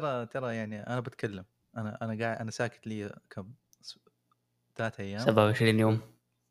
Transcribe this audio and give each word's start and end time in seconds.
ترى 0.00 0.26
ترى 0.26 0.56
يعني 0.56 0.86
أنا 0.86 1.00
بتكلم. 1.00 1.44
أنا 1.76 1.98
أنا 2.02 2.24
قاعد 2.24 2.38
أنا 2.38 2.50
ساكت 2.50 2.86
لي 2.86 3.16
كم 3.30 3.54
ثلاث 4.76 5.00
أيام. 5.00 5.20
27 5.20 5.78
يوم. 5.80 6.00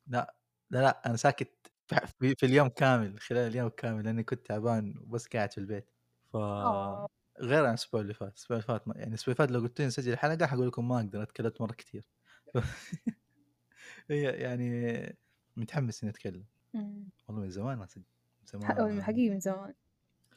لا 0.07 0.35
لا 0.69 0.79
لا 0.81 1.05
أنا 1.05 1.15
ساكت 1.17 1.71
في, 2.19 2.35
في 2.35 2.45
اليوم 2.45 2.67
كامل 2.67 3.19
خلال 3.19 3.47
اليوم 3.51 3.69
كامل 3.69 4.03
لأني 4.05 4.23
كنت 4.23 4.45
تعبان 4.45 4.97
وبس 4.97 5.27
قاعد 5.27 5.51
في 5.51 5.57
البيت. 5.57 5.89
ف 6.33 6.35
آه. 6.35 7.07
غير 7.41 7.63
عن 7.63 7.69
الأسبوع 7.69 8.01
اللي 8.01 8.13
فات. 8.13 8.29
الأسبوع 8.29 8.57
اللي 8.57 8.67
فات 8.67 8.87
ما- 8.87 8.93
يعني 8.97 9.09
الأسبوع 9.09 9.33
اللي 9.33 9.47
فات 9.47 9.51
لو 9.51 9.59
قلت 9.59 9.79
لي 9.81 9.87
نسجل 9.87 10.17
حلقه 10.17 10.45
حقول 10.45 10.67
لكم 10.67 10.87
ما 10.87 10.95
أقدر 10.99 11.23
أتكلمت 11.23 11.61
مرة 11.61 11.73
كثير 11.73 12.03
هي 14.09 14.21
يعني 14.23 15.17
متحمس 15.57 16.03
إني 16.03 16.11
أتكلم. 16.11 16.45
والله 17.27 17.41
من 17.43 17.49
زمان 17.49 17.77
ما 17.77 17.85
سجل 17.87 18.03
من 18.41 18.45
زمان 18.47 19.01
حقيقي 19.03 19.29
من 19.29 19.39
زمان. 19.39 19.73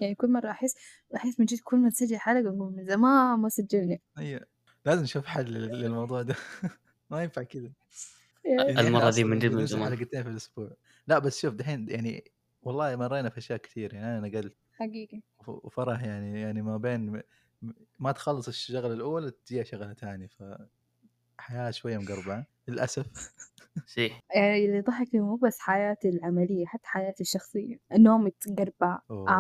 يعني 0.00 0.14
كل 0.14 0.32
مرة 0.32 0.50
أحس 0.50 0.74
أحس 1.16 1.40
من 1.40 1.46
جد 1.46 1.60
كل 1.64 1.76
ما 1.76 1.90
تسجل 1.90 2.16
حلقة 2.18 2.48
أقول 2.48 2.72
من 2.76 2.84
زمان 2.86 3.38
ما 3.38 3.48
سجلنا 3.48 3.98
هي 4.18 4.44
لازم 4.86 5.02
نشوف 5.02 5.26
حل 5.26 5.44
لل- 5.44 5.80
للموضوع 5.82 6.22
ده. 6.22 6.34
ما 7.10 7.22
ينفع 7.22 7.42
كذا 7.42 7.72
يعني 8.44 8.80
المرة 8.80 9.10
دي 9.10 9.24
من 9.24 9.38
جد 9.38 9.52
من 9.52 9.66
زمان. 9.66 9.84
حلقتين 9.96 10.22
في 10.22 10.28
الأسبوع. 10.28 10.70
لا 11.06 11.18
بس 11.18 11.40
شوف 11.40 11.54
دحين 11.54 11.88
يعني 11.90 12.24
والله 12.62 12.96
مرينا 12.96 13.28
في 13.28 13.38
أشياء 13.38 13.58
كثير 13.58 13.94
يعني 13.94 14.18
أنا 14.18 14.28
نقلت 14.28 14.56
حقيقي. 14.72 15.20
وف- 15.38 15.48
وفرح 15.64 16.02
يعني 16.04 16.40
يعني 16.40 16.62
ما 16.62 16.76
بين 16.76 17.22
ما 17.98 18.12
تخلص 18.12 18.48
الشغله 18.48 18.92
الاولى 18.94 19.30
تجيها 19.30 19.64
شغلة 19.64 19.94
ثانية. 19.94 20.26
ف 20.26 20.42
حياة 21.38 21.70
شوية 21.70 21.98
مقربعه 21.98 22.46
للأسف. 22.68 23.06
سي. 23.86 24.10
يعني 24.34 24.66
اللي 24.66 24.80
ضحكني 24.80 25.20
مو 25.20 25.36
بس 25.36 25.58
حياتي 25.58 26.08
العملية 26.08 26.66
حتى 26.66 26.86
حياتي 26.88 27.20
الشخصية. 27.22 27.80
نومي 27.92 28.30
تقربع 28.30 29.00
أوه. 29.10 29.30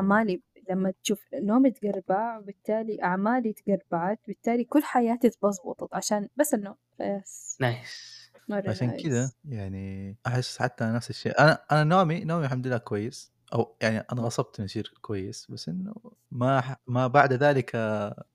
لما 0.70 0.92
تشوف 1.02 1.24
نومي 1.34 1.70
تقربع 1.70 2.40
بالتالي 2.40 3.02
أعمالي 3.02 3.52
تقربعت 3.52 4.20
بالتالي 4.26 4.64
كل 4.64 4.82
حياتي 4.82 5.30
تبزبطت 5.30 5.94
عشان 5.94 6.28
بس 6.36 6.54
النوم. 6.54 6.74
بس. 7.00 7.56
nice 7.60 8.18
مرة 8.48 8.70
عشان. 8.70 8.90
كذا 8.96 9.32
يعني 9.44 10.16
أحس 10.26 10.58
حتى 10.58 10.84
نفس 10.84 11.10
الشيء. 11.10 11.40
أنا 11.40 11.58
أنا 11.72 11.84
نومي 11.84 12.24
نومي 12.24 12.44
الحمد 12.44 12.66
لله 12.66 12.78
كويس 12.78 13.32
أو 13.54 13.76
يعني 13.82 13.98
أنا 14.12 14.22
غصبت 14.22 14.58
انه 14.58 14.64
يصير 14.64 14.94
كويس 15.02 15.46
بس 15.50 15.68
إنه 15.68 15.94
ما 16.30 16.60
ح- 16.60 16.80
ما 16.86 17.06
بعد 17.06 17.32
ذلك 17.32 17.74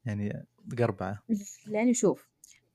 يعني 0.06 0.46
قربعه 0.80 1.24
لأني 1.68 1.94
شوف 1.94 2.30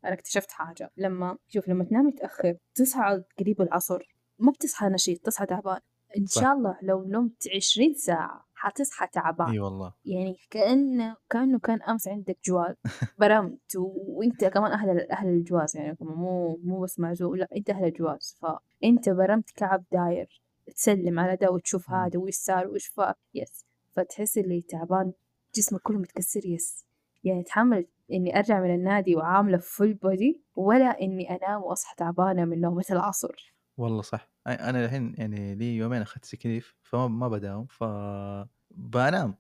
أنا 0.05 0.13
اكتشفت 0.13 0.51
حاجة. 0.51 0.91
لما 0.97 1.39
شوف 1.49 1.69
لما 1.69 1.85
تنام 1.85 2.07
متأخر 2.07 2.57
تصحى 2.75 3.23
قريب 3.41 3.63
العصر 3.63 4.15
ما 4.39 4.53
بتصحى 4.53 4.87
نشيط 4.87 5.21
تصحى 5.21 5.47
تعبان. 5.47 5.81
إن 6.19 6.27
صح. 6.27 6.43
شاء 6.43 6.53
الله 6.53 6.79
لو 6.83 7.05
نمت 7.05 7.49
20 7.57 7.95
ساعة 7.95 8.48
حتصحى 8.59 9.07
تعبان. 9.13 9.51
إي 9.51 9.59
والله. 9.59 9.93
يعني 10.05 10.37
كانه 10.51 11.17
كأنه 11.31 11.59
كان 11.59 11.83
أمس 11.83 12.09
عندك 12.09 12.39
جواز 12.45 12.75
برمت. 13.21 13.77
وإنت 13.77 14.45
كمان 14.45 14.73
أهل 14.73 15.11
أهل 15.11 15.29
الجواز 15.29 15.77
يعني 15.77 15.97
مو 16.01 16.57
مو 16.65 16.81
بس 16.81 17.01
معزول 17.01 17.39
لا 17.39 17.49
إنت 17.57 17.71
أهل 17.71 17.85
الجواز. 17.85 18.37
فإنت 18.41 19.09
برمت 19.09 19.51
كعب 19.51 19.85
داير 19.93 20.43
تسلم 20.77 21.19
على 21.21 21.37
ده 21.37 21.51
وتشوف. 21.51 21.91
هذا 21.91 22.19
وإيش 22.19 22.37
صار 22.37 22.79
فات 22.95 23.17
يس 23.35 23.65
فتحس 23.93 24.39
اللي 24.39 24.63
تعبان 24.63 25.13
جسمك 25.55 25.81
كله 25.83 25.99
متكسر 25.99 26.47
yes 26.47 26.87
يعني 27.25 27.41
اتحمل 27.41 27.87
إني 28.13 28.39
أرجع 28.39 28.61
من 28.61 28.75
النادي 28.75 29.17
وعاملة 29.17 29.59
full 29.59 29.95
body 29.95 30.43
ولا 30.57 31.01
إني 31.03 31.31
أنام 31.37 31.63
وأصحى 31.63 31.95
تعبانة 31.97 32.45
من 32.45 32.61
نومة 32.61 32.85
العصر. 32.91 33.55
والله 33.77 34.03
صح. 34.03 34.31
أنا 34.49 34.85
الحين 34.85 35.15
يعني 35.19 35.55
لي 35.55 35.77
يومين 35.77 36.03
أخذت 36.03 36.25
sick 36.25 36.48
leave 36.48 36.77
فما 36.83 37.09
ما 37.09 37.29
بداوم 37.29 37.67
ف 37.67 37.85
بنام 38.71 39.35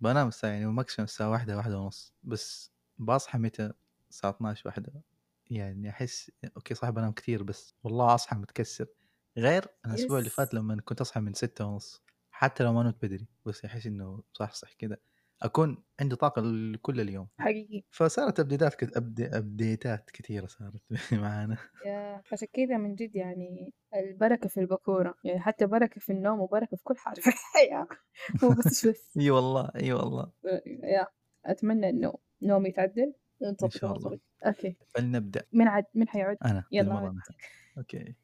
بنام 0.00 0.28
الساعة 0.28 0.50
يعني 0.50 0.66
maximum 0.66 1.04
الساعة 1.04 1.30
واحدة 1.30 1.56
واحدة 1.56 1.78
ونص 1.80 2.14
بس 2.24 2.72
بصحى 2.98 3.38
متى؟ 3.38 3.72
الساعة 4.10 4.30
12 4.30 4.62
واحدة. 4.68 4.92
يعني 5.50 5.90
أحس 5.90 6.30
okay 6.56 6.74
صح 6.74 6.90
بنام 6.90 7.12
كثير 7.12 7.42
بس 7.42 7.74
والله 7.84 8.14
أصحى 8.14 8.36
متكسر. 8.36 8.86
غير 9.38 9.66
الأسبوع 9.86 10.18
اللي. 10.18 10.30
فات 10.30 10.54
لما 10.54 10.80
كنت 10.80 11.00
أصحى 11.00 11.20
من 11.20 11.34
ستة 11.34 11.66
ونص 11.66 12.02
حتى 12.30 12.64
لو 12.64 12.72
ما 12.72 12.82
نمت 12.82 13.04
بدري 13.04 13.28
بس 13.46 13.64
أحس 13.64 13.86
إنه 13.86 14.22
صح 14.32 14.54
صح 14.54 14.72
كذا 14.72 14.96
أكون 15.42 15.82
عندي 16.00 16.16
طاقة 16.16 16.42
كل 16.82 17.00
اليوم. 17.00 17.28
حقيقي. 17.38 17.82
فصارت 17.90 18.40
update 18.40 18.69
ات 18.69 18.74
كت... 18.74 18.96
upda... 18.96 19.26
update 19.26 19.98
ات 19.98 20.10
كثيرة 20.10 20.46
صارت 20.46 20.82
معانا. 21.12 21.56
يا 21.86 22.22
عشان 22.32 22.48
كذا 22.52 22.76
من 22.76 22.94
جد 22.94 23.16
يعني 23.16 23.72
البركة 23.96 24.48
في 24.48 24.60
البكورة 24.60 25.14
يعني 25.24 25.40
حتى 25.40 25.66
بركة 25.66 26.00
في 26.00 26.12
النوم 26.12 26.40
وبركة 26.40 26.76
في 26.76 26.82
كل 26.82 26.96
حاجة 26.96 27.20
في 27.20 27.28
الحياة. 27.28 27.86
مو 28.42 28.48
بس 28.50 28.86
بس. 28.86 29.16
إي 29.18 29.30
والله 29.30 29.70
إي 29.76 29.92
والله. 29.92 30.30
يا 30.82 31.06
أتمنى 31.46 31.88
إنه 31.90 32.14
نومي 32.42 32.68
يتعدل. 32.68 33.14
ونظبط 33.40 33.72
شاء 33.72 33.96
الله. 33.96 34.18
okay. 34.46 34.76
فلنبدا 34.94 35.42
من 35.52 35.68
عد 35.68 35.84
من 35.94 36.08
حيعد 36.08 36.36
أنا 36.44 36.64
يلا. 36.72 36.98
أنا. 36.98 37.22
Okay. 37.78 38.14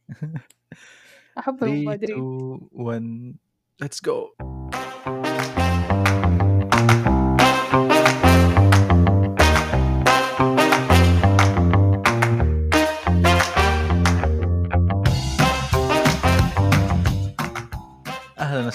أحب 1.39 1.57
3 1.61 1.73
المبادرين. 1.75 2.17
2 2.17 2.69
1 2.73 3.37
let's 3.81 4.05
go 4.05 4.35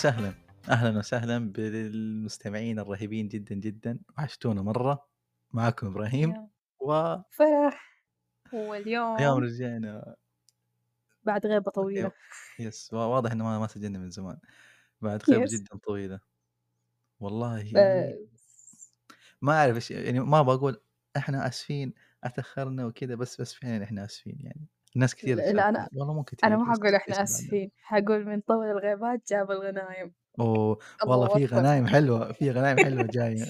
وسهلا. 0.01 0.33
أهلا 0.69 0.97
وسهلا 0.97 1.51
بالمستمعين 1.51 2.79
الرهيبين 2.79 3.27
جدا 3.27 3.55
جدا. 3.55 3.99
وحشتونا 4.17 4.61
مرة. 4.61 5.07
معكم 5.51 5.87
إبراهيم. 5.87 6.33
واليوم 6.79 7.23
فرح. 7.31 8.01
واليوم. 8.53 9.17
رجعنا. 9.43 10.15
بعد 11.23 11.45
غيبة 11.45 11.71
طويلة. 11.71 12.11
يس 12.59 12.93
وا- 12.93 13.05
واضح 13.05 13.31
إنه 13.31 13.59
ما 13.59 13.67
سجلنا 13.67 13.99
من 13.99 14.09
زمان. 14.09 14.37
بعد 15.01 15.23
غيبة. 15.29 15.45
جدا 15.45 15.77
طويلة. 15.77 16.19
والله. 17.19 17.63
بس. 17.63 18.91
ما 19.41 19.53
أعرف 19.53 19.75
إيش 19.75 19.91
يعني 19.91 20.19
ما 20.19 20.41
بقول 20.41 20.81
إحنا 21.17 21.47
آسفين. 21.47 21.93
أتأخرنا 22.23 22.85
وكذا. 22.85 23.15
بس 23.15 23.41
بس 23.41 23.53
فعلا 23.53 23.83
إحنا 23.83 24.05
آسفين 24.05 24.37
يعني. 24.39 24.67
ناس 24.95 25.15
كثير 25.15 25.37
لا، 25.37 25.71
أنا- 25.71 25.87
والله 25.97 26.13
مو 26.13 26.23
كثير 26.23 26.39
أنا 26.43 26.57
ما 26.57 26.73
حقول 26.73 26.95
إحنا 26.95 27.13
اسمع 27.13 27.23
آسفين. 27.23 27.71
حقول 27.81 28.25
من 28.25 28.39
طول 28.41 28.65
الغيبات 28.65 29.21
جاب 29.29 29.51
الغنايم. 29.51 30.13
أوه 30.39 30.77
الله 31.03 31.17
والله 31.17 31.37
في. 31.37 31.45
غنايم 31.45 31.87
حلوة 31.87 32.31
في 32.31 32.51
غنايم 32.51 32.77
حلوة 32.77 33.03
جاية. 33.03 33.45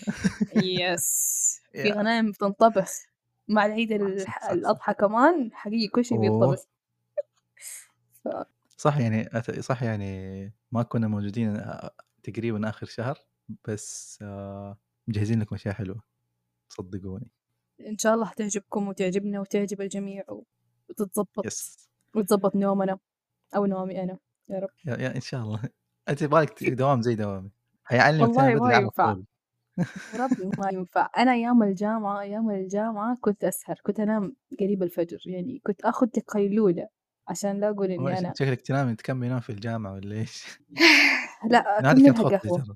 يس 0.56 1.62
في. 1.74 1.92
غنايم 1.92 2.32
بتنطبخ. 2.32 2.92
مع 3.48 3.66
العيد 3.66 3.90
صح، 3.90 3.96
ال- 4.06 4.22
صح، 4.22 4.42
صح. 4.44 4.50
الأضحى 4.50 4.94
كمان 4.94 5.50
حقيقي 5.54 5.88
كل 5.88 6.06
شيء. 6.06 6.20
بينطبخ. 6.20 6.66
صح 8.78 8.98
يعني 8.98 9.30
صح 9.60 9.84
يعني 9.84 10.54
ما 10.72 10.84
كنا 10.84 11.08
موجودين 11.08 11.58
آه، 11.58 11.92
تقريبا 12.24 12.70
آخر 12.70 12.86
شهر 12.86 13.20
بس 13.68 14.20
آه، 14.22 14.78
مجهزين 15.08 15.40
لكم 15.42 15.56
أشياء 15.56 15.74
حلوة. 15.74 16.04
صدقوني. 16.70 17.28
إن 17.88 17.98
شاء 17.98 18.14
الله 18.14 18.32
تعجبكم 18.32 18.88
وتعجبنا 18.88 19.40
وتعجب 19.40 19.82
الجميع 19.82 20.24
وتتظبط 21.00 21.46
يس. 21.46 21.90
وتظبط 22.16 22.56
نومنا 22.56 22.98
أو 23.56 23.66
نومي 23.66 24.04
أنا 24.04 24.18
يا 24.50 24.60
رب. 24.60 24.70
يا, 24.86 24.98
يا 24.98 25.16
إن 25.16 25.22
شاء 25.22 25.42
الله. 25.42 25.60
أنت 26.10 26.22
يبغالك 26.22 26.64
دوام 26.64 27.02
زي 27.02 27.16
دوامي. 27.16 27.50
حيعلمك 27.84 28.28
والله 28.28 28.56
ما 28.56 28.74
ينفع. 28.76 29.16
وربي 30.14 30.46
ما 30.60 30.70
ينفع. 30.74 31.10
أنا 31.18 31.32
أيام 31.34 31.64
الجامعة 31.64 32.22
أيام 32.22 32.52
الجامعة 32.52 33.18
كنت 33.22 33.44
أسهر 33.44 33.76
كنت 33.84 34.00
أنام 34.00 34.36
قريب 34.60 34.84
الفجر 34.84 35.20
يعني 35.26 35.62
كنت 35.66 35.82
أخذ 35.82 36.08
قيلولة 36.28 36.88
عشان 37.28 37.60
لا 37.60 37.70
أقول 37.70 37.92
هو 37.92 38.08
إني 38.08 38.20
أنا 38.20 38.34
شكلك 38.38 38.62
تنام 38.62 38.96
تكمل 38.96 39.28
ينام 39.28 39.40
في 39.40 39.50
الجامعة 39.50 39.94
ولا 39.94 40.16
إيش؟ 40.16 40.60
لا 41.52 41.80
هذه 41.92 42.06
كانت 42.06 42.18
خطتي 42.18 42.74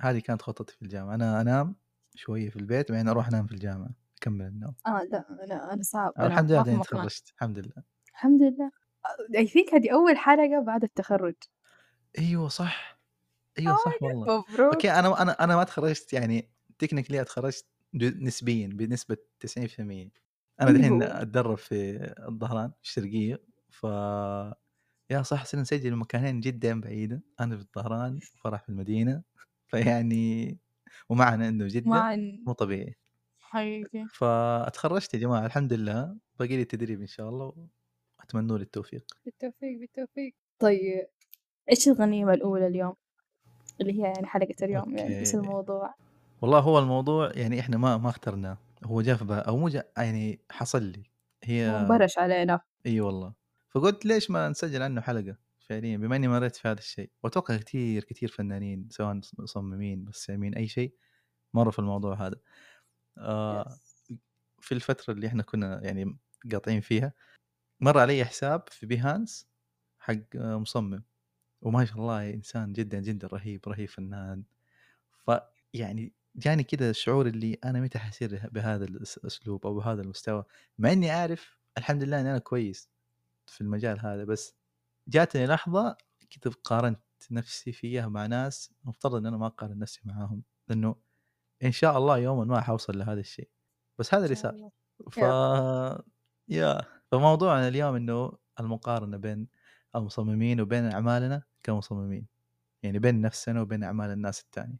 هذه 0.00 0.18
كانت 0.18 0.42
خطتي 0.42 0.76
في 0.76 0.82
الجامعة. 0.82 1.14
أنا 1.14 1.40
أنام 1.40 1.76
شوية 2.14 2.50
في 2.50 2.56
البيت 2.56 2.92
بعدين 2.92 3.08
أروح 3.08 3.28
أنام 3.28 3.46
في 3.46 3.52
الجامعة. 3.52 3.90
أكمل 4.22 4.46
النوم 4.46 4.74
آه 4.86 5.02
لا 5.12 5.24
لا 5.48 5.72
أنا 5.72 5.82
صعب 5.82 6.12
أنا 6.18 6.26
الحمد 6.26 6.50
لله 6.50 6.62
بعدين. 6.62 6.80
تخرجت 6.80 7.32
الحمد 7.36 7.58
لله. 7.58 7.82
الحمد 8.12 8.42
لله. 8.42 8.70
I 9.42 9.46
think 9.46 9.74
هذه 9.74 9.92
أول 9.92 10.16
حلقة 10.16 10.60
بعد 10.66 10.82
التخرج. 10.84 11.34
أيوه 12.18 12.48
صح. 12.48 12.98
Oh 13.60 13.84
صح 13.84 14.02
والله. 14.02 14.44
مبروك. 14.50 14.74
okay 14.74 14.90
أنا 14.90 15.22
أنا 15.22 15.44
أنا 15.44 15.56
ما 15.56 15.64
تخرجت 15.64 16.12
يعني 16.12 16.50
technically 16.78 17.20
أتخرجت 17.20 17.66
نسبيا 17.94 18.66
بنسبة 18.68 19.16
90% 19.40 20.10
أنا 20.60 20.70
الحين 20.70 21.02
أيوه. 21.02 21.22
أتدرب 21.22 21.56
في 21.58 21.98
الظهران 22.28 22.70
في 22.70 22.88
الشرقية 22.88 23.42
ف 23.70 23.84
yeah 25.10 25.22
صح 25.22 25.44
صرنا 25.44 25.62
نسجل 25.62 25.96
مكانين 25.96 26.40
جدا 26.40 26.80
بعيدة 26.80 27.22
أنا 27.40 27.56
في 27.56 27.62
الظهران 27.62 28.20
وفرح 28.34 28.62
في 28.62 28.68
المدينة 28.68 29.22
فيعني 29.66 30.58
ومعنا 31.08 31.48
إنه 31.48 31.66
جدة 31.68 31.90
مع 31.90 32.16
مو 32.46 32.52
طبيعي. 32.52 32.96
حقيقي 33.52 34.08
فأتخرجت 34.08 35.14
يا 35.14 35.18
جماعة 35.18 35.46
الحمد 35.46 35.72
لله 35.72 36.16
باقي 36.38 36.56
لي 36.56 36.62
التدريب 36.62 37.00
إن 37.00 37.06
شاء 37.06 37.28
الله 37.28 37.68
وأتمنوا 38.18 38.58
لي 38.58 38.64
التوفيق 38.64 39.16
بالتوفيق 39.24 39.78
بالتوفيق 39.80 40.34
طيب 40.58 41.06
إيش 41.70 41.88
الغنيمة 41.88 42.34
الأولى 42.34 42.66
اليوم؟ 42.66 42.94
اللي 43.80 43.92
هي 43.92 44.04
يعني 44.04 44.26
حلقة 44.26 44.54
اليوم 44.62 44.96
يعني 44.96 45.18
إيش 45.20 45.34
okay. 45.34 45.40
الموضوع؟ 45.40 45.94
والله 46.42 46.58
هو 46.60 46.78
الموضوع 46.78 47.32
يعني 47.34 47.60
إحنا 47.60 47.76
ما 47.78 47.96
ما 47.96 48.10
اخترناه 48.10 48.58
هو 48.84 49.02
جا 49.02 49.16
في 49.16 49.24
با 49.24 49.38
أو 49.38 49.56
مو 49.56 49.68
جا 49.68 49.84
يعني 49.98 50.40
حصل 50.50 50.82
لي، 50.82 51.02
هي 51.44 51.68
وانبرش 51.70 52.18
علينا. 52.18 52.60
إي 52.86 53.00
والله، 53.00 53.34
فقُلت 53.70 54.06
ليش 54.06 54.30
ما 54.30 54.48
نسجّل 54.48 54.82
عنه 54.82 55.00
حلقة 55.00 55.36
فعليًا 55.60 55.96
بما 55.96 56.16
إني 56.16 56.28
مرّيت 56.28 56.56
في 56.56 56.68
هذا 56.68 56.78
الشيء، 56.78 57.10
وأتوقع 57.24 57.56
كتير، 57.56 58.04
كتير 58.04 58.28
فنانين 58.28 58.88
سواء 58.90 59.14
مص 59.14 59.40
مصممين، 59.40 60.08
رسامين، 60.08 60.54
أي 60.54 60.68
شيء 60.68 60.96
مرّوا 61.54 61.72
في 61.72 61.78
الموضوع 61.78 62.14
هذا. 62.26 62.36
يس. 63.50 63.82
في 64.60 64.72
الفترة 64.72 65.12
اللي 65.14 65.26
إحنا 65.26 65.42
كنا 65.42 65.82
يعني 65.84 66.18
قاطعين 66.52 66.80
فيها، 66.80 67.12
مَر 67.80 67.98
علي 67.98 68.24
حساب 68.26 68.64
في 68.70 68.88
behance 68.88 69.46
حق 70.00 70.36
مصمم، 70.36 71.04
وما 71.62 71.86
شاء 71.86 71.98
الله 71.98 72.30
إنسان 72.34 72.72
جدًا، 72.74 73.00
جدًا 73.00 73.28
رهيب، 73.28 73.68
رهيب 73.68 73.88
فنان. 73.90 74.44
فيعني 75.26 76.14
جاني 76.36 76.64
كذا 76.64 76.90
الشعور 76.90 77.26
اللي 77.28 77.54
أنا 77.64 77.80
متى 77.80 77.98
حاصير 78.00 78.30
به 78.32 78.48
بهذا 78.48 78.84
الأس 78.86 79.18
الأسلوب 79.18 79.66
أو 79.66 79.74
بهذا 79.74 80.02
المستوى، 80.02 80.44
مع 80.78 80.92
إني 80.92 81.10
عارف 81.10 81.58
الحمد 81.78 82.04
لله 82.04 82.20
إني 82.22 82.30
أنا 82.30 82.38
كويس 82.38 82.90
في 83.48 83.60
المجال 83.62 84.00
هذا، 84.00 84.24
بس 84.24 84.56
جاتني 85.08 85.46
لحظة 85.46 85.98
كذا 86.30 86.54
قارنت 86.64 87.02
نفسي 87.32 87.72
فيها 87.72 88.08
مع 88.08 88.26
ناس 88.26 88.74
المفترض 88.84 89.14
إن 89.16 89.26
أنا 89.26 89.36
ما 89.38 89.46
أقارن 89.48 89.78
نفسي 89.80 90.00
معاهم، 90.04 90.44
لأنه 90.68 90.96
إن 91.64 91.72
شاء 91.72 91.98
الله 91.98 92.18
يومًا 92.18 92.44
ما 92.44 92.60
حاوصل 92.60 92.98
لهذا 92.98 93.20
الشيء، 93.20 93.50
بس 93.98 94.14
هذا 94.14 94.24
اللي 94.24 94.34
صار. 94.34 94.54
ف. 95.10 95.24
ياه! 96.48 96.86
فموضوعنا 97.12 97.68
اليوم 97.68 97.94
إنه 97.96 98.32
المقارنة 98.60 99.16
بين 99.16 99.48
المصممين 99.96 100.60
وبين 100.60 100.84
أعمالنا 100.84 101.42
كمصممين، 101.62 102.26
يعني 102.82 102.98
بين 102.98 103.20
نفسنا 103.22 103.62
وبين 103.62 103.84
أعمال 103.84 104.10
الناس 104.10 104.40
التانية. 104.42 104.78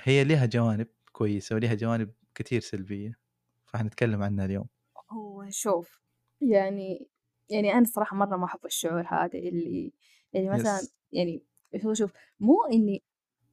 هي 0.00 0.24
ليها 0.24 0.46
جوانب 0.46 0.88
كويسة 1.12 1.56
وليها 1.56 1.74
جوانب 1.74 2.14
كتير 2.36 2.60
سلبية، 2.62 3.18
فحنتكلم 3.66 4.22
عنها 4.22 4.44
اليوم. 4.46 4.68
هو 5.10 5.50
شوف، 5.50 6.00
يعني 6.40 7.08
يعني 7.50 7.72
أنا 7.72 7.80
الصراحة 7.80 8.16
مرّة 8.16 8.36
ما 8.36 8.44
أحب 8.44 8.60
الشعور 8.66 9.04
هذا 9.08 9.38
اللي 9.38 9.92
اللي 10.34 10.50
مثلًا 10.50 10.86
يس. 10.86 10.92
يعني 11.12 11.42
هو 11.84 11.94
شوف، 11.94 12.12
مو 12.40 12.64
إني 12.72 13.02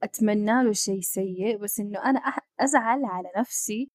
أتمنى 0.03 0.63
له 0.63 0.71
شيء 0.71 1.01
سيء، 1.01 1.57
بس 1.57 1.79
إنه 1.79 1.99
أنا 2.05 2.19
أح 2.19 2.39
أزعل 2.59 3.05
على 3.05 3.29
نفسي 3.37 3.91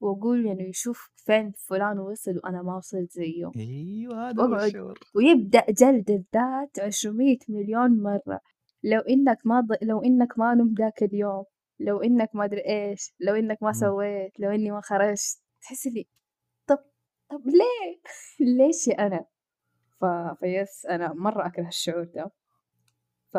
وأقول 0.00 0.46
يعني 0.46 0.72
شوف 0.72 1.10
فين 1.16 1.52
فلان 1.68 1.98
وصل 1.98 2.36
وأنا 2.44 2.62
ما 2.62 2.76
وصلت 2.76 3.12
زيه، 3.12 3.50
أيوه 3.56 4.30
هذا 4.30 4.42
هو 4.42 4.48
وأقعد 4.50 4.66
الشعور. 4.66 4.98
ويبدأ 5.14 5.64
جلد 5.70 6.10
الذات 6.10 6.78
عشرمية 6.80 7.38
مليون 7.48 8.02
مرة، 8.02 8.40
لو 8.82 9.00
إنك 9.00 9.38
ما 9.44 9.60
ض 9.60 9.72
لو 9.82 10.02
إنك 10.04 10.38
ما 10.38 10.54
نمت 10.54 10.78
ذاك 10.78 11.02
اليوم، 11.02 11.44
لو 11.80 12.02
إنك 12.02 12.28
ما 12.34 12.44
أدري 12.44 12.60
إيش، 12.66 13.14
لو 13.20 13.34
إنك 13.34 13.62
ما. 13.62 13.72
سويت، 13.72 14.40
لو 14.40 14.50
إني 14.50 14.70
ما 14.70 14.80
خرجت، 14.80 15.42
تحس 15.62 15.86
اللي 15.86 16.06
طب 16.66 16.78
طب 17.30 17.42
ليه؟ 17.46 18.00
ليش 18.58 18.88
يا 18.88 19.06
أنا؟ 19.06 19.24
ف 20.00 20.04
فيس 20.40 20.86
أنا 20.86 21.12
مرّة 21.14 21.46
أكره 21.46 21.68
الشعور 21.68 22.04
ده. 22.04 22.30
ف 23.32 23.36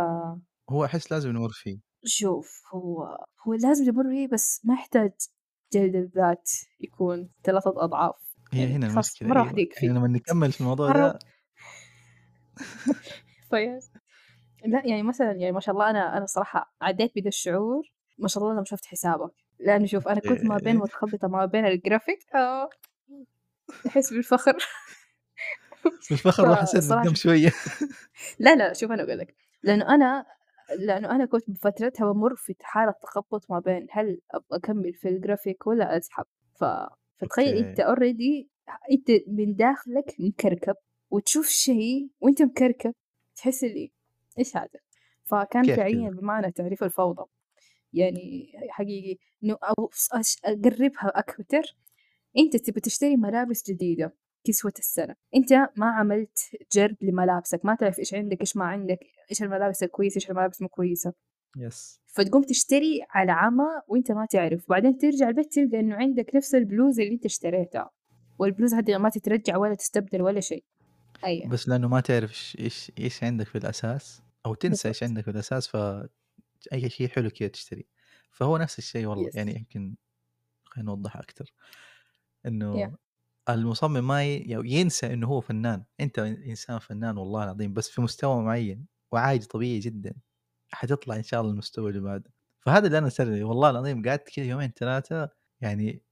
هو 0.70 0.86
أحس 0.86 1.12
لازم 1.12 1.30
نمُر 1.30 1.50
فيه. 1.54 1.93
شوف 2.06 2.62
هو 2.74 3.18
هو 3.48 3.54
لازم 3.54 3.86
يمُر 3.88 4.04
بيه 4.10 4.28
بس 4.28 4.62
ما 4.66 4.74
يحتاج 4.74 5.12
جلد 5.74 5.96
الذات 5.96 6.50
يكون 6.80 7.30
3 7.44 7.74
أضعاف، 7.84 8.16
هي 8.54 8.62
يعني 8.62 8.74
هنا 8.76 8.88
المشكلة 8.88 9.30
مرّة 9.30 9.40
واحدة 9.40 9.58
أيوه، 9.58 9.62
يكفي، 9.70 9.86
يعني 9.86 10.00
لمّا 10.00 10.08
نكمّل 10.08 10.52
في 10.52 10.62
الموضوع 10.62 10.92
ده 10.92 11.20
فيس 13.50 13.92
لأ 14.66 14.82
يعني 14.86 15.04
مثلًا 15.04 15.32
يعني 15.32 15.52
ما 15.52 15.60
شاء 15.60 15.76
الله 15.76 15.90
أنا 15.90 16.18
أنا 16.18 16.24
الصراحة 16.24 16.74
عدّيت 16.82 17.12
بده 17.16 17.28
الشعور. 17.28 17.84
ما 18.18 18.28
شاء 18.28 18.44
الله 18.44 18.54
لمّا 18.56 18.64
شُفت 18.64 18.86
حسابك، 18.86 19.32
لإنه 19.60 19.86
شوف 19.86 20.08
أنا 20.08 20.20
كنت 20.20 20.46
ما 20.46 20.58
بين 20.58 20.76
okay. 20.76 20.88
متخبطة 20.88 21.28
ما 21.28 21.46
بين 21.46 21.66
الgraphic 21.66 22.36
آه، 22.36 22.70
أحس 23.88 24.14
بالفخر. 24.14 24.58
الفخر 26.12 26.48
وحسيت 26.52 26.84
شوف 27.06 27.16
شوية. 27.16 27.52
لا، 28.40 28.56
لا، 28.56 28.74
شوف 28.74 28.92
أنا 28.92 29.04
أقول 29.04 29.18
لك، 29.18 29.36
لإنه 29.64 29.96
أنا 29.96 30.26
لإنه 30.80 31.12
أنا 31.12 31.26
كنت 31.26 31.50
بفترتها 31.50 32.06
بامُر 32.06 32.36
في 32.36 32.56
حالة 32.62 32.92
تخبُّط 33.04 33.52
ما 33.52 33.60
بين 33.60 33.88
هل 33.92 34.22
أبغى 34.32 34.46
أكمّل 34.58 34.94
في 34.94 35.10
الgraphic 35.20 35.68
والّا 35.68 35.98
أسحب، 35.98 36.26
ف 36.56 36.66
فتخيّل 37.18 37.58
okay. 37.58 37.70
أنت 37.70 37.82
already 37.82 38.48
أنت 38.92 39.12
من 39.28 39.56
داخلك 39.56 40.16
مكركب 40.20 40.76
وتشوف 41.12 41.48
شيء 41.48 42.10
وأنت 42.22 42.42
مكركب، 42.42 42.94
تحس 43.36 43.64
اللي 43.64 43.92
إيش 44.40 44.58
هذا؟ 44.58 44.80
فكان؟ 45.26 45.64
فعليًا 45.64 46.10
بمعنى 46.10 46.52
تعريف 46.52 46.84
الفوضى، 46.84 47.26
يعني 47.94 48.54
حقيقي 48.70 49.18
أش 50.14 50.38
أقرّبها 50.46 51.12
أكتر، 51.20 51.64
أنت 52.38 52.58
تبي 52.58 52.82
تشتري 52.82 53.18
ملابس 53.18 53.72
جديدة 53.72 54.14
كسوة 54.44 54.74
السنة، 54.80 55.16
أنت 55.36 55.54
ما 55.54 55.86
عملت 55.86 56.40
جَرد 56.72 56.98
لملابسك، 57.02 57.66
ما 57.66 57.76
تعرف 57.76 58.00
إيش 58.00 58.14
عندك، 58.14 58.42
إيش 58.42 58.58
ما 58.58 58.66
عندك، 58.66 59.00
إيش 59.32 59.44
الملابس 59.44 59.84
الكويسة، 59.84 60.16
إيش 60.16 60.30
الملابس 60.32 60.62
مو 60.62 60.68
كويسة، 60.68 61.14
يس. 61.58 62.02
فتقوم 62.08 62.44
تشتري 62.44 63.06
على 63.10 63.32
عمى 63.32 63.66
وأنت 63.88 64.12
ما 64.12 64.26
تعرف، 64.26 64.64
وبعدين 64.70 64.98
ترجع 64.98 65.30
البيت 65.30 65.54
تلقى 65.54 65.80
إنه 65.80 65.96
عندك 65.96 66.36
نفس 66.36 66.56
البلوزة 66.56 67.04
اللي 67.04 67.14
أنت 67.14 67.26
اشتريتها، 67.26 67.90
والبلوزة 68.40 68.80
هذه 68.80 68.98
ما 68.98 69.10
تترجع 69.10 69.58
ولا 69.58 69.76
تستبدل 69.76 70.22
ولا 70.22 70.40
شيء. 70.40 70.64
أيوه، 71.24 71.50
بس 71.50 71.70
لأنه 71.70 71.88
ما 71.88 72.00
تعرف 72.00 72.32
إيش 72.32 72.58
إيش 72.60 72.92
إيش 73.00 73.24
عندك 73.24 73.48
في 73.48 73.58
الأساس 73.58 74.22
أو 74.46 74.54
تنسى 74.54 74.88
إيش 74.88 75.00
بالضبط، 75.00 75.10
عندك 75.10 75.24
في 75.24 75.32
الأساس، 75.32 75.68
فأي 75.68 76.90
شيء 76.90 77.08
حلو 77.08 77.30
كذا 77.30 77.48
تشتريه. 77.48 77.84
فهو 78.32 78.58
نفس 78.58 78.80
الشيء 78.80 79.06
والله، 79.06 79.28
يس، 79.28 79.36
يعني 79.36 79.56
يمكن 79.56 79.96
خلينا 80.66 80.90
نوضحها 80.90 81.22
أكتر، 81.22 81.46
yeah. 81.46 82.46
إنه 82.46 82.98
المصمم 83.50 84.08
ما 84.08 84.24
يعني 84.26 84.72
ينسى 84.74 85.14
إنه 85.14 85.28
هو 85.28 85.42
فنان، 85.42 85.84
أنت 86.00 86.20
إنسان 86.20 86.80
فنان 86.80 87.18
والله 87.18 87.44
العظيم 87.44 87.74
بس 87.74 87.90
في 87.90 88.02
مستوى 88.02 88.44
معين 88.44 88.86
وعادي 89.12 89.46
طبيعي 89.46 89.80
جدًا، 89.80 90.14
حتطلع 90.72 91.16
إن 91.16 91.24
شاء 91.24 91.42
الله 91.42 91.52
المستوى 91.54 91.90
اللي 91.92 92.02
بعده. 92.02 92.32
فهذا 92.62 92.88
اللي 92.88 92.98
أنا 92.98 93.10
سرني 93.10 93.44
والله 93.44 93.70
العظيم 93.70 94.04
قعدت 94.10 94.30
كذا 94.30 94.46
يومين 94.46 94.74
3 94.74 95.30
يعني 95.62 96.04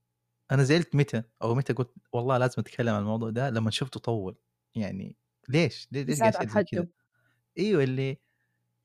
أنا 0.52 0.62
زعلت 0.64 0.96
متى 0.96 1.22
أو 1.42 1.54
متى 1.56 1.72
قُلت 1.74 1.92
والله 2.12 2.38
لازم 2.38 2.54
أتكلم 2.58 2.94
عن 2.94 3.00
الموضوع 3.02 3.30
ده 3.30 3.50
لمّا 3.50 3.70
شُفته 3.72 4.00
طوّل، 4.00 4.36
يعني 4.76 5.16
ليش؟ 5.48 5.88
ليش 5.92 6.38
قاعد 6.44 6.62
كذا؟ 6.72 6.88
أيوه 7.58 7.84
اللي 7.84 8.20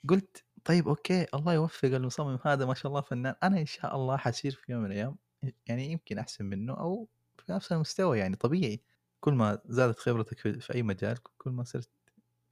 قُلت 0.10 0.46
طيب 0.66 0.88
أوكي 0.88 1.28
الله 1.34 1.54
يوفق 1.54 1.86
المصمم 1.90 2.40
هذا 2.46 2.66
ما 2.66 2.74
شاء 2.74 2.88
الله 2.90 3.02
فنان، 3.02 3.36
أنا 3.44 3.60
إن 3.62 3.66
شاء 3.66 3.96
الله 3.96 4.18
حاصير 4.18 4.52
في 4.54 4.72
يوم 4.72 4.82
من 4.84 4.88
الأيام 4.92 5.18
يعني 5.68 5.92
يمكن 5.92 6.20
أحسن 6.20 6.46
منه 6.46 6.74
أو 6.80 7.10
في 7.42 7.52
نفس 7.52 7.72
المستوى 7.72 8.20
يعني 8.20 8.36
طبيعي، 8.36 8.84
كل 9.20 9.34
ما 9.34 9.60
زادت 9.66 10.00
خبرتك 10.00 10.40
في 10.40 10.74
أي 10.76 10.84
مجال 10.84 11.18
كل 11.38 11.52
ما 11.52 11.64
صرت 11.64 11.92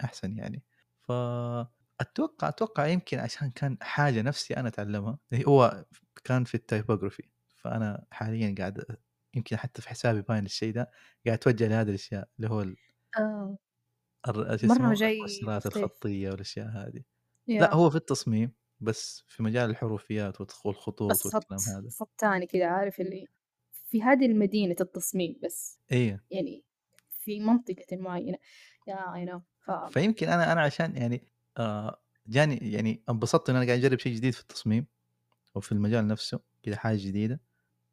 أحسن 0.04 0.38
يعني. 0.38 0.64
فأتوقع 1.02 2.50
أتوقع 2.50 2.88
يمكن 2.88 3.20
عشان 3.20 3.52
كان 3.52 3.78
حاجة 3.82 4.22
نفسي 4.22 4.58
أنا 4.58 4.68
أتعلمها، 4.68 5.20
اللي 5.34 5.46
هو 5.48 5.86
كان 6.26 6.44
في 6.46 6.58
الtypography 6.58 7.28
فأنا 7.56 8.06
حاليًا 8.12 8.56
قاعد 8.60 8.86
يمكن 9.36 9.58
حتى 9.58 9.82
في 9.82 9.90
حسابي 9.90 10.22
باين 10.22 10.46
الشيء 10.46 10.74
ده، 10.74 10.92
قاعد 11.28 11.38
أتوجه 11.40 11.68
لهذه 11.68 11.90
الأشياء 11.90 12.30
اللي 12.40 12.50
هو 12.50 12.62
ال 12.62 12.78
مرّة 14.64 14.94
اسمه 14.94 14.94
جاي 14.94 15.46
المؤثرات 15.46 15.66
مختلف، 15.66 15.92
الخطية 16.06 16.30
والأشياء 16.30 16.68
هذه. 16.68 17.04
yeah 17.48 17.70
هو 17.74 17.90
في 17.90 17.96
التصميم، 17.98 18.56
بس 18.80 19.26
في 19.28 19.44
مجال 19.44 19.70
الحروفيات 19.70 20.42
والخ 20.42 20.66
والخطوط 20.66 21.26
والكلام 21.26 21.70
هذا. 21.70 21.92
خط 22.00 22.12
تاني 22.18 22.46
كذا 22.48 22.68
عارف 22.68 23.00
اللي 23.00 23.28
في 23.86 24.04
هذه 24.04 24.26
المدينة 24.26 24.76
التصميم 24.82 25.40
بس، 25.44 25.80
أيوه، 25.92 26.20
يعني 26.32 26.64
في 27.12 27.40
منطقةٍ 27.40 27.98
معينة. 27.98 28.38
I 28.90 29.26
know. 29.30 29.40
ف 29.60 29.72
فيمكن 29.72 30.30
أنا 30.30 30.52
أنا 30.52 30.62
عشان 30.62 30.98
يعني 30.98 31.28
آآ 31.58 32.00
جاني 32.28 32.72
يعني 32.72 33.04
انبسطت 33.10 33.50
إن 33.50 33.56
أنا 33.56 33.66
قاعد 33.66 33.80
أجرب 33.80 34.00
شيء 34.00 34.16
جديد 34.16 34.34
في 34.34 34.42
التصميم 34.42 34.88
وفي 35.56 35.72
المجال 35.72 36.08
نفسه، 36.08 36.40
كذا 36.64 36.78
حاجة 36.78 36.98
جديدة، 36.98 37.42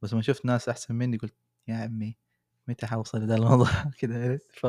بس 0.03 0.13
لمّا 0.13 0.23
شُفت 0.23 0.45
ناس 0.47 0.69
أحسن 0.69 0.95
مني 0.95 1.17
قُلت 1.17 1.35
يا 1.69 1.75
عمي 1.77 2.17
متى 2.69 2.87
حاوصل 2.87 3.21
لذا 3.21 3.35
الموضوع؟ 3.37 3.67
كذا 4.01 4.25
عرفت؟ 4.25 4.53
ف 4.59 4.67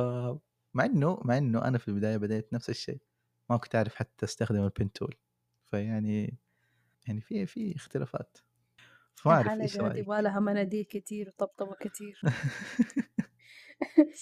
مع 0.73 0.85
إنه 0.85 1.19
مع 1.25 1.37
إنه 1.37 1.65
أنا 1.67 1.77
في 1.77 1.87
البداية 1.87 2.17
بديت 2.17 2.53
نفس 2.53 2.69
الشيء، 2.69 3.01
ما 3.49 3.57
كنت 3.57 3.75
أعرف 3.75 3.95
حتى 3.95 4.25
أستخدم 4.25 4.69
الpen 4.69 4.85
tool. 4.99 5.15
فيعني 5.65 6.37
يعني 7.07 7.21
في 7.21 7.45
في 7.45 7.75
اختلافات، 7.75 8.37
فما 9.15 9.33
أعرف 9.35 9.61
إيش 9.61 9.75
يبغى 9.75 9.89
رأيك؟ 9.89 10.07
لها 10.21 10.39
مناديل 10.39 10.83
كتير 10.85 11.27
وطبطبة 11.29 11.75
كتير. 11.79 12.21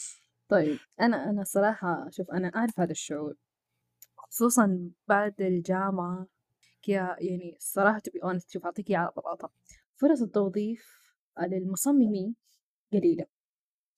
طيب 0.50 0.77
أنا 1.01 1.29
أنا 1.29 1.41
الصراحة 1.41 2.10
شوف 2.10 2.31
أنا 2.31 2.48
أعرف 2.48 2.79
هذا 2.79 2.91
الشعور، 2.91 3.36
خصوصًا 4.17 4.91
بعد 5.07 5.41
الجامعة. 5.41 6.27
كده 6.83 7.15
يعني 7.19 7.55
الصراحة 7.57 8.00
be 8.10 8.19
honest 8.27 8.51
شوف 8.53 8.65
أعطيك 8.65 8.89
إياها 8.89 9.00
على 9.01 9.12
بساطة، 9.17 9.51
فرص 9.98 10.21
التوظيف 10.21 11.01
للمصممين 11.41 12.36
قليلة، 12.93 13.25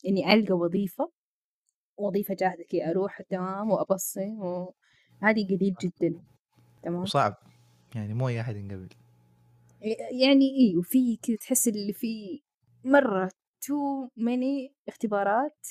إني 0.08 0.34
ألقى 0.34 0.54
وظيفة 0.54 1.12
وظيفة 1.98 2.34
جاهزة 2.36 2.64
كده 2.70 2.90
أروح 2.92 3.22
تمام 3.22 3.72
وأبصم 3.72 4.42
و 4.42 4.74
هذه 5.24 5.48
قليل 5.48 5.76
جدًا. 5.82 6.22
تمام، 6.84 7.02
وصعب، 7.04 7.36
يعني 7.96 8.14
مو 8.14 8.28
أي 8.30 8.42
أحد 8.42 8.56
ينقبل. 8.56 8.90
يعني 10.22 10.50
إيه 10.50 10.78
وفي 10.78 11.20
كده 11.24 11.38
تحس 11.38 11.68
اللي 11.68 11.94
في 11.94 12.42
مرة 12.86 13.30
too 13.66 14.08
many 14.20 14.72
اختبارات 14.88 15.68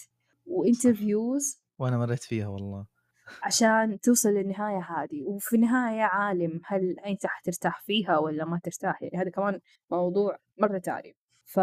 وانترفيوز 0.47 1.62
وأنا 1.78 1.99
مريت 1.99 2.23
فيها 2.23 2.49
والله. 2.49 2.87
عشان 3.42 4.00
توصل 4.00 4.28
للنهاية 4.28 4.78
هذه. 4.81 5.23
وفي 5.23 5.57
النهاية 5.57 6.02
عالم 6.02 6.61
هل 6.64 6.97
أنت 7.07 7.26
حترتاح 7.26 7.83
فيها 7.83 8.19
ولا 8.19 8.45
ما 8.45 8.61
ترتاح؟ 8.64 9.02
يعني 9.02 9.19
هذا 9.19 9.31
كمان 9.31 9.61
موضوع 9.90 10.38
مرة 10.59 10.78
تاني. 10.78 11.16
ف 11.45 11.61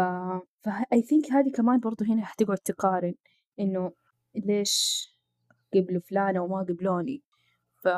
ف 0.60 0.68
I 0.68 0.98
think 0.98 1.32
هذه 1.32 1.50
كمان 1.54 1.80
برضو 1.80 2.04
هنا 2.04 2.24
حتقعد 2.24 2.58
تقارن 2.58 3.14
إنه 3.60 3.92
ليش 4.34 5.06
قبلوا 5.74 6.00
فلانة 6.00 6.40
وما 6.40 6.58
قبلوني. 6.58 7.22
ف. 7.82 7.88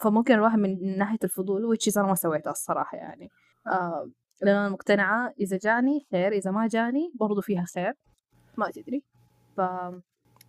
فممكن 0.00 0.34
الواحد 0.34 0.58
من 0.58 0.98
ناحية 0.98 1.18
الفضول 1.24 1.76
which 1.76 1.92
is 1.92 1.98
أنا 1.98 2.06
ما 2.06 2.14
سويتها 2.14 2.50
الصراحة 2.50 2.98
يعني. 2.98 3.30
آه 3.66 4.10
لأن 4.42 4.56
أنا 4.56 4.68
مقتنعة 4.68 5.34
إذا 5.40 5.58
جاني 5.62 6.06
خير 6.10 6.32
إذا 6.32 6.50
ما 6.50 6.68
جاني 6.68 7.12
برضو 7.14 7.40
فيها 7.40 7.64
خير. 7.74 7.92
ما 8.56 8.70
تدري. 8.70 9.04
ف 9.56 9.60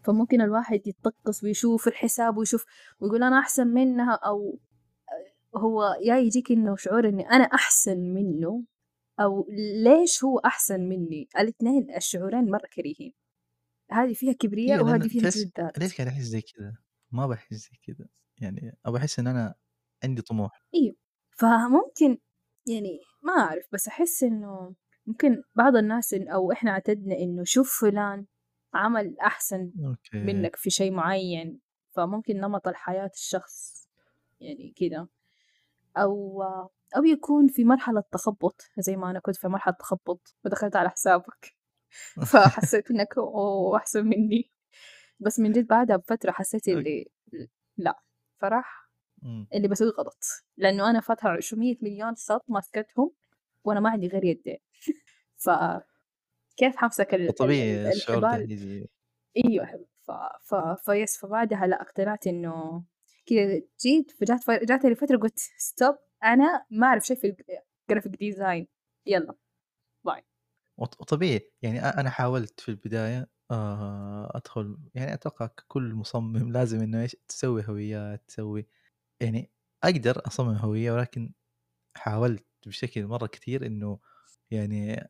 فممكن 0.04 0.42
الواحد 0.42 0.88
يتطقس 0.88 1.44
ويشوف 1.44 1.88
الحساب 1.88 2.38
ويشوف 2.38 2.66
ويقول 3.00 3.24
أنا 3.24 3.40
أحسن 3.40 3.68
منها 3.68 4.14
أو 4.14 4.60
هو 5.56 5.84
يا 6.04 6.18
يجيك 6.18 6.52
إنه 6.52 6.76
شعور 6.76 7.10
إني 7.10 7.30
أنا 7.30 7.44
أحسن 7.44 7.98
منه 8.00 8.64
أو 9.20 9.48
ليش 9.84 10.24
هو 10.24 10.40
أحسن 10.40 10.82
مني؟ 10.82 11.28
الاثنين 11.40 11.96
الشعورين 11.96 12.52
مرة 12.52 12.68
كريهين. 12.76 13.14
هذه 13.92 14.14
فيها 14.14 14.34
كبرياء 14.34 14.78
إيه، 14.78 14.84
وهذه 14.86 15.08
فيها 15.08 15.30
ذات 15.30 15.80
ليش 15.80 15.98
قاعد 15.98 16.08
أحس 16.08 16.22
زي 16.22 16.42
كذا؟ 16.42 16.78
ما 17.12 17.28
بحس 17.28 17.54
زي 17.54 17.78
كذا 17.88 18.08
يعني 18.42 18.78
أبغى 18.86 19.00
أحس 19.00 19.20
إن 19.20 19.28
أنا 19.28 19.56
عندي 20.04 20.22
طموح. 20.22 20.64
إيوه. 20.76 20.96
فممكن 21.32 22.18
يعني 22.68 23.00
ما 23.22 23.34
أعرف 23.34 23.68
بس 23.74 23.88
أحس 23.88 24.24
إنه 24.24 24.76
ممكن 25.06 25.44
بعض 25.56 25.76
الناس 25.76 26.14
إن 26.14 26.28
أو 26.30 26.52
إحنا 26.52 26.72
اعتدنا 26.72 27.16
إنه 27.16 27.44
شوف 27.44 27.80
فلان 27.82 28.26
عمل 28.74 29.20
أحسن 29.20 29.72
أوكي. 29.86 30.18
منك 30.18 30.56
في 30.56 30.70
شيء 30.70 30.92
معين 30.92 31.60
فممكن 31.96 32.38
نمط 32.38 32.68
الحياة 32.68 33.12
الشخص 33.14 33.88
يعني 34.40 34.74
كده. 34.76 35.08
أو 35.98 36.44
أو 36.98 37.04
يكون 37.06 37.48
في 37.48 37.64
مرحلة 37.64 38.04
تخبط 38.12 38.62
زي 38.78 38.96
ما 38.96 39.12
أنا 39.12 39.20
كنت 39.20 39.36
في 39.36 39.48
مرحلة 39.48 39.74
تخبط 39.80 40.36
ودخلت 40.46 40.76
على 40.76 40.90
حسابك. 40.90 41.56
فحسيت 42.32 42.92
إنك 42.92 43.18
أوه 43.18 43.78
أحسن 43.78 44.06
مني. 44.06 44.52
بس 45.20 45.40
من 45.40 45.52
جد 45.52 45.68
بعدها 45.68 45.96
بفترة 45.98 46.32
حسيت 46.32 46.68
اللي 46.68 47.12
لأ. 47.78 48.00
فرح 48.42 48.92
مم. 49.22 49.48
اللي 49.54 49.68
بسويه 49.68 49.90
غلط 49.90 50.24
لأنه 50.58 50.90
أنا 50.90 51.00
فاتحة 51.02 51.38
200 51.54 51.78
مليون 51.82 52.16
خط 52.16 52.46
ماسكتهم 52.50 53.12
وأنا 53.64 53.80
ما 53.80 53.90
عندي 53.90 54.08
غير 54.08 54.24
يدين 54.24 54.58
ف 55.38 55.50
كيف 56.58 56.76
حمسك 56.78 57.14
ال- 57.14 57.34
طبيعي 57.36 57.82
ال- 57.82 57.88
الشعور 57.88 58.22
ده 58.22 58.48
أيوه 59.46 59.86
ف... 60.08 60.12
ف... 60.44 60.56
فيس 60.56 61.18
فبعدها 61.18 61.68
لا 61.68 61.82
اقتنعت 61.82 62.28
إنه 62.28 62.84
كذا 63.26 63.62
جيت 63.82 64.12
فجات 64.12 64.44
ف... 64.44 64.52
جات 64.52 64.86
لي 64.86 64.96
فتره 64.96 65.18
قلت 65.18 65.40
ستوب 65.58 65.96
أنا 66.24 66.66
ما 66.70 66.88
أعرف 66.88 67.06
شيء 67.06 67.18
في 67.18 67.36
الجرافيك 67.90 68.12
ديزاين 68.20 68.68
يلا 69.06 69.36
باي 70.06 70.24
وط- 70.80 71.02
وطبيعي. 71.02 71.52
يعني 71.62 71.80
أنا 71.80 72.10
حاولت 72.10 72.60
في 72.60 72.70
البداية 72.70 73.28
آه، 73.52 74.32
أدخل 74.38 74.78
يعني 74.96 75.14
أتوقع 75.14 75.50
كل 75.68 75.94
مصمم 75.96 76.52
لازم 76.54 76.82
إنه 76.82 77.02
إيش 77.02 77.16
تسوي 77.28 77.64
هويات 77.68 78.24
تسوي 78.28 78.68
يعني 79.22 79.52
أقدر 79.84 80.28
أصمم 80.28 80.56
هوية 80.58 80.92
ولكن 80.94 81.34
حاولت 81.98 82.46
بشكل 82.68 83.08
مرة 83.08 83.28
كثير 83.28 83.66
إنه 83.68 84.00
يعني 84.52 85.10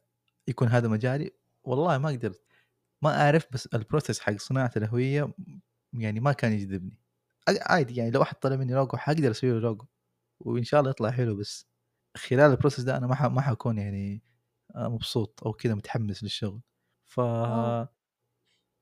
يكون 0.49 0.67
هذا 0.69 0.87
مجالي. 0.89 1.31
والله 1.63 1.97
ما 1.97 2.09
قدرت 2.09 2.43
ما 3.03 3.21
أعرف 3.25 3.47
بس 3.53 3.67
ال 3.67 3.74
process 3.74 4.19
حق 4.19 4.33
صناعة 4.37 4.71
الهوية 4.77 5.33
يعني 5.93 6.19
ما 6.19 6.33
كان 6.33 6.53
يجذبني. 6.53 6.97
عادي 7.49 7.95
يعني 7.95 8.11
لو 8.11 8.21
احد 8.21 8.35
طلب 8.35 8.59
مني 8.59 8.73
لوجو 8.73 8.97
حقدر 8.97 9.31
أسوي 9.31 9.51
له 9.51 9.59
لوجو 9.59 9.85
وإن 10.41 10.63
شاء 10.63 10.79
الله 10.81 10.91
يطلع 10.91 11.11
حلو 11.11 11.35
بس 11.37 11.67
خلال 12.17 12.51
البروسيس 12.51 12.85
ده 12.85 12.97
أنا 12.97 13.07
ما 13.07 13.27
ما 13.29 13.41
حكون 13.41 13.77
يعني 13.79 14.23
آه، 14.75 14.89
مبسوط 14.89 15.43
أو 15.45 15.53
كذا 15.53 15.75
متحمس 15.75 16.23
للشغل. 16.23 16.61
ف 17.05 17.19
Oh, 17.43 17.81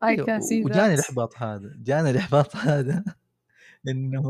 أيوة، 0.03 0.25
can 0.25 0.41
see 0.43 0.65
وجاني 0.65 0.93
الإحباط 0.93 1.37
هذا 1.37 1.73
جاني 1.77 2.09
الإحباط 2.09 2.55
هذا 2.67 3.03
إنه 3.87 4.21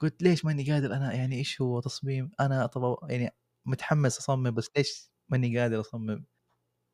قلت 0.00 0.22
ليش 0.22 0.44
ماني 0.44 0.72
قادر 0.72 0.94
أنا؟ 0.96 1.12
يعني 1.14 1.36
إيش 1.36 1.60
هو 1.60 1.80
تصميم؟ 1.80 2.30
أنا 2.40 2.66
طب 2.66 2.98
يعني 3.10 3.30
متحمس 3.66 4.18
أصمم 4.18 4.50
بس 4.50 4.70
ليش 4.76 5.10
ماني 5.28 5.58
قادر 5.60 5.80
أصمم؟ 5.80 6.24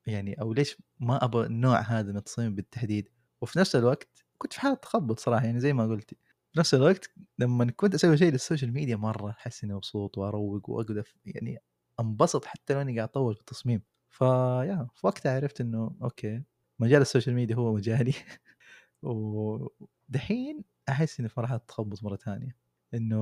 يعني 0.07 0.41
أو 0.41 0.53
ليش 0.53 0.77
ما 0.99 1.25
أبغى 1.25 1.47
النوع 1.47 1.81
هذا 1.81 2.11
من 2.11 2.17
التصميم 2.17 2.55
بالتحديد؟ 2.55 3.09
وفي 3.41 3.59
نفس 3.59 3.75
الوقت 3.75 4.25
كنت 4.37 4.53
في 4.53 4.61
حالة 4.61 4.75
تخبط 4.75 5.19
صراحة 5.19 5.45
يعني 5.45 5.59
زي 5.59 5.73
ما 5.73 5.87
قلتي 5.87 6.17
في 6.53 6.59
نفس 6.59 6.73
الوقت 6.75 7.11
لما 7.39 7.71
كنت 7.71 7.95
أسوي 7.95 8.17
شيء 8.17 8.31
لل 8.31 8.41
social 8.41 8.73
media 8.73 8.95
مرة 8.95 9.31
أحس 9.31 9.63
إني 9.63 9.73
مبسوط 9.73 10.17
وأروق 10.17 10.69
وأقدر 10.69 11.03
يعني 11.25 11.59
أنبسط 11.99 12.45
حتى 12.45 12.73
لو 12.73 12.81
إني 12.81 12.97
قاعد 12.97 13.09
اطول 13.09 13.35
في 13.35 13.41
التصميم. 13.41 13.83
ف 14.11 14.26
yeah 14.26 14.87
في 14.95 15.07
وقتها 15.07 15.35
عرفت 15.35 15.61
إنه 15.61 15.95
okay. 16.03 16.43
مجال 16.79 17.01
ال 17.01 17.06
social 17.06 17.35
media 17.35 17.55
هو 17.55 17.73
مجالي. 17.73 18.13
ودحين 19.03 20.63
أحس 20.89 21.19
إني 21.19 21.29
مرحله 21.37 21.57
تخبط 21.57 22.03
مرة 22.03 22.15
ثانية. 22.15 22.55
إنه 22.93 23.17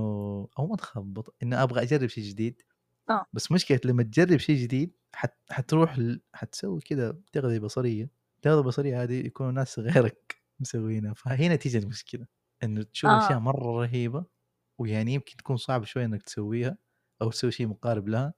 أو 0.59 0.67
ما 0.67 0.75
تخبط 0.75 1.35
إنه 1.43 1.63
أبغى 1.63 1.81
أجرب 1.81 2.07
شيء 2.07 2.23
جديد. 2.23 2.61
آه. 3.09 3.25
بس 3.33 3.51
مشكلة 3.51 3.79
لما 3.85 4.03
تجرب 4.03 4.37
شيء 4.37 4.55
جديد 4.55 4.95
حت... 5.13 5.37
حتروح 5.49 5.99
ل... 5.99 6.21
حتسوي 6.33 6.81
كذا 6.81 7.17
تغذية 7.31 7.59
بصرية. 7.59 8.09
التغذيه 8.35 8.59
البصريه 8.59 9.03
هذه 9.03 9.25
يكونوا 9.25 9.51
ناس 9.51 9.79
غيرك 9.79 10.41
مسوينها. 10.59 11.13
فهنا 11.13 11.55
تيجي 11.55 11.77
المشكلة. 11.77 12.27
إنه 12.63 12.83
تشوف 12.83 13.09
آه. 13.09 13.25
اشياء 13.25 13.39
مرة 13.39 13.81
رهيبة 13.81 14.25
ويعني 14.77 15.13
يمكن 15.13 15.37
تكون 15.37 15.57
صعب 15.57 15.83
شوي 15.83 16.05
إنك 16.05 16.23
تسويها 16.23 16.77
أو 17.21 17.31
تسوي 17.31 17.51
شيء 17.51 17.67
مقارب 17.67 18.07
لها. 18.07 18.33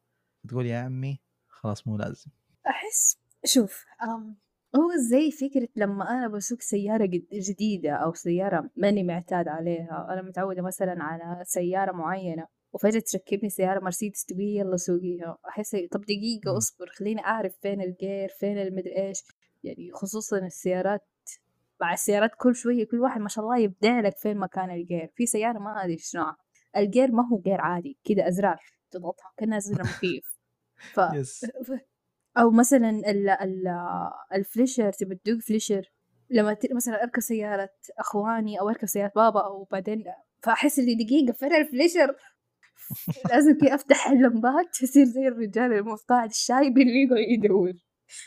تقول 0.48 0.66
يا 0.66 0.80
عمي 0.80 1.20
خلاص 1.48 1.88
مو 1.88 1.98
لازم. 1.98 2.32
أحس 2.68 3.18
شوف 3.46 3.86
أم 4.04 4.43
هو 4.76 4.92
زي 5.10 5.32
فكرة 5.32 5.68
لما 5.76 6.10
أنا 6.10 6.28
بسوق 6.28 6.62
سيارة 6.62 7.06
جد- 7.06 7.28
جديدة 7.34 7.92
أو 7.92 8.14
سيارة 8.14 8.70
ماني 8.76 9.04
معتاد 9.04 9.48
عليها 9.48 10.08
أنا 10.10 10.22
متعودة 10.22 10.62
مثلا 10.62 10.96
على 11.04 11.44
سيارة 11.46 11.92
معينة 11.92 12.48
وفجأة 12.74 13.00
تركبني 13.12 13.50
سيارة 13.50 13.80
مرسيدس 13.84 14.26
تقول 14.26 14.40
لي 14.42 14.56
يلا 14.58 14.78
سوقيها 14.78 15.38
أحس 15.50 15.76
طب 15.92 16.02
دقيقة 16.02 16.52
مم. 16.52 16.58
أصبر 16.58 16.88
خليني 16.88 17.26
أعرف 17.26 17.54
فين 17.62 17.82
الجير 17.82 18.30
فين 18.40 18.58
المدري 18.58 18.98
إيش 19.08 19.24
يعني 19.64 19.92
خصوصا 19.94 20.38
السيارات 20.38 21.02
مع 21.82 21.94
السيارات 21.94 22.32
كل 22.38 22.56
شوية 22.56 22.86
كل 22.88 23.00
واحد 23.00 23.22
ما 23.22 23.30
شاء 23.30 23.46
الله 23.46 23.58
يبدع 23.58 24.00
لك 24.00 24.18
فين 24.18 24.38
مكان 24.38 24.72
الجير 24.72 25.10
في 25.16 25.26
سيارة 25.26 25.60
ما 25.60 25.82
أدري 25.84 25.94
إيش 25.94 26.16
نوعها 26.16 26.38
الجير 26.78 27.12
ما 27.12 27.28
هو 27.28 27.40
جير 27.42 27.62
عادي 27.62 27.98
كده 28.04 28.28
أزرار 28.28 28.60
تضغطها 28.92 29.32
كأنها 29.38 29.60
زر 29.60 29.84
مخيف 29.90 30.38
ف... 30.94 31.00
يس 31.16 31.46
أو 32.38 32.52
مثلا 32.52 32.90
ال 32.90 33.30
ال 33.30 33.68
الفليشر 34.34 34.92
تبي 34.92 35.16
تدوق 35.16 35.40
فليشر. 35.40 35.92
لما 36.30 36.58
مثلا 36.72 37.04
أركب 37.04 37.20
سيارة 37.20 37.70
أخواني 38.00 38.60
أو 38.60 38.70
أركب 38.70 38.88
سيارة 38.88 39.12
بابا 39.16 39.46
أو 39.46 39.64
بعدين 39.72 40.04
فأحس 40.44 40.80
إني 40.80 40.96
دقيقة 40.96 41.34
فين 41.34 41.54
الفليشر. 41.54 42.16
لازم 43.32 43.58
كي 43.58 43.76
أفتح 43.76 44.08
اللمبات 44.08 44.66
تصير 44.74 45.06
زي 45.06 45.28
الرجال 45.28 45.74
اللي 45.74 45.96
قاعد 46.10 46.30
الشاي 46.30 46.70
باللي 46.70 47.04
يقعد 47.04 47.18
يدور. 47.30 47.74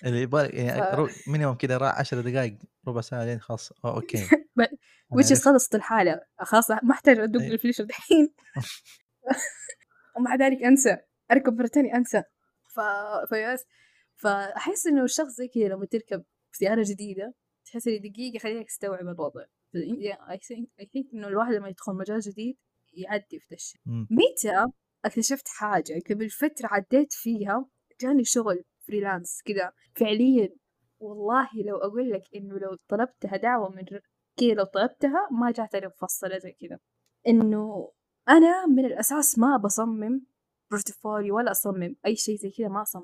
اللي 0.05 0.23
يبغى 0.23 0.49
يعني 0.49 0.83
ف-. 1.09 1.29
minimum 1.29 1.55
كذا 1.55 1.77
راح 1.77 1.99
10 1.99 2.21
دقائق 2.21 2.59
ربع 2.89 3.01
ساعة 3.01 3.25
لين 3.25 3.41
خلاص. 3.41 3.73
أوكي. 3.85 4.19
وش. 5.11 5.33
خلصت 5.33 5.75
الحالة. 5.75 6.21
خلاص 6.39 6.71
ما 6.71 6.91
أحتاج 6.93 7.19
أدق. 7.19 7.41
ال 7.41 7.46
flasher 7.46 7.85
دحين. 7.85 8.35
ومع 10.17 10.35
ذلك 10.35 10.63
أنسى. 10.63 10.97
أركب 11.31 11.59
مرة 11.59 11.67
ثانية 11.67 11.95
أنسى. 11.95 12.23
ف 12.75 12.81
ف 13.29 13.36
yes. 13.36 13.65
فأحس 14.17 14.87
إنه 14.87 15.05
الشخص 15.05 15.31
زي 15.31 15.49
كذا 15.49 15.69
لما 15.69 15.87
تركب 15.87 16.25
سيارة 16.53 16.85
جديدة 16.87 17.35
تحس 17.65 17.87
لي 17.87 17.99
دقيقة 17.99 18.39
خليك 18.39 18.67
تستوعب 18.67 19.09
الوضع. 19.09 19.45
I 19.75 20.39
think 20.49 20.69
I 20.81 20.87
think 20.93 21.07
إنه 21.15 21.29
الواحد 21.29 21.53
لما 21.53 21.69
يدخل 21.69 21.93
مجال 21.93 22.21
جديد 22.21 22.57
يعدي 22.93 23.41
في 23.41 23.55
الشيء. 23.55 23.81
متى 23.87 24.73
اكتشفت 25.05 25.49
حاجة 25.49 26.03
قبل 26.11 26.31
فترة 26.31 26.67
عديت 26.67 27.13
فيها 27.13 27.67
جاني 28.01 28.25
شغل 28.25 28.65
freelance 28.87 29.43
كذا 29.45 29.73
فعليا؟ 29.95 30.49
والله 30.99 31.49
لو 31.55 31.77
أقول 31.77 32.11
لك 32.11 32.23
إنه 32.35 32.59
لو 32.59 32.77
طلبتها 32.89 33.37
دعوة 33.37 33.69
من 33.71 33.85
كذا 34.37 34.55
لو 34.55 34.65
طلبتها 34.65 35.29
ما 35.31 35.51
جاتني 35.51 35.87
مفصلة 35.87 36.39
زي 36.39 36.53
كذا. 36.53 36.79
إنه 37.29 37.93
أنا 38.29 38.67
من 38.67 38.85
الأساس 38.85 39.39
ما 39.39 39.57
بصمم 39.57 40.21
portfolio 40.71 41.37
ولا 41.37 41.51
أصمم 41.51 41.97
أي 42.07 42.17
شيء 42.17 42.37
زي 42.37 42.51
كذا 42.51 42.69
ما 42.69 42.83
أصمم. 42.83 43.03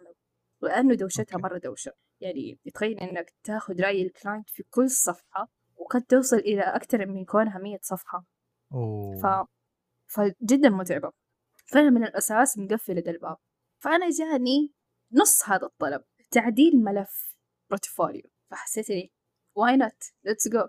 لأنه 0.63 0.95
دوشتها. 0.95 1.39
مرة 1.39 1.59
دوشة. 1.59 1.93
يعني 2.21 2.59
تخيل 2.75 2.99
إنك 2.99 3.35
تاخذ 3.45 3.81
رأي 3.81 4.03
ال 4.03 4.10
client 4.10 4.51
في 4.51 4.63
كل 4.63 4.91
صفحة 4.91 5.49
وقد 5.77 6.03
توصل 6.03 6.37
إلى 6.37 6.63
أكثر 6.63 7.07
من 7.07 7.25
كونها 7.25 7.59
100 7.59 7.79
صفحة. 7.83 8.25
أوه. 8.73 9.21
ف... 9.23 9.49
فجدا 10.07 10.69
متعبة. 10.69 11.13
فأنا 11.67 11.91
من 11.91 12.05
الأساس 12.05 12.59
مقفلة 12.59 13.05
الباب. 13.07 13.37
فأنا 13.79 14.11
جاني 14.11 14.73
نص 15.13 15.49
هذا 15.49 15.67
الطلب 15.67 16.03
تعديل 16.31 16.85
ملف 16.85 17.37
portfolio. 17.75 18.29
فحسيت 18.51 18.91
إني 18.91 19.13
why 19.59 19.77
not? 19.77 20.13
Let's 20.29 20.53
go. 20.53 20.69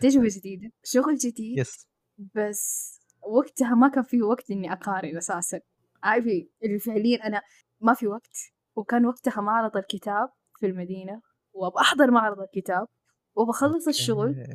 تجربة 0.00 0.28
جديدة 0.30 0.72
شغل 0.84 1.16
جديد 1.16 1.58
يس 1.58 1.88
بس 2.34 2.94
وقتها 3.22 3.74
ما 3.74 3.88
كان 3.88 4.02
في 4.02 4.22
وقت 4.22 4.50
إني 4.50 4.72
أقارن 4.72 5.16
أساسا. 5.16 5.60
عارفة 6.02 6.48
اللي 6.64 6.78
فعليا 6.78 7.26
أنا 7.26 7.42
ما 7.80 7.94
في 7.94 8.06
وقت. 8.06 8.53
وكان 8.76 9.06
وقتها 9.06 9.40
معرض 9.40 9.76
الكتاب 9.76 10.28
في 10.60 10.66
المدينة 10.66 11.20
وأبغى 11.52 11.80
أحضر 11.80 12.10
معرض 12.10 12.40
الكتاب 12.40 12.86
وبخلص 13.36 13.88
الشغل. 13.88 14.46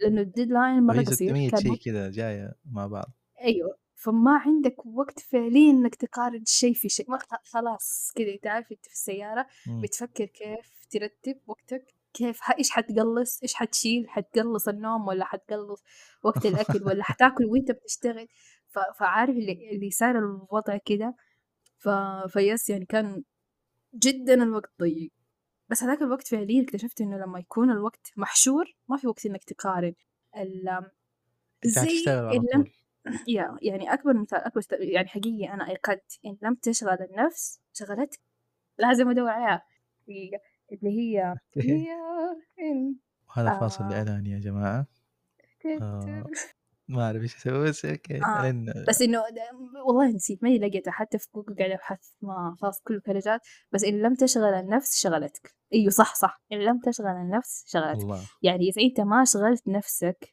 لأنه 0.00 0.20
ال 0.20 0.27
deadline 0.27 0.82
مرة 0.82 1.00
قصير 1.00 1.28
600 1.28 1.50
كان 1.50 1.60
شيء 1.60 1.76
كذا 1.76 2.10
جاية 2.10 2.52
مع 2.64 2.86
بعض. 2.86 3.06
أيوه. 3.40 3.76
فما 3.94 4.38
عندك 4.38 4.86
وقت 4.86 5.20
فعليا 5.20 5.70
إنك 5.70 5.94
تقارن 5.94 6.44
شيء 6.46 6.74
في 6.74 6.88
شيء 6.88 7.10
ما 7.10 7.18
خلاص 7.44 8.12
كذا 8.14 8.36
تعرف 8.42 8.72
أنت 8.72 8.86
في 8.86 8.92
السيارة. 8.92 9.46
بتفكر 9.82 10.24
كيف 10.24 10.86
ترتب 10.90 11.40
وقتك 11.46 11.84
كيف 12.12 12.40
إيش 12.58 12.70
حتقلص 12.70 13.42
إيش 13.42 13.54
حتشيل 13.54 14.08
حتقلص 14.08 14.68
النوم 14.68 15.08
ولا 15.08 15.24
حتقلص 15.24 15.82
وقت 16.24 16.46
الأكل 16.46 16.82
ولا 16.84 17.02
حتاكل 17.10 17.44
وأنت 17.44 17.70
بتشتغل. 17.70 18.28
ف... 18.68 18.78
فعارف 18.98 19.30
اللي, 19.36 19.70
اللي 19.72 19.90
صار 19.90 20.18
الوضع 20.18 20.78
كده 20.84 21.14
ف... 21.78 21.88
ف 22.28 22.38
yes 22.38 22.70
يعني 22.70 22.84
كان 22.84 23.22
جدا 23.94 24.34
الوقت 24.34 24.70
ضيق. 24.80 25.12
بس 25.68 25.82
هذاك 25.82 26.02
الوقت 26.02 26.26
فعليا 26.28 26.62
اكتشفت 26.62 27.00
إنه 27.00 27.16
لما 27.16 27.38
يكون 27.38 27.70
الوقت 27.70 28.12
محشور 28.16 28.76
ما 28.88 28.96
في 28.96 29.06
وقت 29.06 29.26
إنك 29.26 29.44
تقارن. 29.44 29.94
زي 31.64 32.04
لم 32.54 32.64
يا 33.28 33.56
يعني 33.62 33.92
أكبر 33.92 34.14
مثال 34.14 34.38
أكبر 34.38 34.62
يعني 34.70 35.08
حقيقي 35.08 35.52
أنا 35.54 35.68
أيقنت 35.68 36.12
إن 36.26 36.36
لم 36.42 36.54
تشغل 36.54 36.98
النفس 37.10 37.60
شغلتك 37.72 38.20
لازم 38.78 39.08
ادور 39.08 39.28
عليها 39.28 39.62
اللي 40.72 40.90
هي 40.90 41.34
هي 41.56 41.92
إن. 42.60 42.96
وهذا 43.28 43.60
فاصل 43.60 43.84
آه 43.84 43.92
اعلاني 43.92 44.30
يا 44.30 44.38
جماعة. 44.38 44.86
آه. 45.82 46.24
ما 46.90 47.06
أعرف 47.06 47.22
إيش 47.22 47.36
أسوي 47.36 47.68
بس 47.68 47.84
أوكي 47.84 48.24
آه 48.24 48.42
لأن 48.42 48.84
بس 48.88 49.02
إنه 49.02 49.22
والله 49.86 50.08
نسيت 50.08 50.42
ماني 50.42 50.58
لقيتها 50.58 50.90
حتى 50.90 51.18
في 51.18 51.28
جوجل 51.34 51.56
قاعدة 51.58 51.74
أبحث 51.74 52.08
ما 52.22 52.56
خلاص 52.60 52.80
كله 52.80 53.00
كلجات 53.00 53.40
بس 53.72 53.84
إن 53.84 54.02
لم 54.02 54.14
تشغل 54.14 54.54
النفس 54.54 55.02
شغلتك. 55.02 55.54
إيوه 55.72 55.90
صح 55.90 56.14
صح. 56.14 56.42
إن 56.52 56.58
لم 56.58 56.80
تشغل 56.80 57.06
النفس 57.06 57.64
شغلتك. 57.66 58.02
الله 58.02 58.20
يعني 58.42 58.68
إذا 58.68 58.82
أنت 58.82 59.00
ما 59.00 59.24
شغلت 59.24 59.68
نفسك 59.68 60.32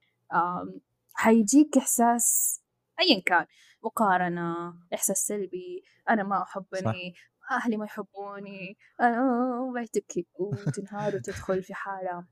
حيجيك 1.13 1.77
إحساس 1.77 2.59
ايا 2.99 3.21
كان 3.25 3.45
مقارنة 3.83 4.73
إحساس 4.93 5.17
سلبي 5.17 5.83
أنا 6.09 6.23
ما 6.23 6.43
صح. 6.43 6.57
احبني 6.57 7.13
أهلي 7.51 7.77
ما 7.77 7.85
يحبوني 7.85 8.77
تبكي 9.93 10.27
وتنهار 10.39 11.15
وتدخل 11.15 11.63
في 11.63 11.73
حالة 11.73 12.25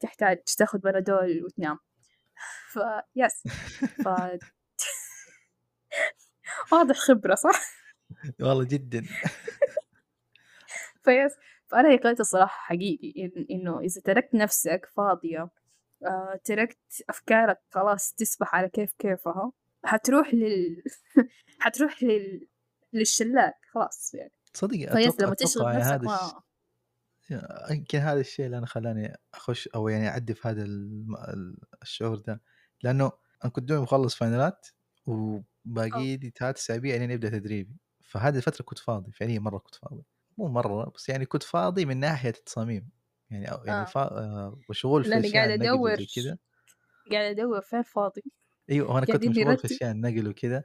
تحتاج 0.00 0.38
تاخذ 0.58 0.78
بنادول 0.78 1.44
وتنام. 1.44 1.78
ف 2.72 2.78
يس 3.16 3.42
ف 4.04 4.08
واضح 6.72 6.96
خبرة 6.96 7.34
صح؟ 7.34 7.60
والله 8.40 8.64
جدا 8.64 9.06
فيس 11.04 11.32
فأنا 11.66 11.88
يقنت 11.88 12.20
الصراحة 12.20 12.74
حقيقي 12.74 13.24
إن 13.24 13.46
إنه 13.50 13.80
إذا 13.80 14.00
تركت 14.00 14.34
نفسك 14.34 14.90
فاضية 14.96 15.48
آه، 16.04 16.40
تركت 16.44 16.78
أفكارك 17.08 17.60
خلاص 17.70 18.14
تسبح 18.14 18.54
على 18.54 18.68
كيف 18.68 18.92
كيفها 18.98 19.52
حتروح 19.84 20.34
لل 20.34 20.82
حتروح 21.60 22.02
لل 22.02 22.48
للشلاك 22.92 23.54
خلاص 23.70 24.14
يعني 24.14 24.32
تصدق 24.52 24.96
فيس 24.96 25.14
أتوقع 25.56 25.70
لما 25.70 25.78
نفسك 25.78 25.92
هذا. 25.92 26.06
ما 26.06 26.42
يمكن 27.70 27.98
هذا 27.98 28.20
الشيء 28.20 28.46
اللي 28.46 28.58
أنا 28.58 28.66
خلاني 28.66 29.16
أخش 29.34 29.68
أو 29.68 29.88
يعني 29.88 30.08
أعدي 30.08 30.34
في 30.34 30.48
هذا 30.48 30.64
الم... 30.64 31.16
الشعور 31.82 32.16
ده. 32.16 32.40
لأنه 32.82 33.12
أنا 33.44 33.52
كنت 33.52 33.68
دوبي 33.68 33.80
مخلص 33.82 34.14
final 34.14 34.59
ات 34.59 34.68
أوه. 35.08 35.44
وباقي 35.64 36.16
لي 36.16 36.32
ثلاث 36.38 36.56
أسابيع 36.56 36.96
لين 36.96 37.10
يبدا 37.10 37.28
تدريبي 37.28 37.76
فهذه 38.02 38.36
الفترة 38.36 38.64
كنت 38.64 38.78
فاضي 38.78 39.12
فعليا 39.12 39.38
مرة 39.38 39.58
كنت 39.58 39.74
فاضي. 39.74 40.02
مو 40.38 40.48
مرة 40.48 40.92
بس 40.94 41.08
يعني 41.08 41.26
كنت 41.26 41.42
فاضي 41.42 41.84
من 41.84 41.96
ناحية 41.96 42.30
التصاميم. 42.30 42.88
يعني 43.30 43.52
أو 43.52 43.64
يعني 43.64 43.80
آه. 43.80 43.84
فا... 43.84 44.00
آه، 44.00 44.58
وشغول 44.68 45.04
في 45.04 45.10
لأني 45.10 45.26
أشياء 45.26 45.34
قاعدة 45.34 45.54
النقل 45.54 45.68
أدور 45.68 45.92
وزي 45.92 46.06
كذا 46.06 46.38
قاعدة 47.12 47.30
أدور 47.30 47.60
فين 47.60 47.82
فاضي. 47.82 48.22
أيوه 48.70 48.90
وأنا 48.90 49.00
كنت 49.00 49.10
قاعدين 49.10 49.30
مشغول 49.30 49.44
في 49.44 49.50
نرتب. 49.50 49.74
أشياء 49.74 49.90
النقل 49.90 50.28
وكذا 50.28 50.64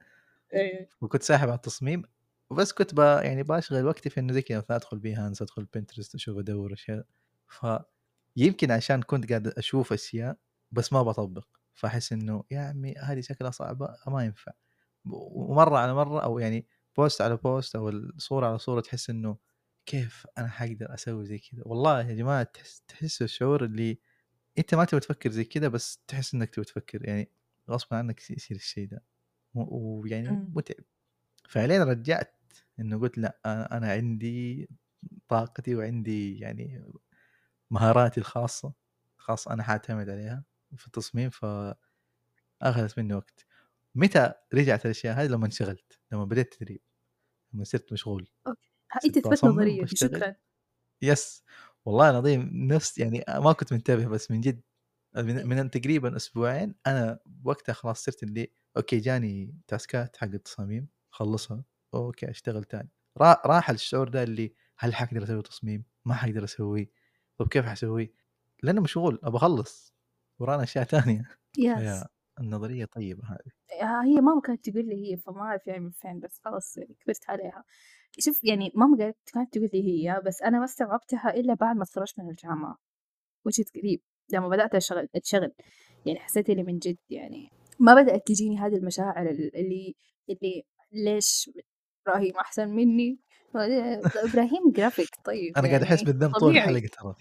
إيه. 0.54 0.90
وكنت 1.02 1.24
ساحب 1.24 1.48
على 1.48 1.56
التصميم. 1.56 2.04
وبس 2.50 2.74
كنت 2.74 2.94
با 2.94 3.22
يعني 3.22 3.44
بأشغل 3.44 3.86
وقتي 3.86 4.10
في 4.10 4.20
إنه 4.20 4.34
زي 4.34 4.42
كذا 4.42 4.58
مثلا 4.58 4.78
ادخل 4.78 5.00
Behance 5.00 5.42
أدخل 5.42 5.66
Pinterest 5.74 6.16
أشوف 6.16 6.38
أدور 6.38 6.74
أشياء. 6.74 7.06
فيمكن 7.48 8.72
عشان 8.72 9.02
كنت 9.02 9.30
قاعد 9.30 9.48
أشوف 9.48 9.94
أشياء 9.94 10.38
بس 10.72 10.94
ما 10.94 11.02
بطبق. 11.04 11.48
فأحس 11.74 12.14
إنه 12.14 12.44
يا 12.52 12.60
عمي 12.60 12.94
هذه 12.96 13.22
شكلها 13.22 13.52
صعبة 13.52 13.96
ما 14.08 14.26
ينفع. 14.26 14.52
ومرة 15.06 15.78
على 15.78 15.94
مرة 15.94 16.24
أو 16.24 16.40
يعني 16.40 16.68
post 16.98 17.22
على 17.22 17.38
post 17.38 17.76
أو 17.76 17.90
الصورة 17.90 18.48
على 18.48 18.58
صورة 18.58 18.82
تحس 18.82 19.10
إنه 19.10 19.38
كيف 19.86 20.28
أنا 20.38 20.48
حقدر 20.48 20.94
أسوي 20.94 21.26
زي 21.26 21.38
كذا؟ 21.40 21.62
والله 21.66 22.02
يا 22.10 22.16
جماعة 22.16 22.44
تحس 22.44 22.82
تحس 22.88 23.22
الشعور 23.22 23.64
اللي 23.66 24.00
أنت 24.58 24.76
ما 24.76 24.86
تبغى 24.86 25.00
تفكر 25.00 25.32
زي 25.32 25.44
كذا 25.44 25.68
بس 25.68 26.00
تحس 26.08 26.34
إنك 26.34 26.50
تبغى 26.50 26.66
تفكر. 26.66 27.06
يعني 27.06 27.32
غصبا 27.70 27.98
عنك 27.98 28.32
يصير 28.32 28.58
الشيء 28.58 28.88
ده. 28.88 29.04
ويعني 29.56 30.30
أمم. 30.30 30.54
متعب. 30.56 30.84
فعليا 31.50 31.84
رجعت 31.84 32.37
إنه 32.80 33.00
قلت 33.00 33.18
لأ 33.18 33.40
أنا 33.46 33.78
أنا 33.78 33.92
عندي 33.92 34.70
طاقتي 35.30 35.76
وعندي 35.76 36.40
يعني 36.40 36.92
مهاراتي 37.72 38.20
الخاصة 38.20 38.74
خاص 39.18 39.48
أنا 39.48 39.64
حاعتمد 39.64 40.10
عليها 40.10 40.44
في 40.78 40.88
التصميم 40.88 41.30
فأخذت 41.30 43.00
مني 43.00 43.14
وقت. 43.14 43.46
متى 43.96 44.34
رجعت 44.54 44.86
الأشياء 44.86 45.16
هذه؟ 45.22 45.28
لما 45.28 45.46
انشغلت 45.46 46.00
لما 46.12 46.26
بديت 46.26 46.54
تدريب 46.54 46.82
لما 47.54 47.64
صرت 47.64 47.94
مشغول. 47.94 48.30
أوكي. 48.48 48.72
صرت 48.94 49.06
أنت 49.06 49.16
تثبت 49.20 49.34
اصمم 49.34 49.52
نظريتي 49.52 49.96
شكرا. 49.96 50.36
yes. 51.02 51.44
والله 51.86 52.10
العظيم 52.10 52.50
نفس 52.54 52.98
يعني 52.98 53.24
ما 53.30 53.54
كنت 53.54 53.74
منتبه 53.74 54.08
بس 54.08 54.32
من 54.32 54.42
جد 54.42 54.62
من, 55.18 55.48
من 55.48 55.72
تقريبا 55.72 56.16
أسبوعين 56.16 56.76
أنا 56.88 57.20
وقتها 57.46 57.74
خلاص 57.74 58.04
صرت 58.06 58.24
اللي 58.24 58.52
أوكي 58.78 59.00
جاني 59.00 59.56
task 59.68 60.08
ات 60.08 60.18
حق 60.18 60.28
التصاميم 60.28 60.88
خلصها. 61.12 61.64
أوكي 61.94 62.30
أشتغل 62.30 62.64
تاني. 62.64 62.90
را- 63.18 63.42
راح 63.46 63.70
الشعور 63.70 64.10
ده 64.10 64.24
اللي 64.24 64.54
هل 64.78 64.96
حقدر 64.96 65.24
أسوي 65.24 65.42
تصميم؟ 65.42 65.84
ما 66.06 66.14
حقدر 66.14 66.44
أسويه. 66.44 66.90
طب 67.38 67.48
كيف 67.48 67.66
حسويه؟ 67.66 68.14
لأنه 68.64 68.82
مشغول 68.82 69.20
ابى 69.24 69.38
أخلص 69.38 69.94
ورانا 70.40 70.64
أشياء 70.64 70.84
تانية. 70.94 71.26
يس 71.58 72.04
النظرية 72.40 72.86
طيبة 72.86 73.24
هذه. 73.24 73.52
هي 74.06 74.22
ماما 74.22 74.42
كانت 74.42 74.70
تقول 74.70 74.86
لي 74.86 75.12
هي 75.12 75.18
فما 75.18 75.42
أعرف 75.42 75.68
يعني 75.68 75.80
من 75.80 75.92
فين 75.92 76.20
بس 76.20 76.40
خلاص 76.46 76.78
يعني 76.78 76.96
كبرت 77.00 77.30
عليها. 77.30 77.64
شوف 78.20 78.44
يعني 78.44 78.72
ماما 78.76 78.98
قالت 78.98 79.18
كانت 79.34 79.54
تقول 79.58 79.70
لي 79.74 79.84
هي 80.10 80.22
بس 80.26 80.42
أنا 80.42 80.60
ما 80.60 80.66
استوعبتها 80.66 81.30
إلا 81.34 81.54
بعد 81.54 81.76
ما 81.76 81.86
تخرجت 81.86 82.20
من 82.20 82.30
الجامعة. 82.30 82.78
وش 83.46 83.62
قريب 83.76 84.02
لما 84.30 84.48
بدأت 84.50 84.76
أشتغل 84.76 85.08
أتشغل. 85.16 85.54
يعني 86.06 86.20
حسيت 86.20 86.50
إني 86.50 86.64
من 86.64 86.78
جد 86.80 86.98
يعني 87.10 87.52
ما 87.80 87.94
بدأت 88.02 88.28
تجيني 88.28 88.58
هذه 88.58 88.76
المشاعر 88.76 89.30
ال- 89.30 89.56
اللي 89.56 89.96
اللي 90.30 90.64
ليش 90.92 91.50
إبراهيم 92.08 92.38
أحسن 92.38 92.70
مني. 92.70 93.20
إبراهيم 93.56 94.72
جرافيك 94.72 95.10
طيب 95.26 95.58
أنا 95.58 95.68
قاعد 95.68 95.82
أحس 95.82 96.02
يعني 96.02 96.12
بالذنب 96.14 96.34
طول 96.34 96.58
الحلقة 96.58 96.88
ترى. 96.88 97.16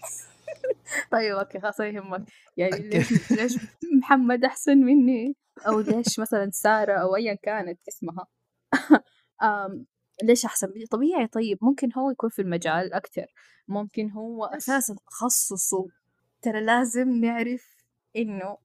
طيب 1.11 1.35
أوكي 1.35 1.59
خلاص 1.59 1.79
ما 1.79 1.87
يهمك. 1.87 2.23
يعني. 2.57 2.89
ليش 2.89 3.31
ليش 3.41 3.57
محمد 4.01 4.43
أحسن 4.43 4.77
مني؟ 4.77 5.35
أو 5.67 5.79
ليش 5.79 6.19
مثلا 6.19 6.49
سارة 6.53 6.93
أو 6.93 7.15
أيا 7.15 7.33
كانت 7.33 7.79
اسمها. 7.87 8.27
ليش 10.23 10.45
أحسن 10.45 10.69
مني؟ 10.75 10.85
طبيعي 10.85 11.27
طيب 11.27 11.57
ممكن 11.61 11.89
هو 11.97 12.11
يكون 12.11 12.29
في 12.29 12.41
المجال 12.41 12.93
أكتر. 12.93 13.25
ممكن 13.67 14.11
هو 14.11 14.45
أساسا 14.45 14.95
تخصصه 15.07 15.87
ترى 16.41 16.61
لازم 16.61 17.09
نعرف 17.09 17.85
إنه 18.15 18.57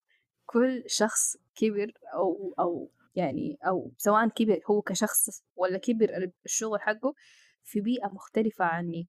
كل 0.46 0.84
شخص 0.86 1.36
كبر 1.54 1.92
أو 2.14 2.54
أو 2.58 2.90
يعني 3.14 3.58
أو 3.66 3.92
سواء 3.96 4.28
كبر 4.28 4.60
هو 4.70 4.82
كشخص 4.82 5.44
ولا 5.56 5.78
كبر 5.78 6.30
الشغل 6.44 6.80
حقه 6.80 7.14
في 7.62 7.80
بيئة 7.80 8.06
مختلفة 8.06 8.64
عني. 8.64 9.08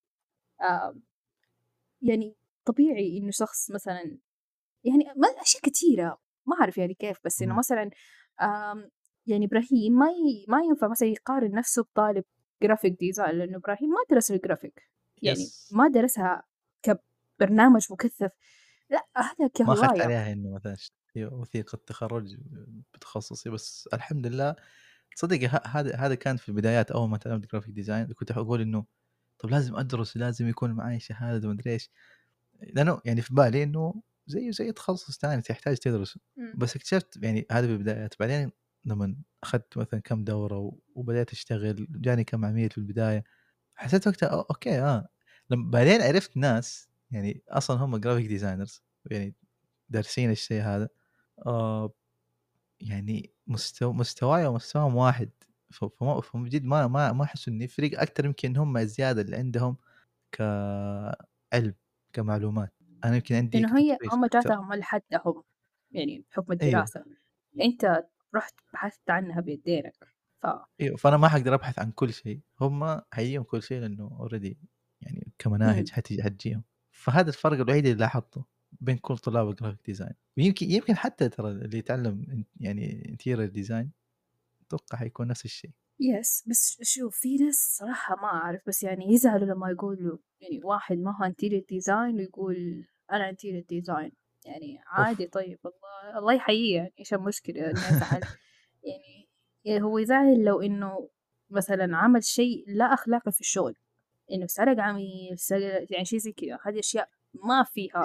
يعني 2.02 2.36
طبيعي 2.66 3.18
إنه 3.18 3.32
شخص 3.32 3.72
مثلا 3.72 4.18
يعني 4.84 5.06
ما 5.16 5.28
أشياء 5.28 5.64
كثيرة 5.64 6.22
ما 6.46 6.56
أعرف 6.62 6.78
يعني 6.78 6.94
كيف 6.94 7.18
بس 7.26 7.42
إنه. 7.42 7.56
مثلا 7.58 7.90
يعني 9.28 9.46
إبراهيم 9.46 9.94
ما 9.94 10.10
ي... 10.10 10.46
ما 10.48 10.62
ينفع 10.62 10.88
مثلا 10.88 11.08
يقارن 11.08 11.52
نفسه 11.52 11.84
بطالب 11.84 12.24
graphic 12.64 13.00
design 13.00 13.36
لأنه 13.36 13.58
إبراهيم 13.58 13.90
ما 13.90 13.98
درس 14.10 14.32
الجرافيك 14.32 14.90
يعني 15.22 15.40
yes. 15.40 15.70
ما 15.74 15.88
درسها 15.88 16.44
كبرنامج 16.82 17.88
مكثف. 17.92 18.32
لا 18.90 19.06
هذا 19.18 19.36
ما 19.40 19.46
اخذت 19.46 19.58
كهواية. 19.58 20.04
عليها 20.04 20.32
إنه 20.32 20.54
مثلا 20.56 20.76
ش- 21.16 21.18
وثيقة 21.18 21.80
تخرج 21.88 22.36
بتخصصي. 22.94 23.50
بس 23.50 23.90
الحمد 23.94 24.28
لله 24.28 24.56
تصدق 25.16 25.44
ه- 25.44 25.62
هذا 25.68 25.96
هذا 25.96 26.16
كان 26.16 26.38
في 26.38 26.50
البدايات 26.50 26.92
أول 26.92 27.10
ما 27.10 27.18
تعلمت 27.18 27.52
graphic 27.52 27.72
design 27.76 28.06
كنت 28.14 28.32
أقول 28.32 28.62
إنه 28.62 28.86
طب 29.40 29.50
لازم 29.50 29.76
أدرس 29.76 30.18
لازم 30.18 30.48
يكون 30.50 30.72
معي 30.72 31.00
شهادة 31.00 31.50
ومدري 31.50 31.72
إيش. 31.74 31.90
لأنه 32.62 33.02
يعني 33.06 33.22
في 33.22 33.34
بالي 33.34 33.64
إنه 33.64 34.02
زيه 34.28 34.52
زي 34.52 34.72
تخصص 34.72 35.20
ثاني 35.20 35.42
تحتاج 35.42 35.78
تدرسه. 35.78 36.20
بس 36.58 36.76
اكتشفت 36.76 37.24
يعني 37.24 37.46
هذا 37.52 37.68
في 37.68 37.74
البدايات. 37.74 38.16
بعدين 38.20 38.52
لما 38.86 39.16
أخذت 39.44 39.78
مثلا 39.78 40.00
كم 40.00 40.24
دورة 40.24 40.78
وبدأت 40.96 41.32
أشتغل 41.32 41.88
جاني 41.90 42.24
كم 42.24 42.46
عميل 42.46 42.70
في 42.70 42.78
البداية 42.78 43.24
حسيت 43.76 44.08
وقتها 44.08 44.30
أو- 44.30 44.34
أوكي 44.52 44.82
آه. 44.82 45.08
لما 45.50 45.72
بعدين 45.72 46.02
عرفت 46.02 46.38
ناس 46.38 46.90
يعني 47.12 47.44
أصلا 47.50 47.78
هم 47.78 47.98
graphic 47.98 48.28
designers 48.28 48.84
يعني 49.12 49.36
دارسين 49.90 50.32
الشيء 50.32 50.62
هذا. 50.62 50.90
آه 51.46 51.94
يعني 52.82 53.34
مستوى 53.48 53.94
مستواي 53.94 54.48
ومستواهم 54.48 54.96
واحد. 54.96 55.32
فما 55.72 56.22
فما 56.22 56.50
جد 56.50 56.66
ما 56.66 56.88
ما 56.88 57.12
ما 57.14 57.24
أحس 57.24 57.48
إنه 57.48 57.66
يفرق 57.66 58.02
أكثر 58.02 58.26
يمكن 58.26 58.58
هم 58.58 58.78
الزياده 58.78 59.22
اللي 59.22 59.38
عندهم 59.38 59.78
كعلم 60.32 61.76
كمعلومات. 62.14 62.74
أنا 63.06 63.16
يمكن 63.16 63.36
عندي 63.36 63.60
لإنه 63.60 63.80
هي 63.80 63.98
هم 64.14 64.26
جاتهم 64.26 64.74
لحدهم 64.74 65.44
يعني 65.92 66.26
بحكم 66.32 66.54
أيوه. 66.62 66.66
الدراسة، 66.66 67.06
أنت 67.62 68.04
رُحت 68.36 68.56
بحثت 68.74 69.10
عنها 69.10 69.42
بيدينك، 69.42 69.96
ف 70.44 70.48
أيوه 70.82 70.96
فأنا 70.98 71.18
ما 71.18 71.28
حقدر 71.30 71.54
أبحث 71.54 71.80
عن 71.80 71.92
كل 71.92 72.14
شيء. 72.14 72.42
هم 72.62 73.02
حيجيهم 73.14 73.44
كل 73.44 73.64
شيء 73.64 73.80
لأنه 73.82 74.18
already 74.20 74.58
يعني 75.02 75.34
كمناهج. 75.40 75.90
حتجي 75.92 76.24
حتجيهم. 76.24 76.64
فهذا 76.92 77.30
الفرق 77.30 77.60
الوحيد 77.60 77.86
اللي 77.86 77.98
لاحظته. 78.00 78.46
بين 78.84 78.98
كل 78.98 79.18
طلاب 79.18 79.50
ال 79.50 79.54
graphic 79.54 79.86
design. 79.86 80.14
ويمكن 80.38 80.72
يمكن 80.72 80.96
حتى 80.96 81.30
ترى 81.30 81.52
اللي 81.52 81.78
يتعلم 81.78 82.46
يعني 82.60 83.10
interior 83.10 83.46
design 83.50 83.92
أتوقع 84.68 84.98
حيكون 84.98 85.28
نفس 85.28 85.46
الشيء. 85.46 85.72
yes 86.00 86.44
بس 86.48 86.78
شوف 86.82 87.20
في 87.20 87.36
ناس 87.36 87.78
صراحة 87.80 88.16
ما 88.16 88.28
أعرف 88.28 88.62
بس 88.68 88.84
يعني 88.84 89.14
يزعلوا 89.14 89.48
لما 89.48 89.70
يقولوا 89.70 90.18
يعني 90.42 90.62
واحد 90.64 90.98
ما 90.98 91.18
هو 91.18 91.32
interior 91.32 91.62
design 91.62 92.16
ويقول 92.16 92.86
أنا 93.12 93.32
interior 93.32 93.64
design. 93.74 94.12
يعني 94.46 94.80
عادي 94.88 95.24
اوف 95.24 95.34
طيب 95.34 95.60
الله 95.66 96.20
الله 96.20 96.34
يحييه 96.34 96.76
يعني 96.76 96.94
إيش 97.00 97.14
المشكلة 97.14 97.70
يزعل؟ 97.70 98.22
يعني 98.90 99.30
يعني 99.66 99.84
هو 99.84 99.98
يزعل 99.98 100.44
لو 100.44 100.62
إنه 100.62 101.10
مثلا 101.50 101.98
عمل 101.98 102.24
شيء 102.24 102.64
لا 102.68 102.94
أخلاقي 102.94 103.32
في 103.32 103.42
الشغل. 103.42 103.76
إنه 104.32 104.48
سرق 104.48 104.80
عميل 104.80 105.40
سرق 105.40 105.86
يعني 105.90 106.06
شيء 106.06 106.20
زي 106.20 106.32
كذا. 106.32 106.60
هذه 106.66 106.80
أشياء 106.80 107.10
ما 107.34 107.64
فيها 107.64 108.04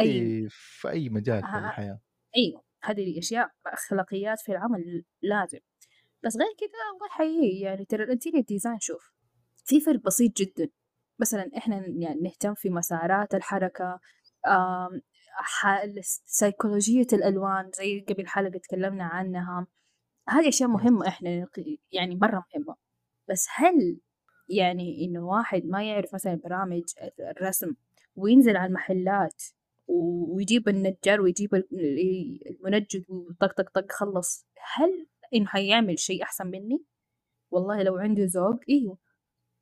أي 0.00 0.08
هذه 0.08 0.46
في 0.50 0.88
أي 0.90 1.08
مجال 1.08 1.40
في 1.40 1.48
الحياة. 1.68 2.00
أيوه 2.36 2.64
هذه 2.82 3.18
أشياء 3.18 3.50
أخلاقيات 3.66 4.40
في 4.40 4.52
العمل 4.52 5.04
لازم. 5.22 5.58
بس 6.24 6.36
غير 6.36 6.54
كذا 6.58 6.68
الله 6.94 7.06
يحييه 7.06 7.64
يعني 7.64 7.84
ترى 7.84 8.04
ال 8.04 8.08
interior 8.08 8.44
design 8.44 8.78
شوف 8.80 9.12
في 9.64 9.80
فرق 9.80 10.00
بسيط 10.00 10.36
جدا. 10.36 10.68
مثلا 11.20 11.50
إحنا 11.56 11.76
يعني 11.86 12.20
نهتم 12.20 12.54
في 12.54 12.70
مسارات 12.70 13.34
ح- 15.32 15.84
سيكولوجية 16.24 17.06
الألوان 17.12 17.70
زي 17.74 18.00
قبل 18.08 18.26
حلقة 18.28 18.58
تكلمنا 18.58 19.04
عنها. 19.04 19.66
هذه 20.28 20.48
أشياء 20.48 20.68
مهمة 20.68 21.06
نق- 21.22 21.78
يعني 21.92 22.14
مرة 22.16 22.44
مهمة. 22.54 22.76
بس 23.28 23.46
هل 23.54 24.00
يعني 24.48 25.04
إنه 25.04 25.26
واحد 25.26 25.64
ما 25.64 25.84
يعرف 25.84 26.14
مثلا 26.14 26.34
برامج 26.44 26.82
الرسم 27.20 27.74
وينزل 28.16 28.56
على 28.56 28.68
المحلات 28.68 29.42
ويجيب 29.88 30.68
النجار 30.68 31.20
ويجيب 31.20 31.54
ال- 31.54 32.48
المنجد 32.50 33.04
وطق 33.08 33.52
طق 33.52 33.70
طق 33.70 33.92
خلص. 33.92 34.46
هل 34.74 35.06
إنه 35.34 35.46
حيعمل 35.46 35.98
شيء 35.98 36.22
أحسن 36.22 36.46
مني؟ 36.46 36.84
والله 37.50 37.82
لو 37.82 37.96
عنده 37.96 38.24
ذوق 38.24 38.60
إيوه. 38.68 38.98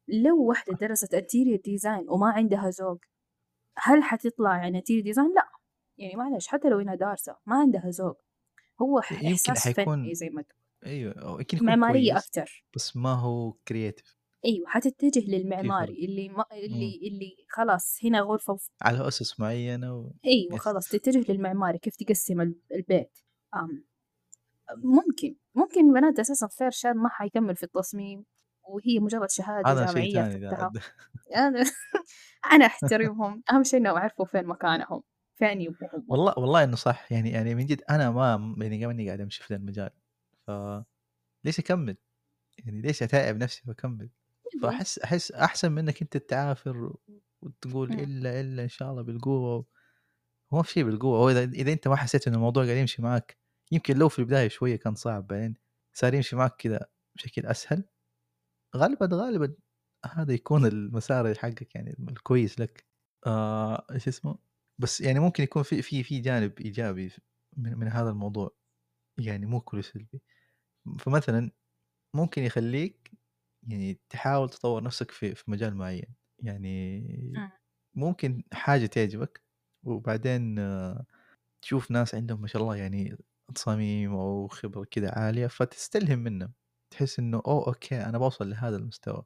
لو 0.09 0.43
واحدة 0.45 0.75
درست 0.81 1.15
interior 1.15 1.59
design 1.65 2.09
وما 2.09 2.31
عندها 2.31 2.71
ذوق 2.71 3.01
هل 3.79 4.03
حتطلع 4.03 4.57
يعني 4.57 4.79
interior 4.79 5.05
design؟ 5.05 5.35
لا. 5.35 5.49
يعني 5.99 6.17
معلش 6.17 6.47
حتى 6.47 6.69
لو 6.69 6.81
إنها 6.81 6.95
دارسة 6.95 7.37
ما 7.47 7.57
عندها 7.57 7.91
ذوق. 7.91 8.21
هو 8.83 9.01
ح- 9.01 9.13
يمكن 9.13 9.27
إحساس 9.33 9.63
فني 9.69 9.75
حيكون 9.75 10.15
زي 10.15 10.29
ما 10.31 10.43
تقول. 10.43 10.59
أيوه 10.87 11.13
أو 11.13 11.39
يمكن 11.39 11.65
معمارية 11.67 12.17
أكتر. 12.17 12.65
بس 12.75 12.97
ما 12.97 13.13
هو 13.15 13.53
creative 13.69 14.18
إيوه 14.45 14.69
حتتجه 14.69 15.21
في 15.21 15.27
فرق 15.27 15.39
للمعماري 15.39 16.05
اللي 16.05 16.29
ما 16.29 16.45
مم. 16.53 16.59
اللي 16.59 17.01
اللي 17.03 17.37
خلاص 17.49 17.99
هنا 18.05 18.21
غرفة 18.21 18.53
وف... 18.53 18.71
على 18.83 19.09
أسس 19.09 19.41
معينة 19.41 19.95
و... 19.97 20.11
إيوه 20.25 20.55
yes 20.55 20.61
خلاص 20.61 20.89
تتجه 20.89 21.33
للمعماري 21.33 21.79
كيف 21.79 21.97
تقسم 21.97 22.41
ال- 22.41 22.61
البيت 22.75 23.19
أم. 23.55 23.85
ممكن 24.77 25.37
ممكن 25.55 25.93
بنات 25.93 26.19
أساسا 26.19 26.47
version 26.47 26.97
ما 26.97 27.09
حيكمل 27.09 27.57
في 27.57 27.63
التصميم 27.63 28.25
وهي 28.63 28.99
مجرد 29.01 29.31
شهادة 29.31 29.71
هذا 29.71 29.87
شيء 29.87 30.13
جامعية 30.13 30.53
أخذتها 30.53 30.83
أنا 31.37 31.65
أنا 32.53 32.67
أحترمهم 32.67 33.43
أهم 33.53 33.65
شيء 33.65 33.81
إنهم 33.81 33.97
يعرفوا 33.97 34.25
فين 34.25 34.47
مكانهم 34.47 35.03
فين 35.35 35.61
يبغوا 35.61 36.01
والله 36.09 36.35
والله 36.39 36.65
إنه 36.65 36.77
صح 36.77 37.13
يعني 37.13 37.31
يعني 37.31 37.55
من 37.55 37.67
جد 37.67 37.83
أنا 37.91 38.11
ما 38.11 38.55
يعني 38.59 38.79
كمان 38.79 39.07
قاعد 39.07 39.21
أمشي 39.21 39.43
في 39.43 39.55
ذا 39.55 39.61
المجال 39.61 39.91
ف 40.47 40.51
ليش 41.45 41.59
أكمل؟ 41.59 41.97
يعني 42.59 42.81
ليش 42.81 43.03
اتعب 43.03 43.37
نفسي 43.37 43.63
وأكمل؟ 43.67 44.11
يبغوا 44.55 44.71
فأحس 44.71 44.99
أحس 44.99 45.33
أحسن 45.33 45.73
منك 45.73 46.03
أنت 46.03 46.17
تعافر 46.17 46.97
وتقول 47.43 47.93
أمم. 47.93 48.01
إلا 48.01 48.41
إلا 48.41 48.63
إن 48.63 48.69
شاء 48.69 48.91
الله 48.91 49.03
بالقوة 49.03 49.67
هو 50.55 50.63
في 50.63 50.73
شيء 50.73 50.85
بالقوة 50.85 51.19
هو 51.19 51.31
إذا 51.31 51.45
إذا 51.45 51.73
أنت 51.73 51.89
ما 51.89 51.97
حسيت 51.97 52.29
إن 52.29 52.35
الموضوع 52.35 52.65
قاعد 52.65 52.77
يمشي 52.77 53.03
معك 53.03 53.39
يمكن 53.73 53.97
لو 53.99 54.09
في 54.09 54.19
البداية 54.19 54.49
شوية 54.49 54.77
كان 54.77 54.95
صعب 54.95 55.27
بعدين 55.27 55.55
صار 55.93 56.15
يمشي 56.15 56.37
معك 56.37 56.57
كذا 56.57 56.87
بشكل 57.17 57.47
أسهل 57.47 57.85
غالبا 58.77 59.09
غالبا 59.13 59.55
هذا 60.07 60.33
يكون 60.35 60.67
المسار 60.67 61.35
حقك 61.35 61.75
يعني 61.75 61.97
الكويس 62.11 62.61
لك. 62.61 62.87
آه 63.27 63.87
إيش 63.93 64.09
اسمه؟ 64.09 64.39
بس 64.79 65.01
يعني 65.01 65.21
ممكن 65.21 65.45
يكون 65.45 65.63
في 65.63 65.83
في 65.83 66.03
في 66.03 66.21
جانب 66.21 66.61
إيجابي 66.61 67.13
من, 67.57 67.79
من 67.79 67.89
هذا 67.89 68.11
الموضوع 68.11 68.57
يعني 69.19 69.47
مو 69.47 69.61
كله 69.61 69.83
سلبي 69.83 70.23
فمثلا 70.99 71.51
ممكن 72.15 72.43
يخليك 72.43 73.11
يعني 73.69 74.01
تحاول 74.11 74.51
تطور 74.51 74.83
نفسك 74.83 75.11
في 75.11 75.35
في 75.35 75.51
مجال 75.51 75.75
معين. 75.77 76.15
يعني 76.41 76.99
أمم. 77.37 77.51
ممكن 77.95 78.43
حاجة 78.53 78.87
تعجبك 78.87 79.43
وبعدين 79.85 80.59
آه، 80.59 81.07
تشوف 81.63 81.91
ناس 81.91 82.15
عندهم 82.15 82.41
ما 82.43 82.47
شاء 82.49 82.63
الله 82.63 82.77
يعني 82.77 83.19
تصاميم 83.55 84.13
أو 84.15 84.49
خبرة 84.49 84.85
كده 84.91 85.11
عالية 85.11 85.47
فتستلهم 85.47 86.19
منهم. 86.19 86.53
تحس 86.91 87.19
إنه 87.19 87.43
أوه 87.47 87.67
أوكي 87.67 88.01
أنا 88.05 88.19
بوصل 88.19 88.51
لهذا 88.51 88.77
المستوى. 88.77 89.25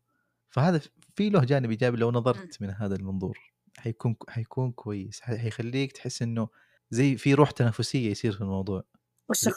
فهذا 0.50 0.80
في 1.16 1.30
له 1.30 1.44
جانب 1.44 1.70
إيجابي 1.70 1.96
لو 1.96 2.08
أمم. 2.08 2.18
نظرت 2.18 2.62
من 2.62 2.70
هذا 2.70 2.96
المنظور. 2.96 3.38
حيكون 3.78 4.16
حيكون 4.28 4.72
كويس. 4.72 5.20
حيخليك 5.20 5.92
تحس 5.92 6.22
إنه 6.22 6.48
زي 6.90 7.16
في 7.16 7.34
روح 7.34 7.50
تنافسية 7.50 8.10
يصير 8.10 8.32
في 8.32 8.40
الموضوع. 8.40 8.84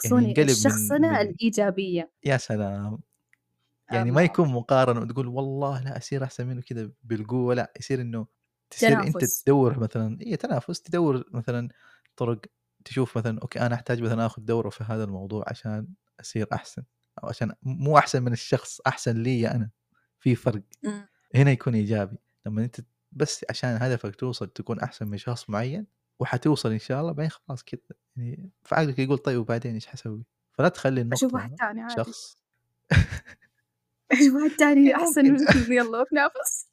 يعني 0.04 0.24
ينقلب 0.24 0.38
من 0.40 0.50
الشخصنة 0.50 1.20
من 1.20 1.20
الإيجابية. 1.20 2.12
يا 2.24 2.36
سلام. 2.36 2.98
يعني 3.92 4.10
ما 4.10 4.22
يكون 4.22 4.48
مقارنة 4.48 5.00
وتقول 5.00 5.26
والله 5.26 5.82
لا 5.84 5.96
أصير 5.96 6.24
أحسن 6.24 6.46
منه 6.46 6.60
كذا 6.60 6.90
بالقوة 7.02 7.54
لا 7.54 7.72
يصير 7.80 8.00
إنه 8.00 8.26
تصير 8.70 9.02
تنافس. 9.02 9.42
تدور 9.42 9.78
مثلا 9.78 10.20
إيه 10.20 10.36
تنافس 10.36 10.82
تدور 10.82 11.24
مثلا 11.32 11.68
طرق 12.16 12.40
تشوف 12.84 13.18
مثلا 13.18 13.38
أوكي 13.42 13.60
أنا 13.60 13.74
أحتاج 13.74 14.02
مثلا 14.02 14.26
آخذ 14.26 14.42
دورة 14.42 14.68
في 14.68 14.84
هذا 14.84 15.04
الموضوع 15.04 15.44
عشان 15.46 15.88
أصير 16.20 16.46
أحسن 16.52 16.82
أو 17.22 17.28
عشان 17.28 17.52
مو 17.62 17.98
أحسن 17.98 18.22
من 18.22 18.32
الشخص 18.32 18.80
أحسن 18.86 19.22
لي 19.22 19.50
أنا. 19.50 19.70
في 20.20 20.34
فرق. 20.34 20.62
أمم. 20.84 21.08
هنا 21.34 21.50
يكون 21.50 21.74
إيجابي. 21.74 22.16
لما 22.46 22.64
أنت 22.64 22.80
بس 23.12 23.44
عشان 23.50 23.78
هدفك 23.82 24.14
توصل 24.16 24.46
تكون 24.46 24.80
أحسن 24.80 25.08
من 25.08 25.18
شخص 25.18 25.50
معين 25.50 25.86
وحتوصل 26.20 26.72
إن 26.72 26.78
شاء 26.78 27.00
الله 27.00 27.12
بعدين 27.12 27.30
خلاص 27.30 27.62
كذا. 27.62 27.80
يعني 28.16 28.50
فعقلك 28.62 28.98
يقول 28.98 29.18
طيب 29.18 29.40
وبعدين 29.40 29.74
إيش 29.74 29.86
حسوي؟ 29.86 30.24
فلا 30.52 30.68
تخلي 30.68 31.00
النقطة 31.00 31.26
شخص. 31.96 32.36
واحد 34.12 34.56
تاني 34.58 34.94
أحسن 34.96 35.30
ممكن 35.32 35.42
منك 35.58 35.68
يلا 35.68 36.02
نتنافس 36.02 36.68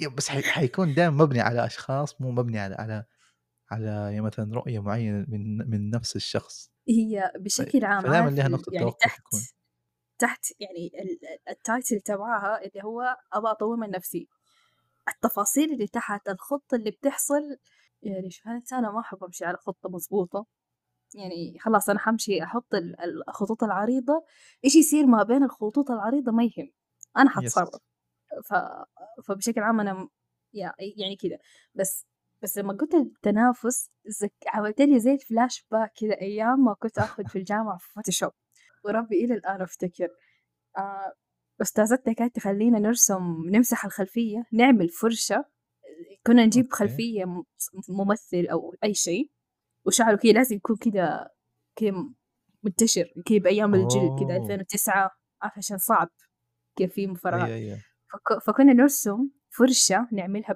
ي- 0.00 0.08
بس 0.08 0.28
حي... 0.28 0.42
حيكون 0.42 0.94
دائما 0.94 1.24
مبني 1.24 1.40
على 1.40 1.66
أشخاص 1.66 2.20
مو 2.20 2.30
مبني 2.30 2.58
على 2.58 2.74
على 2.74 3.04
على 3.70 3.86
يعني 3.86 4.20
مثلا 4.20 4.54
رؤية 4.54 4.78
معينة 4.78 5.26
من 5.28 5.70
من 5.70 5.90
نفس 5.90 6.16
الشخص. 6.16 6.70
هي. 6.88 7.32
بشكل 7.38 7.84
عام 7.84 8.02
فدائما 8.02 8.30
لها 8.30 8.48
نقطة 8.48 8.70
يعني 8.72 8.84
توقف 8.86 8.98
تحت 9.00 9.18
تكون 9.20 9.40
تحت 10.18 10.44
يعني 10.60 10.86
ال- 10.94 11.10
ال- 11.10 11.38
التايتل 11.50 12.00
تبعها 12.00 12.60
اللي 12.64 12.84
هو 12.84 13.16
أبغى 13.32 13.50
أطور 13.50 13.76
من 13.76 13.90
نفسي. 13.90 14.28
التفاصيل 15.08 15.72
اللي 15.72 15.86
تحت 15.86 16.28
الخطة 16.28 16.74
اللي 16.74 16.90
بتحصل. 16.90 17.56
يعني 18.02 18.28
أنا 18.46 18.54
إنسانة 18.56 18.92
ما 18.92 19.00
أحب 19.00 19.24
أمشي 19.24 19.44
على 19.44 19.56
خطة 19.56 19.88
مظبوطة 19.88 20.46
يعني 21.14 21.58
خلاص 21.60 21.90
أنا 21.90 21.98
حمشي 21.98 22.42
ال- 22.74 23.28
الخطوط 23.28 23.64
العريضة 23.64 24.24
إيش 24.64 24.76
يصير 24.76 25.06
ما 25.06 25.22
بين 25.22 25.42
الخطوط 25.42 25.90
العريضة 25.90 26.32
ما 26.32 26.44
يهم 26.44 26.70
أنا 27.16 27.30
حتصرف 27.30 27.68
ف... 28.44 28.54
فبشكل 29.24 29.60
عام 29.60 29.80
يع- 30.54 30.74
يعني 30.96 31.16
كده. 31.16 31.38
بس 31.74 32.06
بس 32.42 32.58
لما 32.58 32.72
قلت 32.72 32.94
التنافس 32.94 33.90
زك... 34.06 34.32
عملت 34.46 34.80
لي 34.80 35.00
زي 35.00 35.12
الفلاش 35.14 35.66
باك 35.70 35.92
كده 35.96 36.20
أيام 36.20 36.64
ما 36.64 36.74
كنت 36.74 36.98
آخذ 36.98 37.26
في 37.26 37.38
الجامعة 37.38 37.78
في 37.78 37.92
Photoshop 37.92 38.30
وربي 38.84 39.24
إلى 39.24 39.34
الآن 39.34 39.62
أفتكر. 39.62 40.08
آه 40.78 41.12
أستاذتنا 41.62 42.12
كانت 42.14 42.36
تخلينا 42.36 42.78
نرسم 42.78 43.42
نمسح 43.50 43.84
الخلفية 43.84 44.44
نعمل 44.52 44.88
فرشة 44.88 45.44
كنا 46.26 46.46
نجيب 46.46 46.66
م 47.24 47.42
ممثل 47.88 48.46
أو 48.52 48.74
أي 48.84 48.94
شيء. 48.94 49.30
وشعره 49.86 50.16
كذا 50.16 50.32
لازم 50.32 50.56
يكون 50.56 50.76
كذا 50.76 51.30
كذا 51.76 51.92
منتشر 52.62 53.12
كذا 53.26 53.38
بأيام 53.38 53.74
الجيل 53.74 54.16
كذا 54.18 54.36
أوه! 54.36 54.42
2009 54.42 55.10
عارف 55.42 55.58
عشان 55.58 55.78
صعب 55.78 56.10
كيف 56.76 56.92
في 56.92 57.06
مفرغات 57.06 57.48
أيوه. 57.48 57.78
فك 58.12 58.42
فكنا 58.46 58.72
نرسم 58.72 59.28
فرشة 59.50 60.08
نعملها 60.12 60.52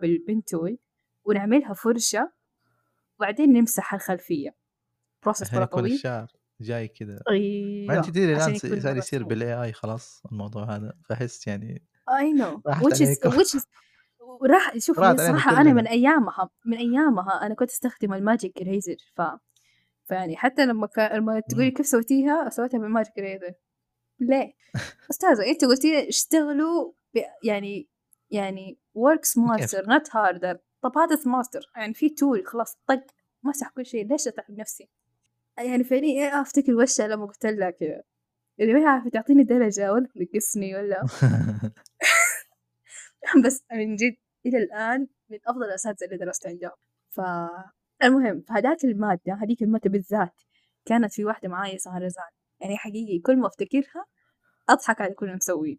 tool 0.54 0.76
ونعملها 1.24 1.74
فرشة 1.74 2.32
وبعدين 3.18 3.52
نمسح 3.52 3.94
الخلفية 3.94 4.56
عشان 5.22 5.52
مرة 5.54 5.64
طويل. 5.64 5.92
الشعر 5.92 6.26
جاي 6.60 6.88
كذا 6.88 7.22
أيوه، 7.30 8.00
تدري 8.00 8.24
الآن 8.24 8.40
عشان 8.40 8.58
ص 8.58 8.64
يكون 8.64 8.80
صار 8.80 8.96
يصير 8.96 9.24
smooth. 9.24 9.28
بالAI 9.28 9.72
خلاص 9.72 10.22
الموضوع 10.32 10.76
هذا، 10.76 10.92
فأحس 11.08 11.46
يعني 11.46 11.86
know 12.38 12.60
راحت 12.66 12.84
which 12.84 12.98
is 12.98 13.32
which 13.32 13.54
is 13.60 13.64
وراح 14.40 14.78
شوف 14.78 14.98
الصراحة 14.98 15.60
أنا 15.60 15.72
من. 15.72 15.86
أيامها 15.86 16.50
من 16.66 16.76
أيامها 16.76 17.46
أنا 17.46 17.54
كنت 17.54 17.70
أستخدم 17.70 18.14
الmagic 18.18 18.50
eraser 18.62 18.96
ف 19.16 19.22
فيعني 20.08 20.36
حتى 20.36 20.66
لمّا 20.66 20.86
ك 20.86 20.98
لمّا 20.98 21.40
تقولي. 21.40 21.70
كيف 21.70 21.86
سويتيها؟ 21.86 22.48
سويتها 22.48 22.78
بالmagic 22.78 23.08
eraser 23.22 23.54
ليه؟ 24.20 24.52
أستاذة 25.10 25.50
أنتِ 25.50 25.64
قلتِ 25.64 25.84
لي 25.84 26.08
اشتغلوا 26.08 26.92
ب 27.14 27.18
يعني 27.44 27.88
يعني 28.30 28.78
work 28.98 29.20
smarter 29.28 29.82
not 29.82 30.08
harder 30.08 30.56
طب 30.82 30.98
هذا 30.98 31.16
smarter 31.16 31.62
يعني 31.76 31.94
في 31.94 32.08
tool 32.08 32.46
خلاص 32.46 32.76
طق 32.86 33.06
مسح 33.42 33.68
كل 33.68 33.86
شيء 33.86 34.06
ليش 34.06 34.28
أتعب 34.28 34.50
نفسي؟ 34.58 34.88
يعني 35.58 35.84
فعليًا 35.84 36.28
إيه 36.28 36.40
أفتكر 36.40 36.74
وشها 36.74 37.08
لمّا 37.08 37.26
قلت 37.26 37.46
لها 37.46 37.70
كذا 37.70 38.02
اللي 38.60 38.72
ما 38.72 38.80
هي 38.80 38.84
عارفة 38.84 39.10
تعطيني 39.10 39.44
درجة 39.44 39.92
والّا 39.92 40.08
تنقصني 40.14 40.76
والّا 40.76 41.06
بس 43.44 43.64
من 43.72 43.96
جد 43.96 44.16
إلى 44.46 44.59
الآن 44.59 45.09
من 45.30 45.38
أفضل 45.46 45.64
الأساتذة 45.64 46.06
اللي 46.06 46.16
درست 46.16 46.46
عندهم. 46.46 46.76
فالمهم 47.09 48.40
فهداك 48.40 48.85
المادة 48.85 49.35
هذيك 49.42 49.62
المادة 49.62 49.90
بالذات 49.90 50.42
كانت 50.85 51.12
في 51.12 51.24
واحدة 51.24 51.48
معايا 51.48 51.76
اسمها 51.76 51.98
رزان 51.98 52.30
يعني 52.61 52.76
حقيقي 52.76 53.18
كل 53.18 53.37
ما 53.37 53.46
أفتكرها 53.46 54.04
أضحك 54.68 55.00
على 55.00 55.14
كل 55.14 55.26
اللي 55.26 55.37
نسويه. 55.37 55.76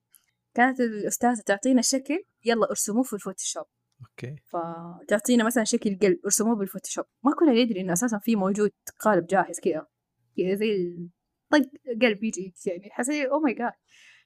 كانت 0.54 0.80
الأستاذة 0.80 1.41
تعطينا 1.45 1.82
شكل 1.82 2.23
يلا 2.45 2.69
ارسموه 2.69 3.04
في 3.04 3.13
ال 3.13 3.19
Photoshop 3.19 3.65
okay. 4.01 4.36
فتعطينا 4.45 5.43
مثلًا 5.43 5.63
شكل 5.63 5.99
قلب 6.01 6.19
ارسموه 6.25 6.56
بال 6.55 6.65
Photoshop 6.65 7.05
ما 7.23 7.32
كنا 7.39 7.51
ندري 7.51 7.82
إنه 7.82 7.93
أساسًا 7.93 8.17
في 8.17 8.36
موجود 8.36 8.71
قالب 8.99 9.27
جاهز 9.27 9.60
كذا 9.60 9.88
كذا 10.38 10.56
زي 10.56 10.97
طق 11.49 11.62
قلب 12.01 12.23
يجي 12.23 12.54
يعني 12.65 12.89
حسيت 12.91 13.30
oh 13.30 13.49
my 13.49 13.56
god 13.58 13.73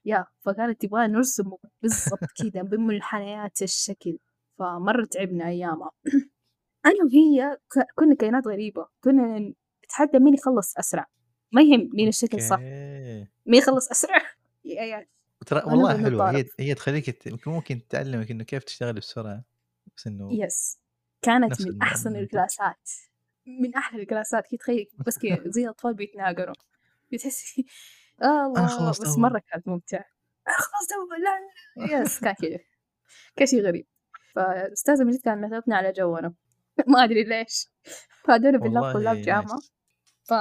يا 0.05 0.25
فكانت 0.39 0.81
تبغانا 0.81 1.07
نرسمه 1.07 1.57
بالضبط 1.81 2.19
كذا 2.37 2.61
بمنحنيات 2.61 3.61
الشكل. 3.61 4.17
فمرة 4.59 5.05
تعبنا 5.05 5.47
أيامها. 5.47 5.91
أنا 6.85 7.03
وهي 7.03 7.57
كنا 7.95 8.15
كائنات 8.15 8.47
غريبة. 8.47 8.87
كنا 9.03 9.53
نتحدى 9.85 10.19
مين 10.19 10.33
يخلص 10.33 10.77
أسرع. 10.77 11.05
ما 11.51 11.61
يهم 11.61 11.89
مين 11.93 12.07
الشكل 12.07 12.41
صح. 12.41 12.59
مين 12.59 13.25
يخلص 13.45 13.91
أسرع؟ 13.91 14.21
يا 14.65 14.81
عيال. 14.81 15.05
ترى 15.45 15.61
والله 15.65 16.03
حلوة. 16.03 16.31
هي. 16.31 16.45
هي 16.59 16.73
تخليكِ 16.73 17.27
ممكن 17.47 17.81
تعلمِك 17.89 18.31
إنه 18.31 18.43
كيف 18.43 18.63
تشتغلي 18.63 18.99
بسرعة، 18.99 19.43
بس 19.97 20.07
إنه 20.07 20.29
yes 20.33 20.79
كانت 21.21 21.61
من 21.61 21.67
المنطق. 21.67 22.07
الكلاسات. 22.07 22.89
من 23.45 23.75
أحلى 23.75 24.01
الكلاسات. 24.01 24.47
كي 24.47 24.57
تخيل 24.57 24.87
بس 25.07 25.17
كذا 25.19 25.41
زي 25.45 25.63
الأطفال 25.63 25.93
بيتناقروا. 25.93 26.55
بتحسي 27.11 27.65
أنا 28.23 28.67
الله 28.67 28.67
خلصت 28.67 29.01
بس. 29.01 29.19
مرة 29.19 29.41
كانت 29.51 29.67
ممتعة. 29.67 29.99
أنا 30.47 30.55
خلاص 30.57 30.87
تو 30.87 30.95
لا 31.23 32.01
yes 32.01 32.19
كان 32.19 32.33
كذا 32.41 32.59
كان 33.37 33.47
شيء 33.47 33.61
غريب. 33.67 33.87
فالأستاذة 34.35 35.03
من 35.05 35.11
جد 35.11 35.21
كانت 35.21 35.41
ماخذتنا 35.51 35.77
على 35.77 35.91
جونا 35.93 36.35
ما 36.89 37.05
أدري 37.05 37.23
ليش. 37.25 37.67
فهدول 38.27 38.59
بالله 38.59 38.81
والله 38.81 38.93
طلاب 38.93 39.21
جامعة. 39.21 39.61
nice. 39.61 39.71
ف 40.23 40.33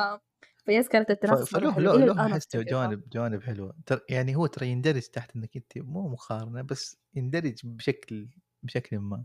ف 0.66 0.72
yes 0.72 0.88
كانت 0.88 1.10
ف 1.26 1.34
التنافس 1.34 1.54
مرة 1.54 1.66
فله 1.66 1.68
حلو. 1.68 1.90
له 1.92 1.98
إلى 1.98 2.04
له 2.04 2.12
الآن 2.12 2.32
أحس 2.32 2.56
أفتكرها. 2.56 2.56
جوانب 2.56 3.08
جوانب 3.08 3.42
حلوة. 3.42 3.76
تر 3.86 4.00
يعني 4.10 4.36
هو 4.36 4.46
ترى 4.46 4.68
يندرج 4.68 5.02
تحت 5.02 5.36
إنِّك 5.36 5.56
أنتِ 5.56 5.78
مو 5.78 6.08
مقارنة 6.08 6.62
بس 6.62 6.96
يندرج 7.14 7.60
بشكل 7.64 8.28
بشكلٍ 8.62 8.98
ما، 8.98 9.24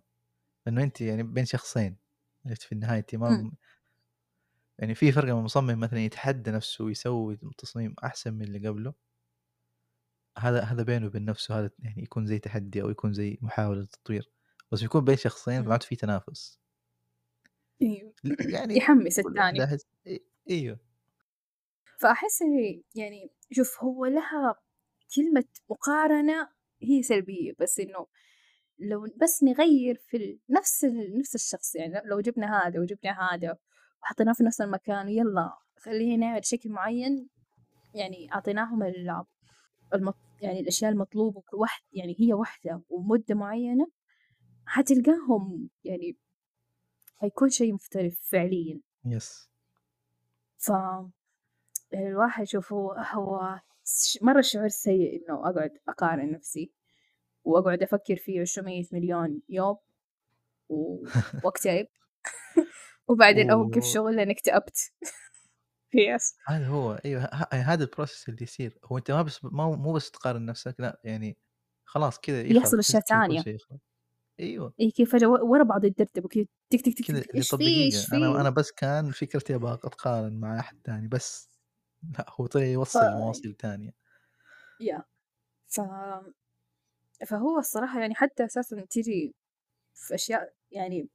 إنه 0.70 0.84
أنتِ 0.84 1.02
يعني 1.02 1.24
بين 1.24 1.46
شخصين. 1.46 1.98
عرفتِ؟ 2.48 2.64
في 2.64 2.74
النهاية 2.74 3.00
أنتِ 3.00 3.16
ما. 3.16 3.52
يعني 4.80 4.96
في 4.96 5.12
فرق 5.12 5.26
لمّا 5.26 5.42
مصمم 5.42 5.80
مثلًا 5.80 6.00
يتحدى 6.00 6.52
نفسه 6.52 6.86
ويسوي 6.86 7.40
تصميم 7.58 7.96
أحسن 8.04 8.34
من 8.34 8.42
اللي 8.42 8.68
قبله 8.68 8.94
هذا 10.38 10.62
هذا 10.62 10.84
بينه 10.84 11.06
وبين 11.06 11.26
نفسه 11.26 11.60
هذا 11.60 11.70
يعني 11.80 12.04
يكون 12.04 12.26
زي 12.26 12.40
تحدي 12.40 12.82
أو 12.82 12.90
يكون 12.90 13.14
زي 13.14 13.38
محاولة 13.42 13.86
تطوير، 13.86 14.32
بس 14.72 14.84
يكون 14.84 15.06
بين 15.06 15.16
شخصين. 15.16 15.64
فما 15.64 15.72
عاد 15.72 15.84
في 15.84 15.96
تنافس. 15.96 16.60
ل 17.82 18.12
يعني 18.54 18.78
يحمس 18.78 19.20
أيوه. 20.50 20.80
فأحس 22.00 22.42
إني 22.42 22.84
يعني 22.96 23.32
شوف 23.52 23.84
هو 23.84 24.06
لها 24.06 24.56
كلمة 25.16 25.46
مقارنة 25.70 26.50
هي 26.82 27.04
سلبية 27.04 27.54
بس 27.60 27.80
إنه 27.80 28.08
لو 28.80 29.08
بس 29.22 29.44
نغير 29.44 29.96
في 29.96 30.40
نفس 30.50 30.86
نفس 31.20 31.36
الشخص 31.36 31.76
يعني 31.76 32.02
لو 32.06 32.20
جبنا 32.20 32.68
هذا 32.68 32.80
وجبنا 32.80 33.32
هذا 33.32 33.58
وحطيناه 34.04 34.34
في 34.34 34.44
نفس 34.44 34.62
المكان 34.62 35.06
ويلا 35.06 35.58
خلينا 35.78 36.16
نعمل 36.28 36.46
شكل 36.46 36.70
معين 36.70 37.30
يعني 37.94 38.34
أعطيناهم 38.34 38.84
ال 38.84 39.24
المط 39.94 40.16
يعني 40.42 40.60
الأشياء 40.60 40.92
المطلوبة 40.92 41.38
وكل 41.38 41.58
واحد 41.58 41.82
يعني 41.94 42.16
هي 42.20 42.34
واحدة 42.34 42.82
ومدة 42.90 43.36
معينة 43.36 43.88
حتلقاهم 44.66 45.70
يعني 45.84 46.18
حيكون 47.18 47.50
شيء 47.50 47.74
مختلف 47.74 48.20
فعليًا. 48.24 48.80
يس. 49.06 49.50
ف 50.58 50.72
الواحد 51.94 52.44
شوف 52.44 52.74
هو 52.74 52.92
هو 52.92 53.60
مرة 54.22 54.42
شعور 54.42 54.68
سيء 54.68 55.16
إنه 55.16 55.50
أقعد 55.50 55.78
أقارن 55.88 56.32
نفسي، 56.32 56.72
وأقعد 57.44 57.84
أفكر 57.84 58.16
في 58.16 58.40
200 58.58 58.90
مليون 58.92 59.42
يوم 59.50 59.78
و 60.70 61.04
وأكتئب 61.44 61.88
وبعدين 63.10 63.50
أوقف 63.52 63.84
و 63.84 63.86
شغل 63.86 64.16
لإني 64.16 64.32
اكتئبت 64.34 64.78
يس 65.96 66.36
هذا 66.48 66.68
هو 66.68 66.94
أيوه 67.06 67.22
ه 67.24 67.28
ه 67.54 67.56
هذا 67.56 67.86
الprocess 67.86 68.30
اللي 68.30 68.44
يصير، 68.44 68.80
هو 68.86 68.98
أنت 68.98 69.12
ما 69.12 69.22
بس 69.22 69.44
ما 69.46 69.76
مو 69.76 69.94
بس 69.94 70.12
تقارن 70.12 70.46
نفسك 70.46 70.76
لأ 70.80 71.02
يعني 71.04 71.38
خلاص 71.86 72.20
كذا 72.20 72.42
يحصل. 72.42 72.78
شيء 73.38 73.56
يخلص. 73.56 73.80
أيوه. 74.40 74.74
إي 74.80 74.92
كيف 74.92 75.14
و 75.16 75.18
ورا 75.52 75.64
بعض 75.64 75.86
يتدردبوا 75.86 76.30
كذا 76.30 76.46
تك 76.70 76.82
تك 76.82 76.94
تك 76.94 77.42
طب 77.52 77.58
في 77.60 77.92
في؟ 77.92 78.16
أنا 78.42 78.50
بس 78.50 78.72
كان 78.72 79.12
فكرتي 79.12 79.56
أبغى 79.56 79.74
أتقارن 79.74 80.40
مع 80.40 80.60
أحد 80.60 80.82
تاني 80.84 81.08
بس 81.08 81.50
لأ 82.20 82.26
هو 82.30 82.46
طلع 82.48 82.64
ف 82.92 82.96
يوصل 82.96 83.08
لمواصل 83.12 83.54
تانية. 83.54 83.92
يا 84.80 85.04
ف 85.68 85.82
فهو 87.28 87.60
الصراحة 87.60 88.00
يعني 88.02 88.16
حتى 88.16 88.46
أساسًا 88.46 88.86
تيجي 88.90 89.36
في 89.96 90.16
أشياء 90.16 90.54
يعني 90.72 91.10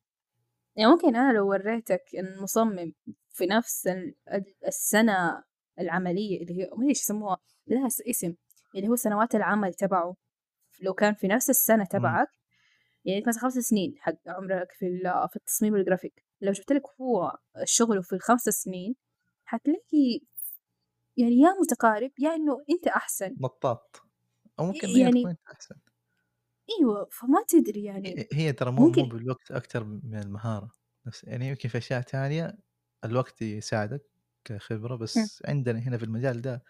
يعني 0.76 0.90
ممكن 0.90 1.16
أنا 1.16 1.32
لو 1.32 1.48
وريتك 1.50 2.02
المصمم 2.14 2.92
في 3.30 3.46
نفس 3.46 3.86
ال 3.86 4.14
ال 4.32 4.44
السنة 4.66 5.42
العملية 5.80 6.42
اللي 6.42 6.54
هي 6.62 6.66
ما 6.66 6.74
أدري 6.76 6.88
إيش 6.88 7.00
يسموها 7.00 7.36
لها 7.66 7.88
س 7.88 8.00
اسم 8.10 8.34
اللي 8.76 8.88
هو 8.88 8.96
سنوات 8.96 9.34
العمل 9.34 9.74
تبعه 9.74 10.16
لو 10.82 10.94
كان 10.94 11.14
في 11.14 11.28
نفس 11.28 11.50
السنة. 11.50 11.84
تبعك 11.84 12.28
يعني 13.04 13.24
مثلًا 13.26 13.42
5 13.42 13.60
سنين 13.60 13.94
حق 14.00 14.14
عمرك 14.28 14.72
في 14.72 14.86
ال 14.86 15.28
في 15.30 15.36
التصميم 15.36 15.76
الجرافيك 15.76 16.24
لو 16.40 16.52
جبت 16.52 16.72
لك 16.72 16.82
هو 17.00 17.38
شغله 17.64 18.02
في 18.02 18.16
ال5 18.16 18.36
سنين 18.50 18.96
حتلاقي 19.44 20.20
يعني 21.16 21.40
يا 21.40 21.48
متقارب 21.62 22.10
يا 22.18 22.34
إنه 22.34 22.64
أنت 22.70 22.86
أحسن. 22.88 23.36
مطاط 23.40 24.02
أو 24.60 24.64
ممكن 24.66 24.78
تكون 24.80 25.00
يعني 25.00 25.22
أنت 25.22 25.38
أحسن. 25.52 25.74
أيوه 26.70 27.08
فما 27.12 27.44
تدري 27.48 27.84
يعني 27.84 28.20
هي 28.32 28.52
ترى 28.52 28.70
مو 28.78 28.88
مو 28.90 29.04
ممكن 29.04 29.08
بالوقت 29.08 29.50
أكتر 29.50 29.84
من 29.84 30.14
المهارة، 30.18 30.70
بس 31.04 31.24
يعني 31.24 31.48
يمكن 31.48 31.68
في 31.68 31.78
أشياء 31.78 32.00
تانية 32.02 32.58
الوقت 33.04 33.42
يساعدك 33.42 34.10
كخبرة، 34.44 34.96
إمم. 35.16 35.28
بس 35.28 35.42
عندنا 35.48 35.78
هنا 35.78 35.98
في 35.98 36.04
المجال 36.04 36.40
ده 36.42 36.64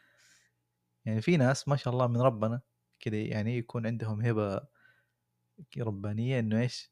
يعني 1.06 1.22
في 1.22 1.36
ناس 1.36 1.68
ما 1.68 1.76
شاء 1.76 1.92
الله 1.94 2.06
من 2.06 2.20
ربنا 2.20 2.60
كذا 3.00 3.16
يعني 3.22 3.56
يكون 3.58 3.86
عندهم 3.86 4.20
هبة 4.22 4.58
ك 5.72 5.78
ربانية 5.78 6.38
إنه 6.40 6.60
إيش 6.60 6.90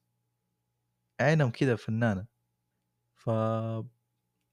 عينهم 1.21 1.51
كذا 1.51 1.77
فنانة. 1.77 2.27
ف 3.17 3.31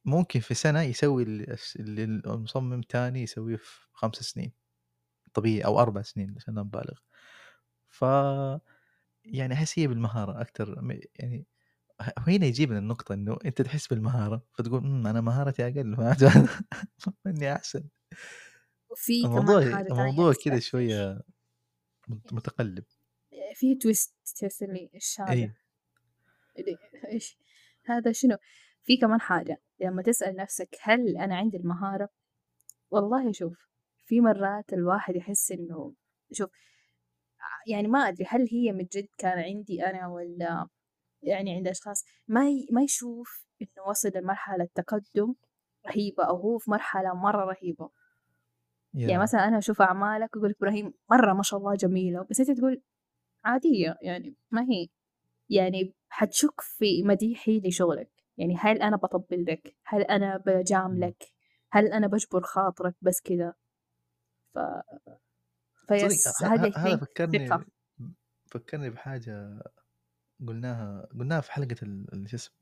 ممكن 0.05 0.39
في 0.39 0.53
سنة 0.53 0.81
يسوي 0.83 1.23
ال 1.23 1.51
الس 1.51 1.75
اللي 1.77 2.03
المصمم 2.05 2.81
تاني 2.81 3.23
يسويه 3.23 3.57
في 3.57 3.88
5 3.93 4.21
سنين 4.23 4.53
طبيعي 5.35 5.65
أو 5.65 5.79
4 5.81 6.03
سنين 6.03 6.35
عشان 6.38 6.55
لا 6.55 6.62
نبالغ. 6.63 6.99
ف 7.89 8.06
يعني 9.25 9.54
أحس 9.54 9.80
هي 9.80 9.88
بالمهارة 9.88 10.41
أكتر 10.41 10.82
م 10.82 10.99
يعني 11.15 11.45
ه 12.02 12.12
هنا 12.17 12.45
يجيبنا 12.45 12.80
النقطة 12.80 13.13
إنه 13.13 13.38
أنت 13.45 13.62
تحس 13.62 13.88
بالمهارة 13.88 14.43
فتقول 14.54 15.08
أنا 15.08 15.21
مهارتي 15.21 15.67
أقل 15.67 15.86
معناته 15.86 16.49
إني 17.28 17.54
أحسن. 17.56 17.84
وفي 18.89 19.25
الموضوع 19.25 19.62
الموضوع 19.62 20.34
كذا 20.45 20.60
شوية 20.60 21.21
مت 22.08 22.34
متقلب. 22.34 22.84
آآ 23.34 23.54
في 23.56 23.75
إيش 24.95 25.21
هذا؟ 25.21 25.32
أيوه. 25.32 25.54
اللي 26.60 26.78
إيش 27.13 27.38
هذا 27.86 28.12
شنو؟ 28.12 28.38
في 28.84 28.97
كمان 28.97 29.21
حاجة 29.21 29.62
لمّا 29.80 30.02
تسأل 30.02 30.36
نفسك 30.36 30.78
هل 30.82 31.17
أنا 31.17 31.38
عندي 31.38 31.58
المهارة؟ 31.58 32.10
والله 32.91 33.32
شوف، 33.32 33.67
في 34.06 34.21
مرات 34.21 34.73
الواحد 34.73 35.15
يحس 35.15 35.52
إنه 35.52 35.93
شوف 36.32 36.49
يعني 37.67 37.88
ما 37.88 37.99
أدري 37.99 38.25
هل 38.30 38.47
هي 38.52 38.71
من 38.71 38.86
جد 38.86 39.08
كان 39.17 39.39
عندي 39.39 39.86
أنا 39.86 40.08
والّا 40.08 40.67
يعني 41.23 41.56
عند 41.56 41.67
أشخاص 41.67 42.06
ما 42.28 42.49
ي 42.49 42.67
ما 42.71 42.84
يشوف 42.84 43.45
إنه 43.63 43.88
وصل 43.89 44.12
لمرحلة 44.15 44.69
تقدُّم 44.75 45.36
رهيبة 45.88 46.23
أو 46.25 46.38
هو 46.38 46.58
في 46.60 46.71
مرحلة 46.71 47.13
مرّة 47.15 47.45
رهيبة. 47.45 47.91
يعني 49.06 49.21
ياه! 49.21 49.23
مثلًا 49.23 49.47
أنا 49.47 49.58
أشوف 49.58 49.82
أعمالك 49.82 50.36
وأقول 50.36 50.56
إبراهيم 50.60 50.93
مرّة 51.12 51.34
ما 51.34 51.43
شاء 51.43 51.60
الله 51.60 51.75
جميلة، 51.75 52.25
بس 52.30 52.39
أنت 52.39 52.52
تقول 52.52 52.82
عادية 53.45 53.97
يعني 54.02 54.36
ما 54.52 54.62
هي 54.63 54.88
يعني 55.49 55.95
حتشُك 56.10 56.62
في 56.62 57.04
مديحي 57.04 57.62
لشغلك، 57.65 58.12
يعني 58.38 58.58
هل 58.60 58.82
أنا 58.84 58.97
باطبّل 58.97 59.45
لك، 59.45 59.75
هل 59.86 60.02
أنا 60.04 60.38
إمم. 60.38 60.43
باجاملك، 60.45 61.23
هل 61.71 61.88
أنا 61.93 62.08
باجبر 62.08 62.41
خاطرك 62.43 62.95
بس 63.02 63.21
كذا، 63.21 63.54
ف 64.56 64.60
فيس 65.89 66.28
هذا 66.75 66.95
ثقة. 66.95 66.97
فكّرني 66.97 67.65
فكّرني 68.52 68.89
بحاجة 68.89 69.63
قُلناها 70.47 71.08
قُلناها 71.19 71.41
في 71.41 71.52
ال 71.84 72.15
شو 72.28 72.38
اسمه 72.38 72.56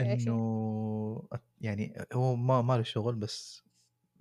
إيش 0.00 0.28
هي؟ 0.28 0.36
إنه 0.38 1.28
أت 1.32 1.44
يعني 1.60 2.06
هو 2.14 2.36
ما 2.36 2.62
ما 2.62 2.78
له 2.78 2.82
شغل 2.82 3.16
بس 3.16 3.64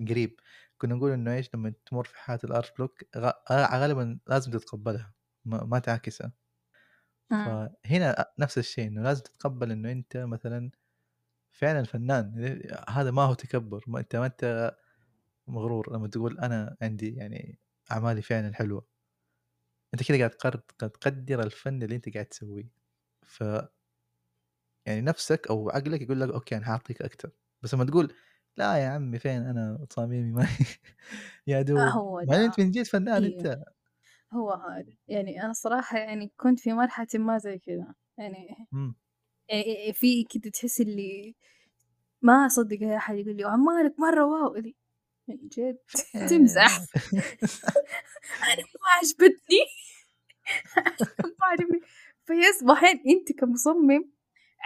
قريب، 0.10 0.41
كنا 0.80 0.96
نقول 0.96 1.12
إنه 1.12 1.36
إيش 1.36 1.50
لمّا 1.56 1.74
تمُر 1.86 2.06
في 2.06 2.20
block 2.82 3.04
غ 3.18 3.26
آآ 3.52 3.80
غالبًا 3.80 4.20
لازم 4.28 4.52
تتقبّلها 4.52 5.15
ما 5.46 5.65
ما 5.65 5.80
تعاكسها، 5.80 6.34
إمم. 7.32 7.58
فهنا 7.86 8.26
نفس 8.39 8.58
الشيء 8.58 8.88
إنه 8.88 9.02
لازم 9.04 9.24
تتقبّل 9.24 9.72
إنه 9.72 9.91
أنت 9.91 10.18
مثلًا 10.18 10.72
فعلًا 11.52 11.84
فنان 11.84 12.34
هذا 12.89 13.12
ما 13.12 13.24
هو 13.24 13.34
تكبُّر، 13.34 13.86
ما 13.88 14.00
أنت 14.00 14.15
ما 14.15 14.26
أنت 14.26 14.76
مغرور 15.47 15.93
لمّا 15.97 16.08
تقول 16.08 16.39
أنا 16.39 16.77
عندي 16.81 17.15
يعني 17.15 17.60
أعمالي 17.91 18.21
فعلًا 18.21 18.55
حلوة، 18.55 18.88
أنت 19.93 20.03
كده 20.08 20.17
قاعد 20.17 20.29
قاعد 20.31 20.62
تقدّر 20.91 21.43
الفن 21.43 21.84
اللي 21.84 21.95
أنت 21.95 22.10
قاعد 22.13 22.25
تسويه، 22.25 22.69
ف 23.23 23.43
يعني 24.86 25.01
نَفْسك 25.01 25.47
أو 25.49 25.69
عقلك 25.69 26.01
يقول 26.01 26.21
لك 26.21 26.29
أوكي 26.29 26.58
أنا 26.58 26.65
حاعطيك 26.65 27.01
أكتر، 27.01 27.31
بس 27.62 27.73
لمّا 27.73 27.86
تقول 27.86 28.13
لا 28.58 28.77
يا 28.77 28.88
عمي 28.89 29.19
فين 29.19 29.41
أنا؟ 29.47 29.86
تصاميمي 29.89 30.31
ما 30.31 30.47
يا 31.47 31.62
آه 31.77 31.89
دوب، 31.91 31.95
هو 31.97 32.21
بعدين 32.23 32.43
ده، 32.43 32.45
أنت 32.45 32.60
من 32.60 32.71
جد 32.71 32.84
فنان 32.86 33.23
أيوه، 33.23 33.49
أنت. 33.49 33.63
هو 34.34 34.51
هذا. 34.53 34.93
يعني 35.08 35.41
أنا 35.43 35.51
الصراحة 35.51 35.99
يعني 35.99 36.34
كنت 36.38 36.60
في 36.60 36.73
مرحلةٍ 36.73 37.08
ما 37.15 37.38
زي 37.39 37.60
كذا، 37.60 37.95
يعني. 38.19 38.67
آآ 39.51 39.91
في 39.93 40.23
كده 40.23 40.51
تحسّي 40.51 40.84
اللي 40.84 41.36
ما 42.21 42.47
أصدّق 42.47 42.77
أي 42.84 42.97
أحد 42.97 43.15
يقول 43.17 43.38
لي 43.38 43.45
أعمالك 43.45 43.95
مرّة 43.99 44.25
واو، 44.25 44.55
من 45.27 45.38
جد 45.57 45.77
تمزح. 46.29 46.85
أنا 48.43 48.61
مو 48.63 48.79
عاجبتني. 48.95 49.59
مو 51.25 51.45
عاجبني. 51.51 51.81
فيصبح 52.25 52.83
أنت 52.85 53.31
كمصمم 53.39 54.11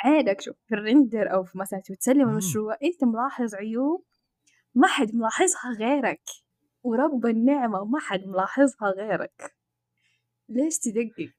عينك 0.05 0.41
شوف 0.41 0.57
في 0.67 0.75
الريندر 0.75 1.33
أو 1.33 1.43
في 1.43 1.57
مثلًا 1.57 1.79
تبي 1.81 1.97
تسلّم. 1.97 2.21
المشروع 2.29 2.77
أنت 2.83 3.03
ملاحظ 3.03 3.55
عيوب 3.55 4.05
ما 4.75 4.87
حد 4.87 5.15
ملاحظها 5.15 5.71
غيرك، 5.79 6.21
ورب 6.83 7.25
النعمة 7.25 7.85
ما 7.85 7.99
حد 7.99 8.25
ملاحظها 8.27 8.89
غيرك، 8.97 9.55
ليش 10.49 10.79
تدقق؟ 10.79 11.33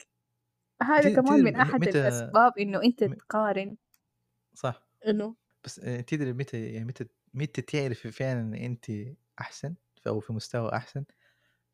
هذا 0.83 1.11
كمان 1.11 1.41
من 1.41 1.57
م 1.57 1.57
أحد 1.57 1.81
متى 1.81 1.89
الأسباب 1.89 2.59
إنه 2.59 2.83
أنت 2.85 3.05
م 3.05 3.15
تقارن 3.15 3.77
صح، 4.55 4.89
إنه 5.07 5.37
بس 5.65 5.81
آآ 5.81 6.01
تدري 6.01 6.33
متى 6.33 6.67
يعني 6.73 6.85
متى 6.85 7.05
متى 7.35 7.63
تعرفي 7.63 8.11
فعلًا 8.13 8.41
إن 8.41 8.55
أنتِ 8.55 8.87
أحسن 9.41 9.75
ف 10.03 10.09
أو 10.09 10.21
في 10.21 10.33
مستوى 10.33 10.73
أحسن؟ 10.73 11.05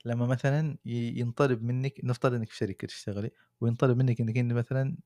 لمّا 0.05 0.27
مثلًا 0.27 0.79
ينطلب 0.87 1.62
منِّك 1.64 2.01
نفترض 2.05 2.35
إنِّك 2.35 2.51
في 2.51 2.57
شركة 2.57 2.87
تشتغلي، 2.88 3.31
وينطلب 3.61 3.99
منِّك 3.99 4.21
إنِّك 4.23 4.38
أنتِ 4.38 4.53
مثلًا 4.53 4.99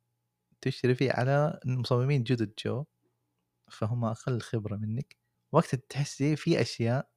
تشرفي 0.63 1.11
على 1.11 1.61
مصممين 1.67 2.25
جُدد 2.25 2.55
جو، 2.67 2.85
فهُم 3.73 4.05
أقل 4.05 4.41
خبرة 4.41 4.77
منِّك، 4.77 5.17
وقتها 5.53 5.79
تحسّي 5.89 6.37
في 6.37 6.61
أشياء 6.61 7.11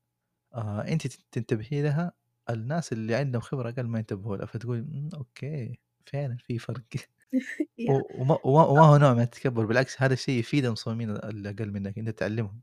آه، 0.55 0.81
أنتِ 0.89 1.07
ت 1.07 1.21
تنتبهي 1.31 1.83
لها، 1.83 2.13
الناس 2.49 2.93
اللي 2.93 3.15
عندهم 3.15 3.41
خبرة 3.41 3.69
أقل 3.69 3.83
ما 3.87 3.99
ينتبهوا 3.99 4.37
لها، 4.37 4.45
فتقولي 4.47 4.81
إمم، 4.81 5.09
okay، 5.15 5.79
فعلًا 6.07 6.37
في 6.39 6.59
فرق. 6.59 6.83
وما 7.87 8.39
وما 8.45 8.61
هو 8.87 8.97
نوع 8.97 9.13
من 9.13 9.21
التكبُّر، 9.21 9.65
بالعكس 9.65 10.01
هذا 10.01 10.13
الشيء 10.13 10.39
يفيد 10.39 10.65
المصممين 10.65 11.09
ال 11.11 11.25
اللي 11.25 11.49
أقل 11.49 11.71
منك، 11.73 11.97
أنت 11.99 12.09
تعلّمهم. 12.09 12.61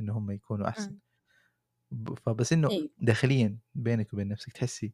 إن 0.00 0.10
هم 0.10 0.30
يكونوا 0.30 0.68
أحسن، 0.68 0.94
إمم، 1.92 2.16
فبس 2.26 2.52
إنه 2.52 2.70
أيوه. 2.70 2.90
داخليًا 2.98 3.58
بينِك 3.74 4.12
وبين 4.14 4.28
نفسِك 4.28 4.52
تحسّي 4.52 4.92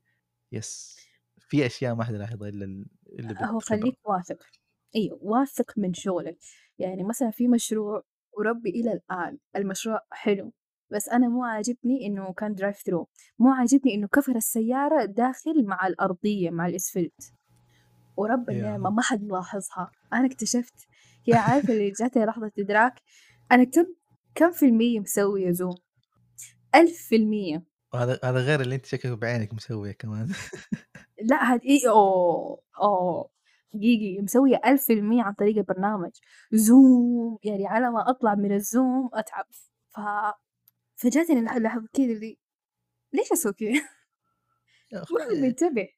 yes 0.53 1.01
في 1.41 1.67
أشياء 1.67 1.95
ما 1.95 2.05
حد 2.05 2.15
يلاحظها 2.15 2.49
إلا 2.49 2.65
ال 2.65 2.87
إلا 3.19 3.35
هو. 3.47 3.61
خلّيك 3.61 3.99
واثق، 4.05 4.43
أيوه، 4.97 5.19
واثق 5.23 5.73
من 5.79 5.95
شغلك، 5.95 6.39
يعني 6.79 7.05
مثلًا 7.05 7.31
في 7.31 7.49
مشروع 7.49 8.03
وربي 8.39 8.71
إلى 8.71 8.93
الآن 8.93 9.39
المشروع 9.57 10.01
حلو، 10.13 10.53
بس 10.91 11.09
أنا 11.09 11.29
مو 11.29 11.45
عاجبني 11.45 12.07
إنه 12.07 12.33
كان 12.33 12.57
drive 12.57 12.77
through. 12.77 13.07
مو 13.39 13.51
عاجبني 13.53 13.95
إنه 13.95 14.09
كفر 14.09 14.37
السيارة 14.37 15.05
داخل 15.05 15.65
مع 15.67 15.87
الأرضية 15.87 16.51
مع 16.51 16.67
الإسفلت، 16.67 17.33
ورب 18.17 18.51
النعمة 18.51 18.91
ياهم! 18.91 18.97
ما 18.97 19.03
حد 19.03 19.23
ملاحظها، 19.25 19.91
أنا 20.13 20.27
اكتشفت 20.27 20.75
كده 21.25 21.39
عارفة 21.39 21.73
اللي 21.73 21.91
جاتني 21.91 22.25
لحظة 22.27 22.53
إدراك؟ 22.59 23.03
أنا 23.53 23.65
كم 23.65 23.87
كم 24.35 24.51
في 24.53 24.67
المِيّة 24.67 25.01
مسوية 25.01 25.53
zoom 25.53 25.79
1000% 26.75 27.65
وهذا 27.95 28.21
هذا 28.25 28.41
غير 28.41 28.61
اللي 28.61 28.75
أنتِ 28.75 28.87
شكلِك 28.87 29.19
بعينِك 29.19 29.55
مسوية 29.55 29.93
كمان. 29.93 30.29
لأ 31.31 31.53
هاد 31.53 31.61
إيه 31.65 31.91
أوه! 31.91 32.63
آه، 32.81 33.31
حقيقي 33.75 34.23
مسوية 34.23 34.61
1000% 34.67 35.23
عن 35.23 35.33
طريق 35.35 35.57
البرنامج، 35.59 36.11
zoom 36.55 37.39
يعني 37.45 37.67
على 37.67 37.91
ما 37.91 38.11
أطلع 38.11 38.35
من 38.35 38.61
الzoom 38.61 39.11
أتعب، 39.15 39.47
ف 39.91 40.01
فجأتني 40.97 41.43
لح 41.43 41.57
لحظة 41.57 41.89
كده 41.95 42.05
اللي 42.07 42.39
ليش 43.15 43.33
أسوي 43.33 43.55
حد 44.95 44.95
أخوي. 45.03 45.41
بينتبه، 45.41 45.89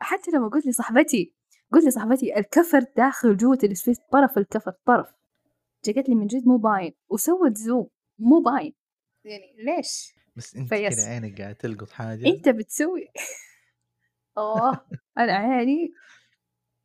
حتى 0.00 0.30
لمّا 0.30 0.48
قُلت 0.48 0.66
لصاحبتي 0.66 1.34
قُلت 1.72 1.84
لصاحبتي 1.86 2.38
الكفر 2.38 2.80
داخل 2.96 3.36
جوة 3.36 3.58
السويفت 3.64 4.02
طرف 4.12 4.38
الكفر 4.38 4.72
طرف، 4.86 5.08
جا 5.84 5.92
قالت 5.92 6.08
لي: 6.08 6.14
"من 6.14 6.26
جد 6.26 6.46
مو 6.46 6.56
باين." 6.56 6.92
وسوت 7.08 7.58
zoom 7.58 7.86
مو 8.18 8.40
باين، 8.40 8.74
يعني 9.24 9.54
ليش؟ 9.58 10.14
بس 10.36 10.56
أنتِ 10.56 10.74
كده 10.74 11.02
عينِك 11.02 11.40
قاعدة 11.40 11.58
تلقط 11.58 11.90
حاجة. 11.90 12.26
أنت 12.26 12.48
بتسوي؟ 12.48 13.08
آه، 14.38 14.86
أنا 15.18 15.32
عيني 15.32 15.92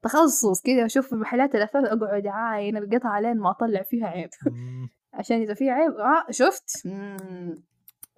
تخصُّص 0.04 0.62
كده 0.62 0.86
أشوف 0.86 1.14
محلات 1.14 1.56
الأثاث 1.56 1.86
أقعد 1.86 2.26
أعاين 2.28 2.78
القطعة 2.78 3.20
لين 3.20 3.38
ما 3.38 3.50
أطلّع 3.52 3.84
فيها 3.84 4.08
عيب، 4.08 4.30
عشان 5.14 5.42
إذا 5.42 5.54
في 5.54 5.70
عيب 5.70 5.92
آه 5.92 6.26
شُفت؟ 6.32 6.88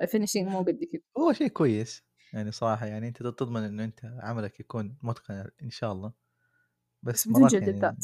الfinishing 0.04 0.44
مو 0.44 0.60
قد 0.60 0.80
كده، 0.92 1.04
هو 1.18 1.34
شيء 1.34 1.48
كويس. 1.48 2.04
يعني 2.34 2.52
صراحة 2.52 2.86
يعني 2.86 3.08
أنت 3.08 3.24
ت 3.24 3.28
تضمن 3.28 3.64
إنه 3.64 3.84
أنت 3.84 4.00
عملك 4.04 4.60
يكون 4.60 4.98
متقن 5.04 5.50
إن 5.64 5.70
شاء 5.70 5.92
الله، 5.92 6.14
بس 7.04 7.14
بس 7.14 7.28
بدون 7.28 7.42
مرات 7.42 7.54
يعني 7.54 7.74
جلدات 7.74 7.96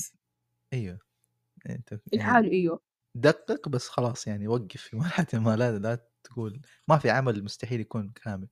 أيوه، 1.69 1.77
أنت 1.77 2.01
يعني 2.13 2.41
لحاله 2.41 2.51
أيوه، 2.51 2.79
دقّق 3.15 3.69
بس 3.69 3.89
خلاص 3.89 4.27
يعني 4.27 4.47
وقّف. 4.47 4.81
في 4.89 4.97
مرحلة 4.97 5.27
ما 5.41 5.55
لا 5.57 5.79
لا 5.79 6.09
تقول. 6.23 6.61
ما 6.89 6.97
في 6.99 7.09
عمل 7.09 7.43
مستحيل 7.45 7.81
يكون 7.81 8.11
كامل. 8.11 8.49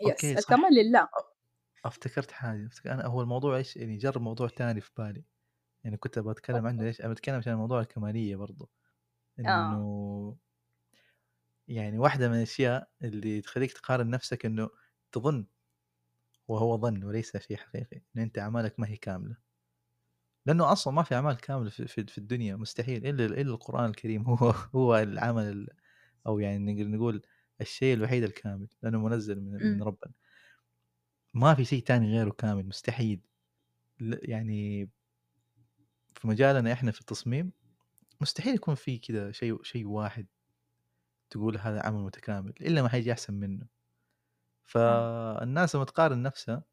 yes 0.00 0.06
okay 0.06 0.32
الكمال 0.36 0.74
لله، 0.74 1.08
أفتكرت 1.84 2.30
حاجة، 2.32 2.66
افتك 2.66 2.86
أنا 2.86 3.06
هو 3.06 3.20
الموضوع 3.22 3.56
إيش 3.56 3.76
يعني 3.76 3.96
جَر 3.96 4.18
موضوع 4.18 4.48
تاني 4.48 4.80
في 4.80 4.90
بالي، 4.98 5.24
يعني 5.84 5.96
كنت 5.96 6.18
أبغى 6.18 6.32
أتكلم 6.32 6.66
عنه 6.66 6.84
ليش؟ 6.84 7.00
أنا 7.00 7.08
باتكلم 7.08 7.36
عشان 7.36 7.54
موضوع 7.56 7.80
الكمالية 7.80 8.36
برضه، 8.36 8.70
آه، 9.44 9.84
إنه 9.84 10.38
يعني 11.68 11.98
واحدة 11.98 12.28
من 12.28 12.36
الأشياء 12.36 12.90
اللي 13.02 13.40
تخلّيك 13.40 13.72
تقارن 13.72 14.10
نفسك 14.10 14.46
إنه 14.46 14.70
تظن 15.12 15.46
وهو 16.48 16.76
ظن 16.78 17.04
وليس 17.04 17.36
شيء 17.36 17.56
حقيقي، 17.56 17.96
إن 18.16 18.22
أنت 18.22 18.38
أعمالك 18.38 18.80
ما 18.80 18.88
هي 18.88 18.96
كاملة، 18.96 19.36
لأنه 20.46 20.72
أصلًا 20.72 20.92
ما 20.94 21.02
في 21.02 21.14
أعمال 21.14 21.36
كاملة 21.36 21.70
في 21.70 21.86
في 21.88 22.06
في 22.06 22.18
الدنيا 22.18 22.56
مستحيل 22.56 23.06
إلا 23.06 23.26
ال 23.26 23.32
إلا 23.40 23.50
القرآن 23.54 23.84
الكريم. 23.90 24.22
هو 24.30 24.50
هو 24.76 24.96
العمل 24.98 25.42
ال 25.44 25.68
أو 26.26 26.38
يعني 26.38 26.72
نقدر 26.74 26.88
نقول 26.90 27.22
الشيء 27.60 27.94
الوحيد 27.96 28.24
الكامل، 28.24 28.68
لأنه 28.82 28.98
منزّل 29.00 29.40
من 29.40 29.52
من 29.70 29.82
إمم، 29.82 29.84
ربنا، 29.84 30.12
ما 31.34 31.54
في 31.54 31.64
شيء 31.64 31.82
تاني 31.82 32.06
غيره 32.18 32.30
كامل 32.30 32.66
مستحيل، 32.66 33.20
يعني 34.00 34.90
في 36.14 36.26
مجالنا 36.28 36.72
إحنا 36.72 36.92
في 36.92 37.00
التصميم 37.00 37.52
مستحيل 38.20 38.54
يكون 38.54 38.74
في 38.74 38.98
كذا 38.98 39.32
شيء 39.32 39.62
شيء 39.62 39.86
واحد 39.86 40.28
تقول 41.30 41.58
هذا 41.58 41.86
عمل 41.86 42.00
متكامل، 42.02 42.54
إلا 42.60 42.82
ما 42.82 42.88
حييجي 42.88 43.12
أحسن 43.12 43.34
منه، 43.34 43.66
إمم، 44.86 45.06
فالناس 45.34 45.76
لمّا 45.76 45.84
تقارن 45.84 46.22
نفسها 46.22 46.64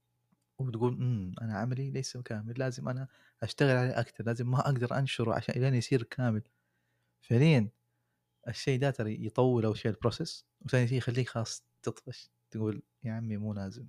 وتقول 0.67 0.93
إمم، 0.93 1.31
أنا 1.41 1.57
عملي 1.59 1.91
ليس 1.91 2.17
كامل، 2.17 2.53
لازم 2.59 2.89
أنا 2.89 3.07
أشتغل 3.43 3.77
عليه 3.77 3.99
أكتر، 3.99 4.25
لازم 4.25 4.51
ما 4.51 4.59
أقدر 4.59 4.97
أنشره 4.99 5.33
عشان 5.33 5.55
إلين 5.57 5.75
يصير 5.75 6.03
كامل. 6.03 6.43
فعليًا 7.21 7.69
الشيء 8.47 8.79
ده 8.79 8.91
ترى 8.91 9.25
يطوّل 9.25 9.65
أول 9.65 9.77
شيء 9.77 9.93
الprocess 9.93 10.43
وثاني 10.61 10.87
شيء 10.87 10.97
يخلّيك 10.97 11.29
خلاص 11.29 11.65
تطفش، 11.83 12.31
تقول 12.51 12.83
يا 13.03 13.13
عمي 13.13 13.37
مو 13.37 13.53
لازم. 13.53 13.87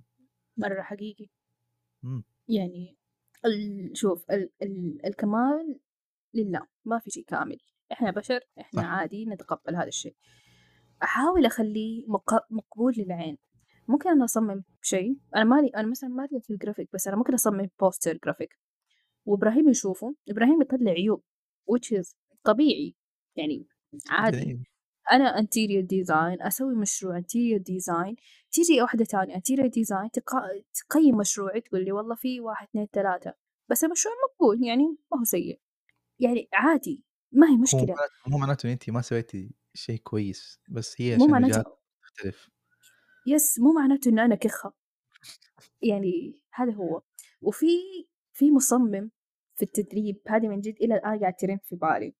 مرة 0.57 0.81
حقيقي. 0.81 1.29
إمم. 2.03 2.23
يعني 2.49 2.97
ال 3.45 3.91
شوف 3.97 4.31
ال 4.31 4.49
ال 4.61 5.05
الكمال 5.05 5.79
لله، 6.33 6.67
ما 6.85 6.99
في 6.99 7.09
شيء 7.11 7.25
كامل، 7.25 7.59
إحنا 7.91 8.11
بشر، 8.11 8.39
إحنا 8.61 8.83
صح. 8.83 8.85
عادي 8.85 9.25
نتقبل 9.25 9.75
هذا 9.75 9.87
الشيء. 9.87 10.15
أحاول 11.03 11.45
أخلّيه 11.45 12.05
مق 12.07 12.53
مقبول 12.53 12.93
للعين، 12.97 13.37
ممكن 13.87 14.09
أنا 14.09 14.25
أصمم 14.25 14.63
شيء. 14.81 15.17
أنا 15.35 15.43
ما 15.43 15.61
لي 15.61 15.67
أنا 15.67 15.87
مثلًا 15.87 16.09
ما 16.09 16.27
لي 16.31 16.41
في 16.41 16.53
الgraphic 16.57 16.85
بس 16.93 17.07
أنا 17.07 17.17
ممكن 17.17 17.33
أصمم 17.33 17.67
poster 17.83 18.13
graphic. 18.27 18.57
وإبراهيم 19.25 19.69
يشوفه، 19.69 20.15
إبراهيم 20.29 20.61
يطلّع 20.61 20.91
عيوب 20.91 21.23
which 21.71 21.97
is 21.99 22.15
طبيعي، 22.43 22.95
يعني 23.37 23.67
عادي. 24.09 24.59
أنا 25.11 25.41
interior 25.41 25.83
design 25.85 26.45
أسوي 26.47 26.75
مشروع 26.75 27.21
interior 27.21 27.59
design. 27.59 28.15
تيجي 28.51 28.85
تانية 29.09 29.35
interior 29.35 29.69
design 29.69 30.09
تق 30.13 30.31
تقيّم 30.73 31.17
مشروعي 31.17 31.61
تقول 31.61 31.85
لي 31.85 31.91
والله 31.91 32.15
في 32.15 32.41
1، 32.41 32.67
2، 32.69 32.91
3 32.91 33.33
بس 33.69 33.83
المشروع 33.83 34.15
مقبول 34.29 34.63
يعني 34.65 34.83
ما 35.13 35.19
هو 35.19 35.23
سيء، 35.23 35.59
يعني 36.19 36.49
عادي 36.53 37.03
ما 37.31 37.47
هي. 37.47 37.57
معناته 37.73 38.13
مو 38.27 38.37
معناته 38.37 38.71
أنتِ 38.73 38.89
ما 38.89 39.01
سويتِ 39.01 39.31
شيء 39.73 39.97
كويس، 39.99 40.59
بس 40.69 41.01
هي 41.01 41.15
مو 41.15 41.15
عشان 41.15 41.31
معناته. 41.31 41.59
وجهات 41.59 41.65
تختلف. 42.03 42.49
يس 43.25 43.59
مو 43.59 43.73
معناته 43.73 44.09
إنه 44.09 44.25
أنا 44.25 44.35
كِخّة، 44.35 44.73
يعني 45.81 46.41
هذا 46.53 46.73
هو. 46.73 47.01
وفي 47.41 47.67
في 48.33 48.51
مصمم 48.51 49.11
في 49.55 49.63
التدريب 49.63 50.21
هذه 50.27 50.47
من 50.47 50.61
جد 50.61 50.75
إلى 50.81 50.95
الآن 50.95 51.19
قاعد 51.19 51.35
ترن 51.35 51.59
في 51.63 51.75
بالي. 51.75 52.13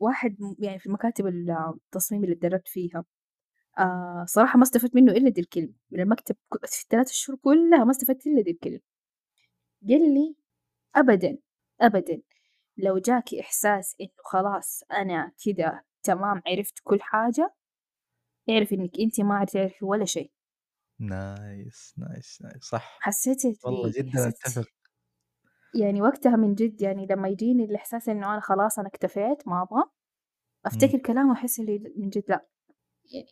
واحد 0.00 0.36
يعني 0.58 0.78
في 0.78 0.90
مكاتب 0.90 1.26
ال 1.26 1.50
التصميم 1.86 2.24
اللي 2.24 2.34
اتدربت 2.34 2.68
فيها، 2.68 3.04
آآ 3.78 4.24
صراحة 4.28 4.56
ما 4.58 4.64
استفدت 4.64 4.96
منه 4.96 5.12
إلا 5.12 5.30
دي 5.30 5.40
الكلمة، 5.40 5.74
من 5.90 6.00
المكتب 6.00 6.36
في 6.66 6.82
ال3 6.84 7.08
شهور 7.12 7.38
كلها 7.42 7.84
ما 7.84 7.90
استفدت 7.90 8.26
إلا 8.26 8.42
دي 8.42 8.50
الكلمة. 8.50 8.80
قال 9.88 10.14
لي: 10.14 10.36
"أبدًا، 10.96 11.38
أبدًا 11.80 12.22
لو 12.78 12.98
جاكِ 12.98 13.34
إحساس 13.34 13.96
إنه 14.00 14.10
خلاص 14.24 14.84
أنا 14.92 15.32
كده 15.46 15.84
تمام 16.04 16.42
عرفت 16.48 16.74
كل 16.84 17.02
حاجة، 17.02 17.54
اعرفي 18.50 18.74
إنِّك 18.74 19.00
أنتِ 19.00 19.20
ما 19.20 19.44
تعرفي 19.44 19.84
ولا 19.84 20.04
شيء." 20.04 20.32
nice، 20.98 21.94
nice، 21.98 22.42
nice 22.42 22.64
صح. 22.64 23.02
حسيت 23.02 23.42
والله 23.64 23.92
جدًا 23.98 24.28
حسيت 24.28 24.38
أتفق. 24.46 24.66
يعني 25.74 26.02
وقتها 26.02 26.36
من 26.36 26.54
جد 26.54 26.82
يعني 26.82 27.06
لمّا 27.10 27.28
يجيني 27.28 27.64
الإحساس 27.64 28.08
إنه 28.08 28.32
أنا 28.32 28.40
خلاص 28.40 28.78
أنا 28.78 28.88
اكتفيت 28.88 29.48
ما 29.48 29.62
أبغى، 29.62 29.82
إمم. 30.72 30.92
أفتكر 30.92 30.98
كلامه 30.98 31.32
أحس 31.34 31.60
اللي 31.60 31.78
من 31.96 32.10
جد 32.10 32.24
لأ، 32.28 32.46
يعني 33.14 33.26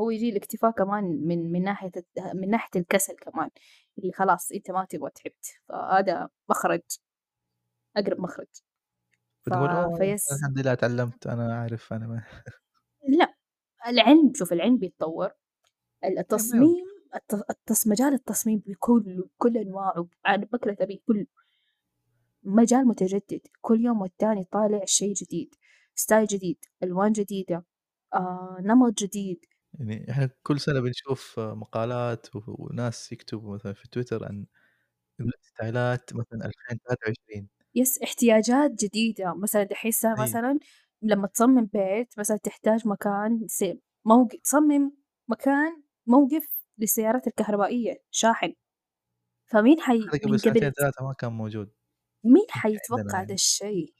هو 0.00 0.10
يجي 0.10 0.30
الاكتفاء 0.30 0.70
كمان 0.72 1.04
من 1.04 1.52
من 1.52 1.62
ناحية 1.64 1.90
الت 1.98 2.20
من 2.36 2.50
ناحية 2.50 2.80
الكسل 2.80 3.14
كمان، 3.16 3.50
اللي 3.98 4.12
خلاص 4.12 4.52
أنت 4.52 4.72
ما 4.72 4.86
تبغى 4.90 5.10
تعبت، 5.10 5.46
فهذا 5.68 6.28
مخرج، 6.50 6.82
أقرب 7.96 8.20
مخرج. 8.20 8.46
ف 9.48 9.52
بتقول 9.52 9.70
ف 9.98 10.09
yes 10.09 10.42
الحمد 10.42 10.58
لله 10.58 10.72
اتعلمت 10.72 11.26
أنا 11.26 11.54
عارف 11.60 11.92
أنا 11.92 12.06
ما 12.06 12.22
لأ، 13.08 13.35
العلم 13.88 14.32
شوف 14.34 14.52
العلم 14.52 14.76
بيتطور،. 14.78 15.30
التصميم 16.04 16.84
الت 17.16 17.34
التص 17.50 17.86
مجال 17.88 18.14
التصميم 18.14 18.58
بكلّه 18.66 19.24
بكل 19.38 19.56
أنواعه 19.58 20.08
على 20.26 20.46
بكرة 20.46 20.76
أبيه 20.80 21.00
كلّه 21.08 21.26
مجال 22.44 22.86
متجدد، 22.88 23.40
كل 23.60 23.80
يوم 23.84 24.00
والتاني 24.02 24.44
طالع 24.44 24.84
شيء 24.84 25.14
جديد، 25.14 25.54
style 25.94 26.26
جديد، 26.26 26.64
ألوان 26.82 27.12
جديدة، 27.12 27.64
آآ 28.14 28.56
نمط 28.60 28.92
جديد. 29.02 29.46
يعني 29.74 30.10
إحنا 30.10 30.30
كل 30.42 30.60
سنة 30.60 30.80
بنشوف 30.80 31.40
مقالات 31.40 32.26
وناس 32.46 33.12
يكتبوا 33.12 33.54
مثلًا 33.54 33.72
في 33.72 33.88
تويتر 33.88 34.24
عن 34.24 34.46
ستايلات 35.42 36.14
مثلًا 36.16 36.46
2023 36.46 37.48
yes 37.74 38.02
احتياجات 38.02 38.70
جديدة، 38.84 39.34
مثلًا 39.34 39.62
أيوه. 40.18 40.38
مثلًا 40.38 40.58
لمّا 41.02 41.26
تصمم 41.26 41.64
بيت 41.66 42.14
مثلًا 42.18 42.36
تحتاج 42.36 42.88
مكان 42.88 43.46
س 43.48 43.64
موق 44.04 44.28
تصمم 44.44 44.92
مكان 45.28 45.82
موقف 46.06 46.46
للسيارات 46.78 47.26
الكهربائية، 47.26 47.96
شاحن، 48.10 48.52
فمين 49.46 49.80
حي 49.80 50.12
هذا 50.12 50.18
قبل 50.24 50.38
من 50.38 50.40
قبل 50.40 50.60
سنتين 50.60 50.72
3 50.72 51.02
ما 51.04 51.12
كان 51.12 51.32
موجود 51.32 51.72
مين 52.24 52.46
حيتوقع 52.50 53.22
دا 53.22 53.34
يعني. 53.34 53.34
الشي؟ 53.34 53.94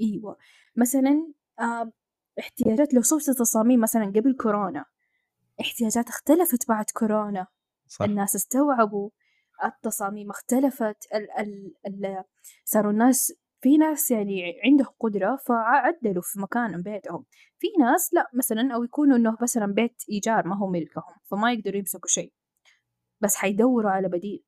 أيوه، 0.00 0.36
مثلًا 0.76 1.32
آآ 1.60 1.92
احتياجات 2.40 2.94
لو 2.94 3.02
شُفت 3.02 3.30
تصاميم 3.30 3.80
مثلًا 3.80 4.04
قبل 4.06 4.36
كورونا، 4.40 4.84
احتياجات 5.60 6.08
اختلفت 6.08 6.68
بعد 6.68 6.84
كورونا، 6.94 7.46
صح. 7.86 8.08
الناس 8.08 8.36
استوعبوا، 8.36 9.10
التصاميم 9.64 10.30
اختلفت، 10.30 10.96
ال 11.14 11.32
ال 11.40 11.74
ال 11.86 12.24
صاروا 12.64 12.92
الناس 12.92 13.34
في 13.60 13.76
ناس 13.78 14.10
يعني 14.10 14.60
عندهم 14.64 14.88
قدرة 15.00 15.36
فع 15.46 15.54
عدّلوا 15.86 16.22
في 16.22 16.40
مكان 16.40 16.82
بيتهم، 16.82 17.24
في 17.58 17.66
ناس 17.80 18.14
لأ 18.14 18.26
مثلًا 18.34 18.74
أو 18.74 18.84
يكونوا 18.84 19.16
إنه 19.16 19.36
مثلًا 19.42 19.66
بيت 19.66 20.02
إيجار 20.10 20.46
ما 20.48 20.56
هو 20.58 20.66
ملكهم، 20.68 21.14
فما 21.30 21.52
يقدروا 21.52 21.76
يمسكوا 21.78 22.08
شي، 22.08 22.32
بس 23.20 23.36
حيدوّروا 23.36 23.90
على 23.90 24.08
بديل، 24.08 24.44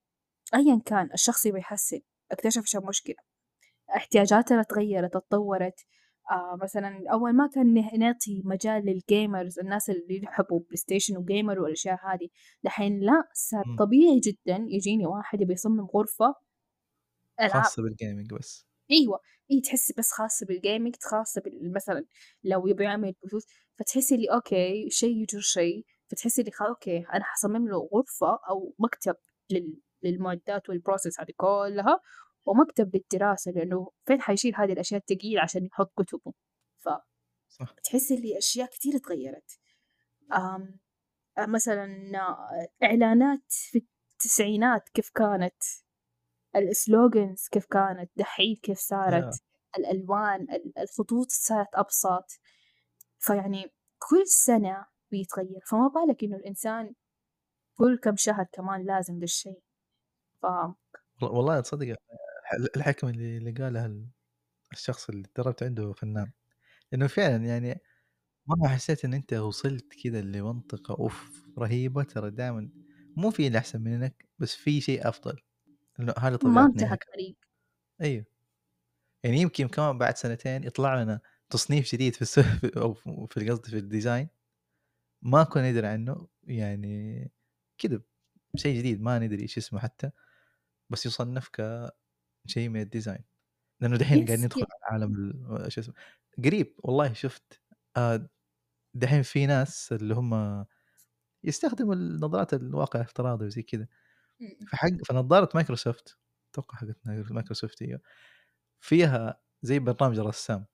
أيًا 0.55 0.83
كان 0.87 1.11
الشخص 1.15 1.47
يبغى 1.47 1.61
يحسّن، 1.61 2.01
اكتشف 2.33 2.63
إيش 2.63 2.77
المشكلة. 2.77 3.17
احتياجاتنا 3.97 4.61
اتغيّرت، 4.61 5.17
اتطوّرت، 5.17 5.81
آآ 6.33 6.59
مثلًا 6.63 7.05
أول 7.13 7.33
ما 7.37 7.47
كان 7.55 7.75
نعطي 8.01 8.43
مجال 8.45 8.83
لل 8.85 9.03
gamers 9.03 9.59
الناس 9.61 9.91
اللي 9.91 10.21
يحبوا 10.25 10.61
PlayStation 10.61 11.17
و 11.19 11.25
gamer 11.25 11.59
والأشياء 11.59 11.99
هذه، 12.15 12.29
دحين 12.65 13.01
لأ، 13.01 13.25
صار. 13.35 13.65
طبيعي 13.77 14.21
جدًا 14.21 14.67
يجيني 14.71 15.07
واحد 15.07 15.41
يبي 15.41 15.53
يصمم 15.53 15.87
غرفة 15.97 16.35
ألعاب، 17.41 17.73
خاصة 17.73 17.83
بال 17.83 17.94
gaming 17.94 18.29
بس. 18.39 18.67
أيوه، 18.91 19.21
هي 19.51 19.61
تحسّي 19.61 19.95
بس 19.99 20.11
خاصة 20.13 20.47
بال 20.47 20.58
gaming 20.58 20.93
خاصة 21.11 21.41
بال 21.41 21.73
مثلًا 21.73 22.05
لو 22.45 22.67
يبي 22.67 22.85
يعمل 22.85 23.15
بثوث، 23.25 23.45
فتحسّي 23.79 24.15
اللي 24.15 24.27
okay 24.35 24.91
شي 24.91 25.07
يجر 25.07 25.41
شي، 25.41 25.85
فتحسّي 26.09 26.41
اللي 26.43 26.53
خ 26.53 26.63
okay 26.63 26.99
أنا 26.99 27.25
حاصمم 27.25 27.69
له 27.69 27.89
غرفة 27.95 28.39
أو 28.51 28.75
مكتب 28.79 29.17
لل 29.51 29.77
للمعدات 30.03 30.63
والprocess 30.71 31.21
هذه 31.21 31.33
كلّها، 31.37 32.01
ومكتب 32.47 32.97
للدراسة 32.97 33.51
لإنه 33.53 33.91
فين 34.07 34.21
حيشيل 34.21 34.55
هذه 34.57 34.73
الأشياء 34.73 35.01
التقيلة 35.01 35.43
عشان 35.43 35.67
يحط 35.67 35.93
كتبه، 35.99 36.33
صح. 36.79 37.07
فتحسّي 37.77 38.15
اللي 38.15 38.39
أشياء 38.39 38.69
كتير 38.71 38.97
اتغيّرت. 38.97 39.59
آمم، 40.33 40.79
أ 41.39 41.47
مثلًا 41.47 42.13
آه، 42.21 42.69
إعلانات 42.85 43.43
في 43.49 43.79
التسعينات 44.15 44.89
كيف 44.89 45.11
كانت، 45.15 45.55
الslogans 46.57 47.49
كيف 47.53 47.67
كانت، 47.67 48.11
دحين 48.17 48.57
كيف! 48.63 48.79
صارت، 48.81 49.43
الألوان، 49.79 50.43
ال 50.43 50.79
الخطوط 50.79 51.27
صارت 51.31 51.69
أبسط، 51.75 52.27
فيعني 53.19 53.65
كل 54.11 54.27
سنة 54.27 54.87
بيتغيّر، 55.13 55.61
فما 55.71 55.89
بالك 55.89 56.25
إنه 56.25 56.37
الإنسان 56.37 56.95
كل 57.79 57.99
كم 57.99 58.17
شهر 58.17 58.47
كمان 58.53 58.87
لازم 58.87 59.19
دا 59.19 59.25
الشي، 59.25 59.55
ف 60.43 60.47
والله 61.23 61.61
تصدق 61.61 61.87
الح 61.87 61.97
الحكمة 62.77 63.11
اللي 63.11 63.37
اللي 63.39 63.51
قالها 63.53 63.87
ال 63.87 64.09
الشخص 64.73 65.11
اللي 65.11 65.25
اتدربت 65.29 65.63
عنده 65.63 65.93
فنان، 65.93 66.33
إنه 66.95 67.07
فعلًا 67.07 67.37
يعني 67.47 67.81
مهما 68.47 68.69
حسيت 68.69 69.07
إن 69.07 69.15
أنت 69.15 69.35
وصلت 69.35 69.95
كذا 70.05 70.23
لمنطقة 70.23 70.95
أوف 71.01 71.45
رهيبة، 71.59 72.03
ترى 72.05 72.31
دايمًا. 72.31 72.71
مو 73.17 73.31
في 73.31 73.47
اللي 73.47 73.59
أحسن 73.59 73.83
منك، 73.83 74.29
بس 74.39 74.55
في 74.57 74.81
شيء 74.81 75.09
أفضل، 75.09 75.41
إنه 76.01 76.15
هذه 76.19 76.33
ما 76.33 76.39
طبيعتنا 76.39 76.67
انتهى 76.67 76.97
ك 76.97 77.03
الطريق. 77.09 77.37
أيوه. 78.03 78.25
يعني 79.25 79.39
يمكن 79.41 79.69
كمان 79.69 79.99
بعد 79.99 80.17
سنتين 80.17 80.65
يطلع 80.65 81.03
لنا 81.03 81.21
تصنيف 81.51 81.93
جديد 81.95 82.15
في 82.17 82.23
الس 82.23 82.39
أو 82.79 82.95
ف 82.95 83.09
في 83.11 83.51
قصدي 83.51 83.71
في 83.71 83.81
الdesign 83.81 84.29
ما 85.23 85.45
كنا 85.45 85.71
ندري 85.73 85.87
عنه، 85.87 86.29
يعني 86.45 87.33
كذا 87.79 88.03
شيء 88.57 88.79
جديد 88.79 89.03
ما 89.03 89.19
ندري 89.19 89.43
إيش 89.43 89.59
اسمه 89.59 89.81
حتى، 89.81 90.11
بس 90.91 91.07
يُصنَّف 91.07 91.49
كشيء 91.49 92.69
من 92.71 92.85
الdesign 92.87 93.23
لأنه 93.81 93.97
دحين 93.99 94.27
قاعدين 94.27 94.45
ندخل 94.47 94.63
على 94.63 95.01
عالم 95.03 95.15
ال 95.17 95.73
شو 95.73 95.81
اسمه 95.81 95.95
قريب 96.45 96.75
والله 96.79 97.13
شُفت 97.13 97.63
آآ 97.97 98.29
دحين 98.95 99.23
في 99.23 99.47
ناس 99.47 99.93
اللي 99.93 100.15
هم 100.15 100.67
يستخدموا 101.45 101.95
النظارات 101.95 102.55
الواقع 102.55 103.01
الافتراضي 103.01 103.47
وزي 103.47 103.63
كذا،. 103.63 103.89
فحق 104.73 104.91
فنظارة 105.07 105.49
مايكروسوفت 105.55 106.19
أتوقع 106.53 106.79
حقت 106.79 106.97
مايكروسوفت 107.33 107.83
أيوه، 107.83 108.01
فيها 108.81 109.41
زي 109.63 109.79
برنامج 109.79 110.19
الرسام. 110.19 110.67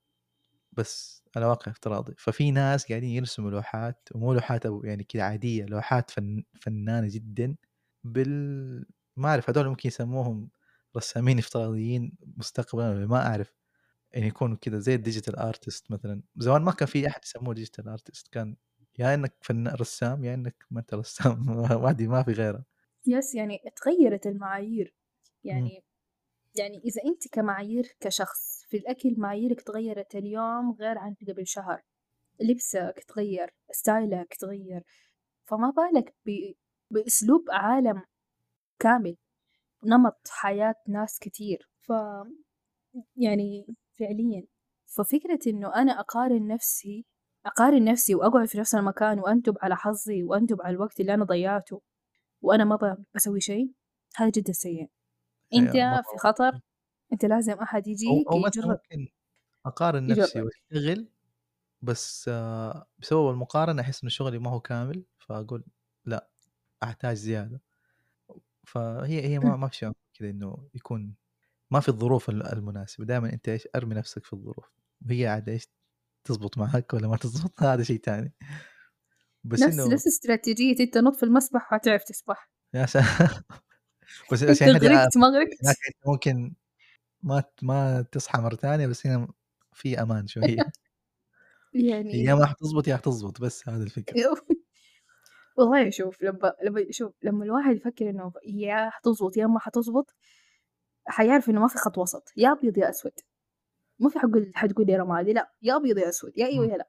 بس 0.72 1.24
على 1.36 1.46
واقع 1.46 1.72
افتراضي، 1.72 2.14
ففي 2.18 2.50
ناس 2.50 2.86
قاعدين 2.88 3.10
يرسموا 3.10 3.50
لوحات 3.50 4.08
ومو 4.14 4.32
لوحات 4.34 4.66
أو 4.66 4.84
يعني 4.84 5.04
كذا 5.04 5.22
عادية، 5.22 5.64
لوحات 5.66 6.10
فن 6.10 6.44
فنانة 6.62 7.08
جدًا 7.10 7.56
بال 8.04 8.86
ما 9.16 9.28
أعرف 9.30 9.50
هذول 9.50 9.68
ممكن 9.68 9.88
يسموهم 9.88 10.50
رسامين 10.96 11.38
افتراضيين 11.38 12.12
مستقبلًا 12.38 13.06
ما 13.06 13.26
أعرف، 13.26 13.54
يعني 14.12 14.26
يكونوا 14.28 14.56
كذا 14.56 14.78
زي 14.78 14.98
الdigital 14.98 15.36
artist 15.40 15.82
مثلًا، 15.90 16.22
زمان 16.36 16.62
ما 16.62 16.72
كان 16.72 16.88
في 16.88 17.08
أحد 17.08 17.20
يسموه 17.24 17.54
digital 17.56 17.84
artist 17.98 18.28
كان 18.32 18.56
يا 18.98 19.14
إنك 19.14 19.36
فنا 19.42 19.74
رسام 19.74 20.24
يا 20.24 20.34
إنك 20.34 20.66
ما 20.70 20.80
أنت 20.80 20.94
رسام 20.94 21.46
ما 22.10 22.22
في 22.24 22.32
غيرها. 22.32 22.64
yes 23.08 23.34
يعني 23.34 23.60
اتغيّرت 23.66 24.26
المعايير، 24.26 24.94
يعني 25.44 25.84
يعني 26.58 26.78
إذا 26.84 27.02
أنتِ 27.06 27.28
كمعايير 27.32 27.96
كشخص 28.00 28.64
في 28.68 28.76
الأكل 28.76 29.14
معاييرِك 29.18 29.60
اتغيّرت 29.60 30.16
اليوم 30.16 30.72
غير 30.80 30.98
عن 30.98 31.14
قبل 31.28 31.46
شهر، 31.46 31.82
لبسك 32.40 32.94
اتغيّر، 32.98 33.50
style 33.72 34.24
ك 34.24 34.34
اتغيّر، 34.34 34.82
فما 35.46 35.70
بالك 35.70 36.14
ب 36.26 36.54
بأسلوب 36.92 37.44
عالم 37.50 38.02
كامل، 38.80 39.16
نمط 39.84 40.28
حياة 40.30 40.74
ناس 40.88 41.18
كتير، 41.20 41.70
ف 41.82 41.92
يعني 43.16 43.66
فعليًا، 43.98 44.46
ففكرة 44.86 45.38
إنه 45.46 45.74
أنا 45.74 46.00
أقارن 46.00 46.46
نفسي 46.46 47.04
أقارن 47.46 47.84
نفسي 47.84 48.14
وأقعد 48.14 48.48
في 48.48 48.58
نفس 48.58 48.74
المكان 48.74 49.18
وأندب 49.20 49.56
على 49.62 49.76
حظي 49.76 50.22
وأندب 50.24 50.62
على 50.62 50.74
الوقت 50.76 51.00
اللي 51.00 51.14
أنا 51.14 51.24
ضيّعته. 51.24 51.82
وأنا 52.46 52.64
ما 52.64 52.76
ب 52.76 53.04
باسوي 53.14 53.40
شي، 53.40 53.70
هذا 54.16 54.30
جدًا 54.30 54.52
سيء، 54.52 54.90
أنت 55.54 55.72
في 56.12 56.18
خطر، 56.18 56.60
أنت 57.14 57.24
لازم 57.26 57.54
أحد 57.54 57.88
أو 58.08 58.24
يجيك 58.24 58.28
أو 58.30 58.38
يجرّك 58.38 58.80
ممكن 58.92 59.08
أقارن 59.66 60.08
نفسي 60.08 60.42
يجرّك، 60.42 60.42
وأشتغل 60.42 61.08
بس 61.82 62.28
آه، 62.28 62.88
بسبب 62.98 63.30
المقارنة 63.30 63.82
أحس 63.82 64.02
إنه 64.04 64.10
شغلي 64.10 64.40
ما 64.40 64.50
هو 64.50 64.60
كامل، 64.60 65.04
فأقول 65.18 65.64
لأ، 66.06 66.30
أحتاج 66.84 67.16
زيادة، 67.16 67.62
فهي 68.66 69.22
هي 69.28 69.38
ما 69.38 69.56
ما 69.56 69.68
في 69.68 69.76
شيء 69.76 69.92
كذا 70.14 70.30
إنه 70.30 70.68
يكون 70.74 71.14
ما 71.72 71.80
في 71.80 71.88
الظروف 71.88 72.30
ال 72.30 72.42
المناسبة، 72.54 73.04
دايمًا 73.06 73.32
أنت 73.34 73.50
إيش 73.50 73.68
أرمي 73.76 73.94
نفسك 73.96 74.24
في 74.26 74.32
الظروف، 74.32 74.72
وهي 75.06 75.26
عاد 75.28 75.48
إيش 75.48 75.68
تزبط 76.24 76.58
معاك 76.58 76.94
والّا 76.94 77.08
ما 77.08 77.16
تزبط؟ 77.18 77.52
هذا 77.64 77.84
شيء 77.84 78.00
تاني، 78.00 78.34
بس 79.48 79.62
نفس 79.62 79.86
إنه 79.86 79.94
نفس 79.94 80.06
استراتيجية 80.06 80.76
أنت 80.80 80.98
نُط 80.98 81.16
في 81.16 81.22
المسبح 81.22 81.72
وحتعرف 81.72 82.04
تسبح، 82.04 82.50
يا 82.74 82.86
س 82.86 82.96
بس 84.32 84.60
يعني 84.62 84.72
آه، 84.72 84.78
غرقت 84.78 85.16
ما 85.16 85.26
غرقت؟ 85.28 85.76
ممكن 86.06 86.54
ما 87.22 87.44
ما 87.62 88.02
تصحى 88.12 88.38
مرة 88.42 88.54
تانية، 88.54 88.86
بس 88.86 89.06
هنا 89.06 89.28
في 89.74 90.02
أمان 90.02 90.26
شوية، 90.26 90.44
هي 90.46 90.56
يا 91.74 91.96
يعني 91.96 92.34
ما 92.34 92.46
حتزبط 92.46 92.88
يا 92.88 92.96
حتزبط 92.96 93.40
بس 93.40 93.68
هذه 93.68 93.82
الفكرة. 93.82 94.16
والله 95.58 95.90
شوف 95.90 96.22
لمّا 96.22 96.52
لمّا 96.64 96.86
شوف 96.90 97.12
لمّا 97.22 97.44
الواحد 97.44 97.76
يفكر 97.76 98.10
إنه 98.10 98.32
يا 98.46 98.90
حتضبط 98.90 99.36
يا 99.36 99.46
ما 99.46 99.58
حتضبط، 99.60 100.14
حيعرف 101.08 101.50
إنه 101.50 101.60
ما 101.60 101.68
في 101.68 101.78
خط 101.78 101.98
وسط، 101.98 102.32
يا 102.36 102.52
أبيض 102.52 102.78
يا 102.78 102.90
أسود. 102.90 103.12
ما 104.00 104.10
في 104.10 104.18
حقول 104.18 104.52
حتقول 104.56 104.86
لي 104.86 104.96
رمادي 104.96 105.32
لأ، 105.32 105.52
يا 105.62 105.76
أبيض 105.76 105.98
يا 105.98 106.08
أسود، 106.08 106.32
يا 106.38 106.46
إمم. 106.52 106.70
يا 106.72 106.76
لأ، 106.78 106.88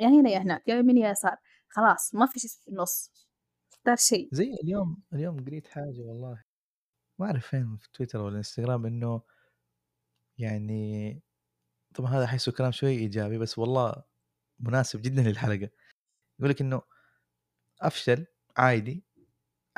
يا 0.00 0.08
هنا 0.08 0.30
يا 0.30 0.38
هناك، 0.38 0.68
يا 0.68 0.76
يمين 0.76 0.98
يا 0.98 1.10
يسار، 1.10 1.36
خلاص 1.74 2.14
ما 2.14 2.26
في 2.26 2.40
شي 2.40 2.48
في 2.48 2.68
النُص، 2.68 3.10
اختار 3.72 3.96
شيء. 3.96 4.32
زي 4.32 4.54
اليوم 4.64 5.02
اليوم 5.12 5.44
قريت 5.44 5.66
حاجة 5.68 6.00
والله 6.00 6.42
ما 7.20 7.26
أعرف 7.26 7.48
فين 7.48 7.78
في 7.78 7.88
تويتر 7.92 8.20
والّا 8.20 8.38
إنستجرام 8.38 8.86
إنه 8.86 9.22
يعني 10.38 11.22
طبعًا 11.94 12.10
هذا 12.12 12.24
أحسه 12.24 12.52
كلام 12.52 12.72
شوي 12.72 12.90
إيجابي 12.90 13.38
بس 13.38 13.58
والله 13.58 14.04
مناسب 14.60 15.02
جدًا 15.02 15.22
للحلقة، 15.30 15.70
يقول 16.40 16.50
لك 16.50 16.62
إنه 16.62 16.82
أفشل 17.82 18.26
عادي 18.58 19.04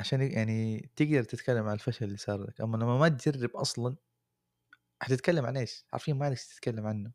عشان 0.01 0.23
يعني 0.23 0.81
تقدر 0.97 1.25
تتكلم 1.25 1.67
عن 1.69 1.75
الفشل 1.75 2.07
اللي 2.07 2.19
صار 2.19 2.45
لك، 2.45 2.63
أمّا 2.63 2.77
لمّا 2.79 2.99
ما 2.99 3.09
تجرب 3.11 3.57
أصلًا 3.57 3.97
حتتكلم 5.03 5.47
عن 5.47 5.57
إيش؟ 5.57 5.85
حرفيًا 5.89 6.15
ما 6.15 6.25
عندك 6.27 6.39
شي 6.39 6.49
تتكلم 6.55 6.87
عنه، 6.87 7.13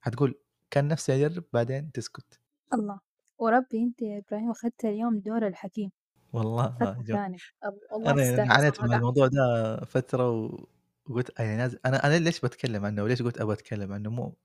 حتقول 0.00 0.40
كان 0.70 0.88
نفسي 0.88 1.16
أجرب 1.16 1.44
بعدين 1.52 1.92
تسكت، 1.92 2.40
الله! 2.74 3.00
وربي 3.38 3.82
أنت 3.82 4.02
يا 4.02 4.18
إبراهيم 4.18 4.50
أخدت 4.50 4.84
اليوم 4.84 5.18
دور 5.18 5.46
الحكيم، 5.46 5.90
والله 6.32 6.96
جو 7.02 7.16
فعلًا، 7.16 7.40
أب 7.64 7.80
والله 7.92 8.12
أنا 8.12 8.16
تستاهل 8.16 8.50
أنا 8.52 8.54
عانيت 8.54 8.84
من 8.84 8.92
صراحة. 8.92 8.94
الموضوع 8.94 9.28
ده 9.28 9.40
فترة 9.86 10.30
و 10.30 10.66
وقُلت 11.06 11.40
يعني 11.40 11.58
لازم 11.58 11.78
أنا 11.86 12.06
أنا 12.06 12.18
ليش 12.18 12.40
باتكلم 12.40 12.86
عنه 12.86 13.02
وليش 13.04 13.22
قُلت 13.22 13.38
أبغى 13.40 13.54
أتكلم 13.54 13.92
عنه؟ 13.92 14.10
مو 14.10 14.38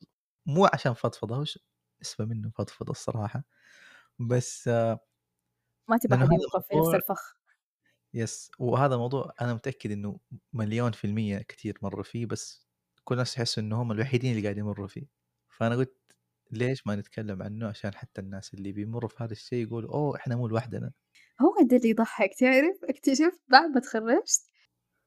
مو 0.45 0.65
عشان 0.73 0.93
فضفضة 0.93 1.35
هو 1.37 1.45
ش 1.45 1.59
نسبة 2.03 2.25
منه 2.25 2.51
فضفضة 2.57 2.91
الصراحة، 2.91 3.43
بس 4.19 4.69
ما 5.89 5.97
تبغى 5.97 6.19
لأنه 6.19 6.25
هذا 6.25 6.41
يوقف 6.43 6.67
في 6.67 6.77
نفس 6.77 6.93
الفخ. 6.93 7.37
يس 8.13 8.51
وهذا 8.59 8.97
موضوع 8.97 9.33
أنا 9.41 9.53
متأكد 9.53 9.91
إنه 9.91 10.19
مليون 10.53 10.91
في 10.91 11.05
المِيّة 11.07 11.37
كتير 11.39 11.77
مرّوا 11.81 12.03
فيه، 12.03 12.25
بس 12.25 12.67
كل 13.03 13.15
الناس 13.15 13.37
يحسّوا 13.37 13.63
إنه 13.63 13.81
هم 13.81 13.91
الوحيدين 13.91 14.31
اللي 14.31 14.43
قاعدين 14.43 14.63
يمرّوا 14.63 14.87
فيه، 14.87 15.07
فأنا 15.49 15.75
قُلت 15.75 15.96
ليش 16.51 16.87
ما 16.87 16.95
نتكلّم 16.95 17.43
عنه 17.43 17.67
عشان 17.67 17.93
حتى 17.95 18.21
الناس 18.21 18.53
اللي 18.53 18.71
بيمرّوا 18.71 19.09
في 19.09 19.23
هذا 19.23 19.31
الشيء 19.33 19.67
يقولوا 19.67 19.93
أوه 19.93 20.15
إحنا 20.17 20.35
مو 20.35 20.47
لوحدنا. 20.47 20.91
هو 21.41 21.55
ده 21.61 21.77
اللي 21.77 21.89
يضحّك 21.89 22.33
تعرف، 22.39 22.77
اكتشفت 22.83 23.41
بعد 23.47 23.69
ما 23.69 23.77
اتخرّجت 23.77 24.41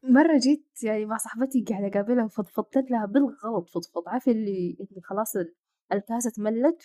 مرّة 0.04 0.38
جيت 0.38 0.66
يعني 0.84 1.06
مع 1.06 1.16
صاحبتي 1.18 1.64
قاعدة 1.70 1.86
أقابلها 1.88 2.24
وفضفضت 2.24 2.90
لها 2.90 3.06
بالغلط 3.06 3.68
فضفض، 3.70 4.04
عارفة 4.08 4.32
اللي 4.32 4.76
اللي 4.80 5.00
خلاص 5.04 5.36
ال 5.36 5.54
الكاسة 5.92 6.32
بدأت 6.38 6.84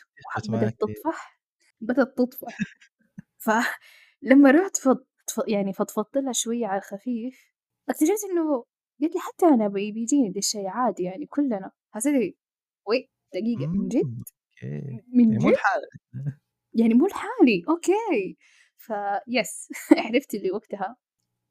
معاك 0.50 0.76
تطفح، 0.80 1.42
بدأت 1.82 2.18
تطفح. 2.18 2.66
فلمّا 3.38 4.52
رُحت 4.52 4.78
فض 4.78 5.06
يعني 5.50 5.74
فضفضت 5.74 6.18
لها 6.18 6.34
شوية 6.34 6.68
على 6.68 6.80
الخفيف، 6.80 7.40
اكتشفت 7.90 8.26
إنه 8.32 8.66
قالت 9.02 9.16
لي: 9.16 9.22
"حتى 9.22 9.48
أنا 9.48 9.68
بي 9.68 9.92
بيجيني 9.94 10.32
ذا 10.32 10.40
الشي 10.40 10.68
عادي 10.68 11.04
يعني 11.04 11.26
كلنا." 11.28 11.72
حسيت 11.92 12.38
wait 12.90 13.08
دقيقة 13.36 13.70
من 13.74 13.88
جد! 13.90 14.08
من 15.14 15.28
يعني 15.32 15.40
مو 15.40 15.50
جد! 15.50 15.52
لحالك. 15.52 15.90
يعني 16.74 16.94
مو 16.94 17.08
لحالي؟ 17.08 17.64
okay، 17.70 18.38
ف 18.78 19.01
yes 19.01 19.70
عرفت 20.00 20.36
اللي 20.36 20.52
وقتها. 20.52 20.98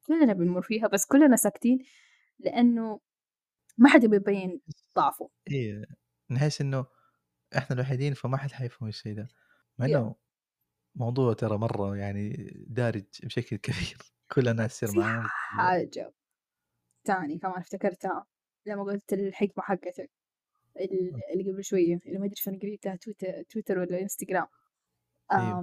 كلنا 0.07 0.35
بنمُر 0.35 0.63
فيها 0.63 0.89
بس 0.89 1.07
كلنا 1.07 1.37
ساكتين 1.37 1.79
لإنه 2.41 3.01
ما 3.79 3.91
حد 3.91 4.05
يبي 4.05 4.17
يبيّن 4.17 4.61
ضعفه. 4.97 5.31
إيه، 5.51 5.85
نحس 6.31 6.61
إنه 6.61 6.87
إحنا 7.59 7.77
الوحيدين 7.77 8.15
فما 8.15 8.37
حد 8.37 8.53
حيفهم 8.53 8.89
الشيء 8.89 9.17
ده، 9.17 9.29
مع 9.79 9.87
يا 9.87 9.87
إنه 9.87 10.17
موضوع 10.97 11.35
ترى 11.35 11.59
مرّة 11.59 11.97
يعني 11.97 12.33
دارج 12.69 13.05
بشكل 13.25 13.57
كبير. 13.57 13.99
كل 14.33 14.49
الناس 14.49 14.73
يصير 14.73 14.93
في 14.93 15.01
معاهم. 15.01 15.33
حاجة 15.53 16.15
تاني 17.05 17.39
كمان 17.39 17.57
افتكرتها 17.59 18.27
لمّا 18.67 18.85
قُلت 18.85 19.15
الحكمة 19.15 19.65
حقتك. 19.65 20.11
ال 20.81 21.13
اللي 21.35 21.53
قبل 21.53 21.65
شوية 21.65 21.99
اللي 22.07 22.19
ما 22.19 22.25
أدري 22.27 22.37
فين 22.37 22.59
قريتها 22.59 22.97
تويت 22.97 23.51
تويتر 23.51 23.79
والّا 23.79 24.03
إنستجرام. 24.03 24.47
أيوه، 25.33 25.61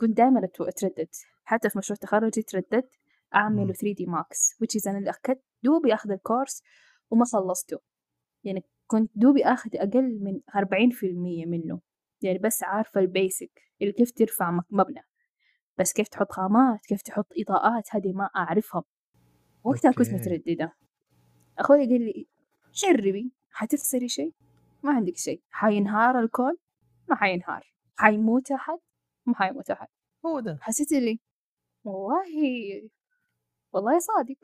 كنت 0.00 0.16
دايمًا 0.16 0.44
أت 0.44 0.60
أتردد، 0.60 1.08
حتى 1.44 1.70
في 1.70 1.78
مشروع 1.78 1.96
تخرُّجي 1.96 2.40
اترددت 2.40 2.90
أعمله 3.34 3.64
إمم، 3.64 3.74
3D 3.74 4.06
Max 4.06 4.56
which 4.62 4.80
is 4.80 4.86
أنا 4.88 4.98
اللي 4.98 5.10
أخدت 5.10 5.42
دوبي 5.62 5.94
آخذة 5.94 6.14
الcourse 6.16 6.62
وما 7.10 7.24
خلّصته، 7.24 7.78
يعني 8.44 8.64
كنت 8.86 9.10
دوبي 9.16 9.44
آخذة 9.44 9.72
أقل 9.76 10.20
من 10.24 10.40
40% 10.56 11.46
منه، 11.46 11.80
يعني 12.22 12.38
بس 12.38 12.62
عارفة 12.62 13.00
ال 13.06 13.13
basic 13.13 13.50
اللي 13.82 13.92
كيف 13.92 14.12
ترفع 14.12 14.60
مبنى، 14.70 15.02
بس 15.78 15.92
كيف 15.92 16.08
تحط 16.08 16.32
خامات، 16.32 16.80
كيف 16.86 17.02
تحط 17.02 17.26
إضاءات 17.38 17.88
هذه 17.96 18.12
ما 18.12 18.30
أعرفها، 18.36 18.84
وقتها 19.64 19.92
كنت 19.92 20.12
okay، 20.12 20.14
مترددة، 20.14 20.76
أخوي 21.58 21.78
قال 21.86 22.00
لي: 22.04 22.28
"جرّبي، 22.74 23.32
حتخسري 23.50 24.08
شي؟ 24.08 24.32
ما 24.82 24.92
عندِك 24.92 25.16
شي، 25.16 25.42
حينهار 25.50 26.18
الكون؟ 26.20 26.56
ما 27.08 27.16
حينهار، 27.16 27.72
حيموت 27.96 28.50
أحد؟ 28.50 28.78
ما 29.26 29.34
حيموت 29.34 29.70
أحد." 29.70 29.88
هو 30.26 30.40
ده. 30.40 30.58
حسيت 30.60 30.92
اللي 30.92 31.20
والله 31.84 32.24
والله 33.72 33.98
صادق، 33.98 34.38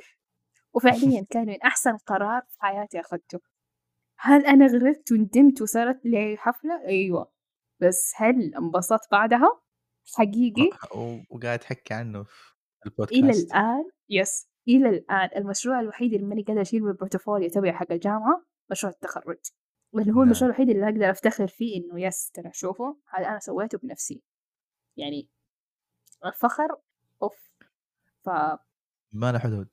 وفعليًا 0.75 1.27
كان 1.31 1.47
من 1.47 1.63
أحسن 1.63 1.97
قرار 1.97 2.43
في 2.49 2.57
حياتي 2.61 3.01
أخدته. 3.01 3.41
هل 4.19 4.47
أنا 4.47 4.67
غلطت 4.67 5.13
وندمت 5.13 5.63
وصارت 5.63 6.01
لي 6.05 6.37
حفلة؟ 6.39 6.87
أيوه، 6.87 7.33
بس 7.81 8.13
هل 8.17 8.55
انبسطت 8.55 9.11
بعدها؟ 9.13 9.61
حقيقي 10.15 10.71
وقاعد 11.31 11.59
تحكي 11.59 11.95
عنه 11.95 12.23
في 12.23 12.55
إلى 12.87 12.87
البودكاست. 12.87 13.47
الآن 13.53 13.91
yes، 14.09 14.49
إلى 14.69 14.89
الآن 14.89 15.29
المشروع 15.37 15.81
الوحيد 15.81 16.15
اللي 16.15 16.27
ماني 16.27 16.43
قادرة 16.43 16.63
أشيله 16.63 16.85
من 16.85 16.91
ال 16.91 16.97
portfolio 16.97 17.49
تبعي 17.51 17.73
حق 17.73 17.93
الجامعة 17.93 18.45
مشروع 18.71 18.93
التخرُّج، 18.93 19.39
واللي 19.93 20.13
هو 20.13 20.15
نعم، 20.17 20.25
المشروع 20.25 20.51
الوحيد 20.51 20.71
اللي 20.71 20.85
أقدر 20.89 21.11
أفتخر 21.11 21.47
فيه 21.47 21.85
إنه 21.85 22.01
yes 22.01 22.31
ترى 22.31 22.51
شوفوا 22.53 22.95
هذا 23.09 23.29
أنا 23.29 23.39
سويته 23.39 23.79
بنفسي، 23.79 24.23
يعني 24.97 25.29
الفخر 26.27 26.69
أوف! 27.23 27.51
ف 28.25 28.29
ما 29.13 29.33
له 29.33 29.39
حدود. 29.39 29.69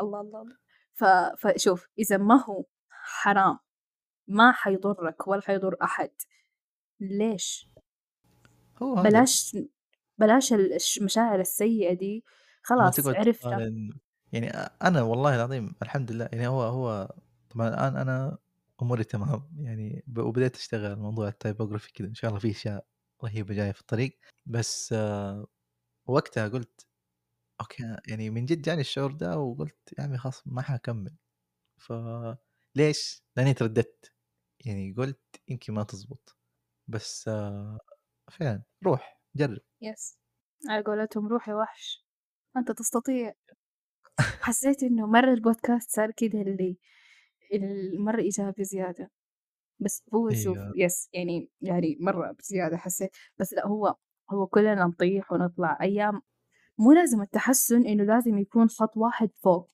الله، 0.00 0.20
الله،. 0.20 0.56
ف 0.94 1.04
فشوف 1.38 1.88
إذا 1.98 2.16
ما 2.16 2.44
هو 2.44 2.64
حرام 2.90 3.58
ما 4.28 4.52
حيضرك 4.52 5.28
ولا 5.28 5.40
حيضر 5.40 5.76
أحد، 5.82 6.10
ليش؟ 7.00 7.68
هو 8.82 8.94
هذا، 8.94 9.08
بلاش 9.10 9.56
بلاش 10.18 10.52
المشاعر 10.52 11.40
السيئة 11.40 11.92
دي، 11.94 12.24
خلاص 12.62 13.06
عرفنا، 13.06 13.90
يعني 14.32 14.50
أنا 14.82 15.02
والله 15.02 15.36
العظيم 15.36 15.74
الحمد 15.82 16.12
لله 16.12 16.28
يعني 16.32 16.46
هو 16.48 16.62
هو 16.62 17.08
طبعًا 17.58 17.68
الآن 17.68 17.96
أنا 17.96 18.38
أموري 18.82 19.04
تمام 19.04 19.50
يعني 19.60 20.04
وبديت 20.18 20.56
أشتغل 20.56 20.96
موضوع 20.96 21.30
الtypography 21.30 21.92
كذا 21.94 22.08
إن 22.08 22.14
شاء 22.14 22.28
الله 22.30 22.40
في 22.40 22.50
أشياء 22.50 22.86
رهيبة 23.24 23.54
جاية 23.54 23.72
في 23.72 23.80
الطريق، 23.80 24.18
بس 24.46 24.92
آه، 24.92 25.46
وقتها 26.08 26.48
قُلت 26.48 26.86
okay 27.60 27.96
يعني 28.08 28.30
من 28.30 28.46
جد 28.46 28.62
جاني 28.62 28.80
الشعور 28.80 29.12
ده 29.12 29.38
وقُلت 29.38 29.94
يا 29.98 30.04
عمي 30.04 30.18
خلاص 30.18 30.42
ما 30.48 30.62
حاكمّل، 30.62 31.16
فليش؟ 31.78 33.22
لأني 33.36 33.54
ترددت، 33.54 34.12
يعني 34.66 34.94
قُلت 34.98 35.20
يمكن 35.48 35.74
ما 35.74 35.82
تزبط، 35.84 36.38
بس 36.88 37.28
آه، 37.28 37.80
فعلًا 38.32 38.62
روح 38.86 39.22
جرّب. 39.36 39.60
yes 39.82 40.18
على 40.68 40.82
قولتهم 40.82 41.26
روح 41.28 41.48
يا 41.48 41.54
وحش. 41.54 42.04
أنت 42.56 42.72
تستطيع. 42.72 43.34
حسيت 44.42 44.82
إنه 44.82 45.06
مرة 45.06 45.32
البودكاست 45.34 45.90
صار 45.90 46.10
كده 46.16 46.40
اللي 46.40 46.76
ال- 47.54 48.00
مرة 48.04 48.20
إيجابي 48.20 48.64
زيادة 48.64 49.10
بس 49.80 50.04
هو 50.14 50.32
شوف 50.32 50.58
أيوه، 50.58 50.74
yes 50.74 51.10
يعني 51.12 51.50
يعني 51.62 51.96
مرة 52.00 52.32
بزيادة 52.32 52.76
حسيت. 52.76 53.10
بس 53.38 53.52
لأ 53.54 53.66
هو 53.66 53.96
هو 54.30 54.46
كلنا 54.46 54.84
نطيح 54.86 55.32
ونطلع. 55.32 55.78
أيام 55.82 56.22
مو 56.78 56.92
لازم 56.92 57.22
التحسن 57.22 57.86
إنه 57.86 58.04
لازم 58.04 58.38
يكون 58.38 58.68
خط 58.68 58.98
واحد 58.98 59.30
فوق. 59.44 59.70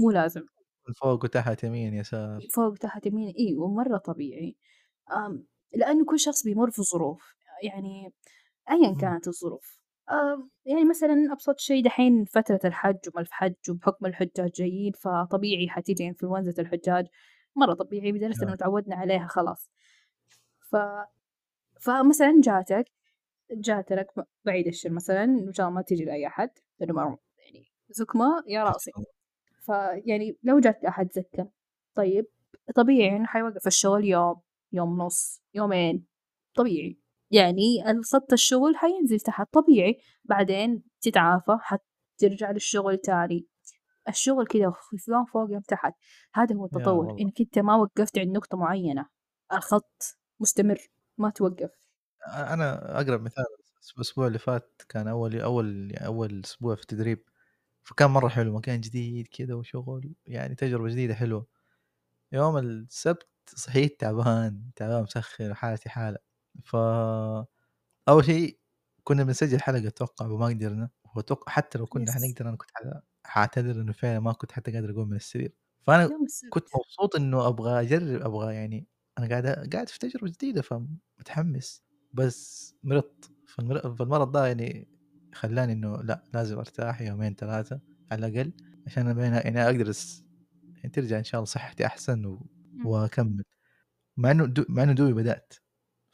مو 0.00 0.10
لازم. 0.10 0.46
فوق 1.00 1.24
وتحت 1.24 1.64
يمين 1.64 1.94
يسار. 1.94 2.48
فوق 2.54 2.74
تحت 2.74 3.06
يمين. 3.06 3.34
إيوه 3.38 3.68
مرة 3.68 3.96
طبيعي. 3.98 4.56
آمم، 5.12 5.46
لأنه 5.76 6.04
كل 6.06 6.20
شخص 6.20 6.44
بيمُر 6.44 6.70
في 6.70 6.82
ظروف، 6.82 7.36
يعني 7.64 8.14
أيًا 8.70 8.94
إمم، 8.94 8.98
كانت 9.00 9.28
الظروف، 9.28 9.78
آمم، 10.10 10.50
يعني 10.66 10.84
مثلًا 10.84 11.32
أبسط 11.32 11.58
شي 11.60 11.82
دحين 11.82 12.24
فترة 12.24 12.60
الحج 12.64 12.96
وما 13.14 13.20
الحج 13.22 13.54
وبحكم 13.70 14.06
الحجاج 14.06 14.50
جايين، 14.50 14.92
فطبيعي 14.92 15.68
حتيجي 15.68 16.08
إنفلونزا 16.08 16.62
الحجاج، 16.62 17.06
مرة 17.56 17.74
طبيعي 17.74 18.12
لدرجة 18.12 18.42
إنه 18.42 18.50
آه، 18.52 18.54
اتعودنا 18.54 18.96
عليها 18.96 19.26
خلاص، 19.26 19.70
ف 20.60 20.76
فمثلًا 21.80 22.40
جاتك 22.44 22.86
جات 23.52 23.92
لك 23.92 24.08
ب 24.18 24.22
بعيد 24.44 24.66
الشر 24.66 24.90
مثلًا 24.90 25.24
إن 25.24 25.52
شاء 25.52 25.66
الله 25.68 25.76
ما 25.76 25.82
تيجي 25.82 26.04
لأي 26.04 26.26
أحد، 26.26 26.50
لأنه 26.80 26.94
ما 26.94 27.02
يعني 27.38 27.66
زكمة 27.90 28.44
يا 28.48 28.64
رأسي. 28.64 28.92
فيعني 29.60 30.38
لو 30.42 30.60
جات 30.60 30.84
أحد 30.84 31.12
زكّى، 31.12 31.46
طيب 31.94 32.26
طبيعي 32.76 33.16
إنه 33.16 33.26
حيوقّف 33.26 33.66
الشغل 33.66 34.04
يوم، 34.04 34.40
يوم 34.72 35.00
ونُص، 35.00 35.42
يومين، 35.54 36.06
طبيعي. 36.56 36.98
يعني 37.30 37.90
الخط 37.90 38.32
الشغل 38.32 38.76
حينزل 38.76 39.20
تحت 39.20 39.52
طبيعي، 39.52 39.98
بعدين 40.24 40.82
تتعافى 41.00 41.58
حترجع 41.60 42.50
للشغل 42.50 42.98
تاني. 42.98 43.46
الشغل 44.08 44.46
كده 44.46 44.62
يوم 45.08 45.24
فوق 45.26 45.50
يوم 45.52 45.62
تحت، 45.62 45.94
هذا 46.34 46.56
هو 46.56 46.64
التطوّر، 46.66 47.08
والله. 47.08 47.20
إنك 47.20 47.40
أنت 47.40 47.58
ما 47.58 47.76
وقّفت 47.76 48.18
عند 48.18 48.36
نقطة 48.36 48.58
معيّنة، 48.58 49.06
الخط 49.54 50.18
مستمر 50.40 50.78
ما 51.18 51.30
توقّف. 51.30 51.70
أ 52.22 52.54
أنا 52.54 53.00
أقرب 53.00 53.20
مثال 53.22 53.44
الأس 53.60 53.92
الأسبوع 53.96 54.26
اللي 54.26 54.38
فات 54.38 54.82
كان 54.88 55.08
أول 55.08 55.40
أول 55.40 55.96
أول 55.96 56.42
أسبوع 56.44 56.74
في 56.74 56.82
التدريب، 56.82 57.24
فكان 57.84 58.10
مرّة 58.10 58.28
حلو، 58.28 58.54
مكان 58.58 58.80
جديد 58.80 59.28
كذا 59.28 59.54
وشغل، 59.54 60.14
يعني 60.26 60.54
تجربة 60.54 60.88
جديدة 60.90 61.14
حلوة. 61.14 61.46
يوم 62.32 62.58
السبت 62.58 63.28
صحيت 63.48 64.00
تعبان، 64.00 64.70
تعبان 64.76 65.02
مسخّن 65.02 65.50
وحالتي 65.50 65.88
حالة. 65.90 66.18
ف 66.64 66.76
أول 68.08 68.24
شيء 68.24 68.58
كنا 69.04 69.24
بنسجل 69.24 69.60
حلقة 69.60 69.88
أتوقع 69.88 70.26
وما 70.26 70.46
قدرنا، 70.46 70.90
وأتوقع 71.16 71.52
حتى 71.52 71.78
لو 71.78 71.86
كنا 71.86 72.12
حنقدر 72.12 72.48
أنا 72.48 72.56
كنت 72.56 72.70
حاعتذر 73.26 73.80
إنه 73.80 73.92
فعلًا 73.92 74.20
ما 74.20 74.32
كنت 74.32 74.52
حتى 74.52 74.72
قادر 74.72 74.90
أقوم 74.92 75.08
من 75.08 75.16
السرير. 75.16 75.54
يوم 76.10 76.28
كنت. 76.48 76.68
مبسوط 76.76 77.16
إنه 77.16 77.48
أبغى 77.48 77.80
أجرب، 77.80 78.22
أبغى 78.22 78.54
يعني 78.54 78.88
أنا 79.18 79.28
قاعد 79.28 79.46
قاعد 79.74 79.88
في 79.88 79.98
تجربة 79.98 80.28
جديدة 80.30 80.62
فمتحمس، 80.62 81.84
بس 82.12 82.74
مرضت، 82.82 83.32
فالمر 83.46 83.94
فالمرض 83.96 84.32
ده 84.32 84.46
يعني 84.46 84.88
خلّاني 85.34 85.72
إنه 85.72 85.96
لأ، 86.02 86.24
لازم 86.34 86.58
أرتاح 86.58 87.00
يومين 87.02 87.36
3 87.36 87.80
على 88.10 88.26
الأقل 88.26 88.52
عشان 88.86 89.08
أبين 89.08 89.32
يعني 89.34 89.64
أقدر 89.66 89.90
أس 89.90 90.26
يعني 90.76 90.90
ترجع 90.90 91.18
إن 91.18 91.24
شاء 91.24 91.38
الله 91.40 91.46
صحتي 91.46 91.86
أحسن 91.86 92.26
و 92.26 92.46
إمم، 92.74 92.90
وأكمّل. 92.90 93.44
مع 94.16 94.30
إنه 94.30 94.46
د 94.46 94.66
مع 94.68 94.82
إنه 94.82 94.92
دوبي 94.92 95.12
بدأت، 95.12 95.52
ف 95.54 95.58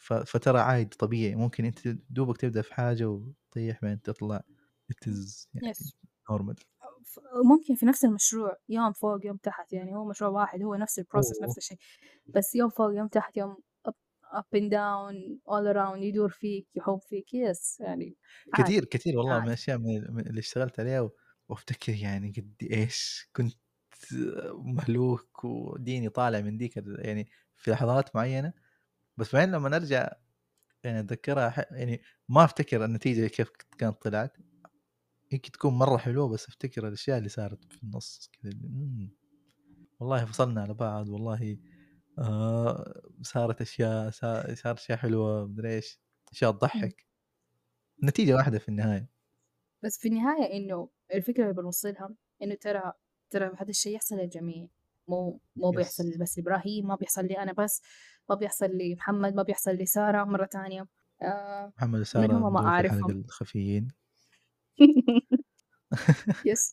فترى 0.03 0.59
عادي 0.61 0.97
طبيعي. 0.97 1.35
ممكن 1.35 1.65
أنت 1.65 1.89
دوبك 2.11 2.37
تبدأ 2.37 2.63
في 2.63 2.75
حاجة 2.75 3.09
وتطيح 3.09 3.83
بعدين 3.83 4.03
تطلع 4.03 4.43
is 5.09 5.47
يعني 5.55 5.93
normal. 6.31 6.65
ف 7.05 7.19
ممكن 7.45 7.75
في 7.75 7.87
نفس 7.87 8.05
المشروع 8.05 8.57
يوم 8.69 8.93
فوق 8.93 9.27
يوم 9.27 9.37
تحت، 9.37 9.73
يعني 9.73 9.95
هو 9.97 10.05
مشروع 10.05 10.31
واحد 10.31 10.63
هو 10.63 10.75
نفس 10.75 11.01
أوه! 11.15 11.35
نفس 11.43 11.59
الشيء، 11.59 11.79
بس 12.27 12.55
يوم 12.55 12.71
فوق 12.71 12.95
يوم 12.95 13.09
تحت 13.09 13.37
يوم 13.37 13.57
up 14.35 14.59
and 14.59 14.71
down 14.73 15.15
all 15.49 15.75
around 15.75 15.97
يدور 16.03 16.29
فيك 16.31 16.69
يحوم 16.77 16.99
فيك. 16.99 17.35
يس 17.35 17.81
يعني 17.81 18.17
كتير، 18.55 18.85
عادي، 18.85 18.85
كتير 18.85 19.19
والله 19.19 19.41
من 19.41 19.51
عادي. 19.51 19.63
من 19.69 20.15
من 20.15 20.27
اللي 20.27 20.39
اشتغلت 20.41 20.81
عليها 20.81 21.11
وأفتكر 21.49 21.93
يعني 21.95 22.33
قد 22.37 22.55
إيش 22.73 23.29
كنت 23.37 23.57
مهلوك 24.55 25.45
وديني 25.45 26.09
طالع 26.09 26.41
من 26.41 26.57
ديك 26.59 26.77
يعني 26.99 27.29
في 27.57 27.71
لحظات 27.71 28.17
معينة، 28.17 28.53
بس 29.17 29.35
بعدين 29.35 29.55
لمّا 29.55 29.77
أرجع 29.77 30.09
يعني 30.85 31.01
أتذكرها 31.01 31.51
ح 31.51 31.59
يعني 31.73 32.03
ما 32.29 32.45
أفتكر 32.45 32.85
النتيجة 32.87 33.29
كيف 33.29 33.51
كانت 33.79 34.03
طلعت، 34.03 34.37
يمكن 35.33 35.51
تكون 35.53 35.75
مرة 35.75 35.97
حلوة 35.97 36.29
بس 36.29 36.49
أفتكر 36.49 36.89
الأشياء 36.89 37.19
اللي 37.19 37.29
صارت 37.29 37.73
في 37.73 37.83
النص 37.83 38.31
كذا 38.33 38.53
والله 40.01 40.25
فصلنا 40.25 40.63
على 40.63 40.75
بعض 40.75 41.09
والله 41.09 41.59
آآ 42.19 43.03
صارت 43.23 43.61
أشياء 43.61 44.11
صا 44.11 44.55
صارت 44.55 44.79
أشياء 44.79 44.99
حلوة 44.99 45.47
مدري 45.47 45.75
إيش، 45.77 46.01
أشياء 46.33 46.51
إمم، 46.75 46.93
تضحّك، 46.93 47.07
النتيجة 48.03 48.35
واحدة 48.37 48.59
في 48.59 48.69
النهاية. 48.69 49.11
بس 49.85 49.99
في 49.99 50.09
النهاية 50.09 50.57
إنه 50.57 50.89
الفكرة 51.15 51.43
اللي 51.43 51.55
بنوصل 51.55 51.89
لها 51.89 52.15
إنه 52.43 52.55
ترى 52.55 52.93
ترى 53.31 53.47
هذا 53.59 53.71
الشيء 53.71 53.95
يحصل 53.95 54.17
للجميع، 54.17 54.69
مو 55.09 55.41
مو 55.57 55.73
بيحصل 55.73 56.19
بس 56.21 56.39
لإبراهيم، 56.39 56.87
ما 56.87 56.95
بيحصل 56.97 57.25
لي 57.27 57.39
أنا 57.39 57.53
بس، 57.53 57.83
ما 58.33 58.39
بيحصل 58.39 58.67
لمحمد، 58.67 59.35
ما 59.35 59.43
بيحصل 59.43 59.71
لسارة 59.71 60.25
مرة 60.25 60.47
تانية، 60.47 60.87
آآ 61.23 61.73
محمد 61.79 62.01
وسارة 62.01 62.33
هم 62.33 62.53
ما 62.53 62.61
أعرفهم. 62.61 63.11
الخفيين. 63.11 63.89
يس 66.45 66.73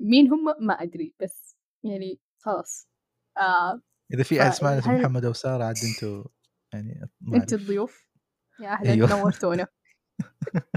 مين 0.00 0.32
هم 0.32 0.44
ما 0.66 0.74
أدري، 0.74 1.14
بس 1.20 1.56
يعني 1.84 2.20
خلاص 2.38 2.88
آآ 3.38 3.80
إذا 4.14 4.22
في 4.22 4.42
أحد 4.42 4.48
يسمعنا 4.52 4.78
اسمه 4.78 4.92
محمد 4.98 5.24
أو 5.24 5.32
سارة 5.32 5.64
عاد 5.64 5.84
أنتم 5.84 6.24
يعني 6.74 7.08
أعرف. 7.34 7.52
الضيوف، 7.52 8.08
يا 8.58 8.68
أهلًا 8.68 8.92
أيوه. 8.92 9.08
نورتونا 9.10 9.66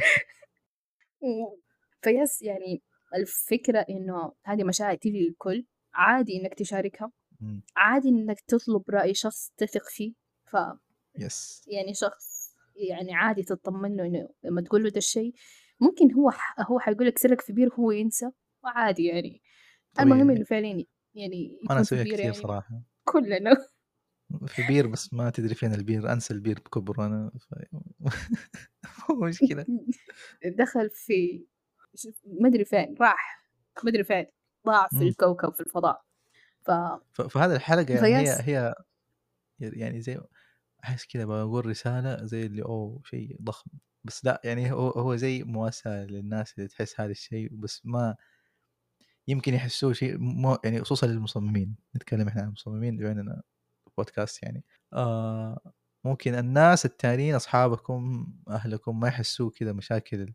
فيس 2.04 2.42
يعني 2.42 2.84
الفكرة 3.16 3.80
إنه 3.90 4.34
هذه 4.46 4.64
مشاعر 4.64 4.96
تيجي 4.96 5.28
للكل، 5.28 5.66
عادي 5.94 6.42
إنك 6.42 6.54
تشاركها، 6.54 7.12
إمم، 7.44 7.62
عادي 7.78 8.10
إنك 8.10 8.40
تطلب 8.42 8.84
رأي 8.90 9.14
شخص 9.14 9.52
تثق 9.58 9.90
فيه، 9.90 10.14
ف 10.46 10.58
yes، 11.20 11.64
يعني 11.68 11.94
شخص 11.94 12.56
يعني 12.76 13.16
عادي 13.16 13.44
تطمن 13.44 13.98
له 13.98 14.06
إنه 14.08 14.30
لمّا 14.44 14.62
تقول 14.62 14.84
له 14.84 14.90
ده 14.90 14.98
الشيء 14.98 15.34
ممكن 15.82 16.14
هو 16.14 16.32
ح 16.32 16.56
هو 16.72 16.80
حيقول 16.80 17.08
لك 17.08 17.20
سرك 17.20 17.42
في 17.42 17.54
بير 17.54 17.70
وهو 17.70 17.92
ينسى، 17.92 18.32
وعادي 18.64 19.06
يعني، 19.08 19.42
المهم 20.00 20.28
طبيعي. 20.32 20.46
فعلًا 20.46 20.86
يعني 21.16 21.60
أسويها 21.70 22.04
بير 22.04 22.14
كثير 22.18 22.20
يعني 22.20 22.34
صراحة. 22.34 22.84
كلنا. 23.06 23.58
في 24.48 24.64
بير 24.64 24.88
بس 24.88 25.14
ما 25.14 25.30
تدري 25.30 25.56
فين 25.56 25.74
البير، 25.74 26.14
أنسى 26.14 26.34
البير 26.34 26.60
بكبره 26.60 27.06
أنا 27.06 27.32
ف 27.40 27.54
مو 29.10 29.26
مشكلة. 29.28 29.66
دخل 30.60 30.90
في 30.90 31.46
ما 32.26 32.50
أدري 32.50 32.66
فين، 32.66 32.96
راح 33.02 33.46
ما 33.84 33.90
أدري 33.90 34.04
فين، 34.04 34.26
ضاع 34.66 34.88
في. 34.88 35.02
الكوكب 35.02 35.54
في 35.54 35.60
الفضاء، 35.62 36.04
ف 37.14 37.22
فهذه 37.22 37.56
الحلقة 37.56 37.94
يعني 37.94 38.18
هي 38.18 38.26
فيس 38.26 38.42
هي 38.42 38.76
يعني 39.62 40.02
زي 40.02 40.22
أحس 40.84 41.06
كذا 41.06 41.26
باقول 41.26 41.66
رسالة 41.66 42.26
زي 42.26 42.46
اللي 42.46 42.64
أوه 42.64 43.02
شيء 43.06 43.38
ضخم، 43.42 43.72
بس 44.04 44.26
لأ 44.26 44.42
يعني 44.46 44.72
هو 44.72 44.90
هو 44.90 45.16
زي 45.16 45.44
مواساة 45.44 46.06
للناس 46.06 46.54
اللي 46.58 46.68
تحس 46.70 47.02
هذا 47.02 47.12
الشيء 47.12 47.50
بس 47.54 47.82
ما 47.86 48.16
يمكن 49.28 49.54
يحسوه 49.54 49.94
شيء 49.94 50.18
مو 50.18 50.58
يعني 50.66 50.82
خصوصًا 50.82 51.08
للمصممين، 51.08 51.76
نتكلم 51.96 52.28
إحنا 52.28 52.42
عن 52.42 52.48
المصممين 52.48 52.98
بما 52.98 53.12
إننا 53.12 53.42
بودكاست 53.98 54.44
يعني، 54.44 54.66
آآ 54.94 55.60
ممكن 56.06 56.36
الناس 56.36 56.86
التانيين 56.86 57.36
أصحابكم، 57.36 58.28
أهلكم 58.50 59.00
ما 59.00 59.08
يحسوه 59.08 59.50
كذا 59.52 59.74
مشاكل 59.74 60.34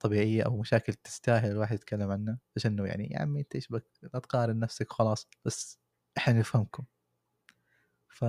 طبيعية 0.00 0.42
أو 0.42 0.56
مشاكل 0.60 0.94
تستاهل 0.94 1.50
الواحد 1.50 1.74
يتكلم 1.74 2.10
عنها، 2.10 2.38
بس 2.56 2.66
إنه 2.66 2.86
يعني 2.86 3.10
يا 3.12 3.18
عمي 3.18 3.40
أنت 3.40 3.54
إيش 3.54 3.68
بك؟ 3.68 3.86
لا 4.02 4.20
تقارن 4.20 4.58
نفسك 4.58 4.90
وخلاص، 4.92 5.28
بس 5.44 5.78
إحنا 6.18 6.34
نفهمكم. 6.38 6.84
ف 8.08 8.24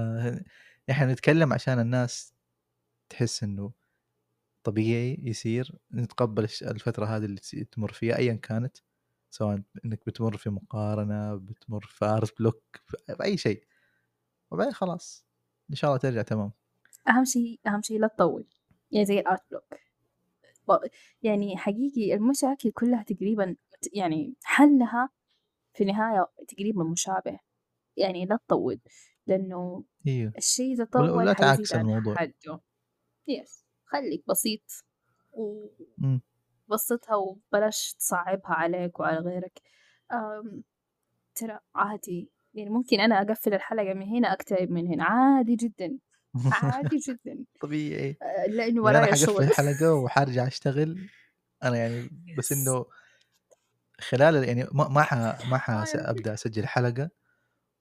إحنا 0.90 1.14
نتكلم 1.14 1.54
عشان 1.54 1.80
الناس 1.80 2.34
تحس 3.10 3.44
إنه 3.44 3.74
طبيعي 4.64 5.20
يصير 5.24 5.80
نتقبل 5.94 6.44
الفترة 6.62 7.06
هذه 7.06 7.26
اللي 7.26 7.40
تمُر 7.72 7.94
فيها 7.94 8.18
أيًا 8.18 8.34
كانت، 8.34 8.78
سواء 9.32 9.62
إنك 9.86 10.06
بتمر 10.08 10.38
في 10.38 10.50
مقارنة 10.50 11.36
بتمر 11.36 11.82
في 11.86 12.06
art 12.06 12.40
block 12.40 12.64
في 12.88 13.24
أي 13.24 13.38
شيء. 13.38 13.64
وبعدين 14.52 14.74
خلاص 14.74 15.26
إن 15.72 15.76
شاء 15.76 15.90
الله 15.92 16.00
ترجع 16.00 16.22
تمام. 16.22 16.52
أهم 17.10 17.26
شيء 17.26 17.60
أهم 17.68 17.82
شيء 17.82 18.00
لا 18.00 18.08
تطول. 18.08 18.46
يعني 18.92 19.06
زي 19.06 19.20
ال 19.20 19.25
art 19.25 19.42
block 19.52 19.64
يعني 21.22 21.58
حقيقي 21.58 22.14
المشاكل 22.14 22.72
كلها 22.72 23.04
تقريبا 23.04 23.56
يعني 23.94 24.36
حلها 24.44 25.10
في 25.74 25.84
النهاية 25.84 26.28
تقريبا 26.48 26.84
مشابه 26.84 27.40
يعني 27.98 28.26
لا 28.26 28.40
تطول 28.48 28.80
لأنه 29.28 29.84
أيوه 30.08 30.34
الشيء 30.38 30.74
إذا 30.74 30.86
طول 30.86 31.10
ولا 31.10 31.34
تعكس 31.34 31.74
الموضوع. 31.74 32.16
حده 32.16 32.62
yes 33.28 33.66
خليك 33.86 34.24
بسيط. 34.28 34.62
وبسطها 36.68 37.16
وبلاش 37.16 37.94
تصعبها 37.94 38.52
عليك 38.52 39.00
وعلى 39.00 39.20
غيرك. 39.20 39.62
ترى 41.36 41.60
عادي 41.76 42.32
يعني 42.54 42.70
ممكن 42.70 43.00
أنا 43.00 43.22
أقفل 43.22 43.54
الحلقة 43.54 43.94
من 43.94 44.08
هنا 44.08 44.34
أكتئب 44.34 44.72
من 44.72 44.88
هنا. 44.88 45.04
عادي 45.04 45.56
جدا. 45.56 46.00
عادي 46.52 46.98
جدا. 47.08 47.46
طبيعي. 47.62 48.18
أه، 48.22 48.46
لأنه 48.48 48.58
يعني 48.60 48.70
أنا 48.70 48.82
ورايا 48.82 49.06
حقفل 49.06 49.18
شغل. 49.26 49.44
الحلقة 49.44 49.94
وحرجع 50.04 50.48
أشتغل. 50.48 51.10
أنا 51.64 51.78
يعني 51.78 52.10
بس. 52.38 52.52
إنه 52.52 52.86
خلال 54.00 54.44
يعني 54.44 54.68
ما 54.72 54.88
ما 54.88 55.02
ح 55.04 55.14
ما 55.50 55.58
ح 55.58 55.70
آه. 55.70 55.86
أبدأ 55.96 56.34
أسجل 56.34 56.68
حلقة 56.68 57.10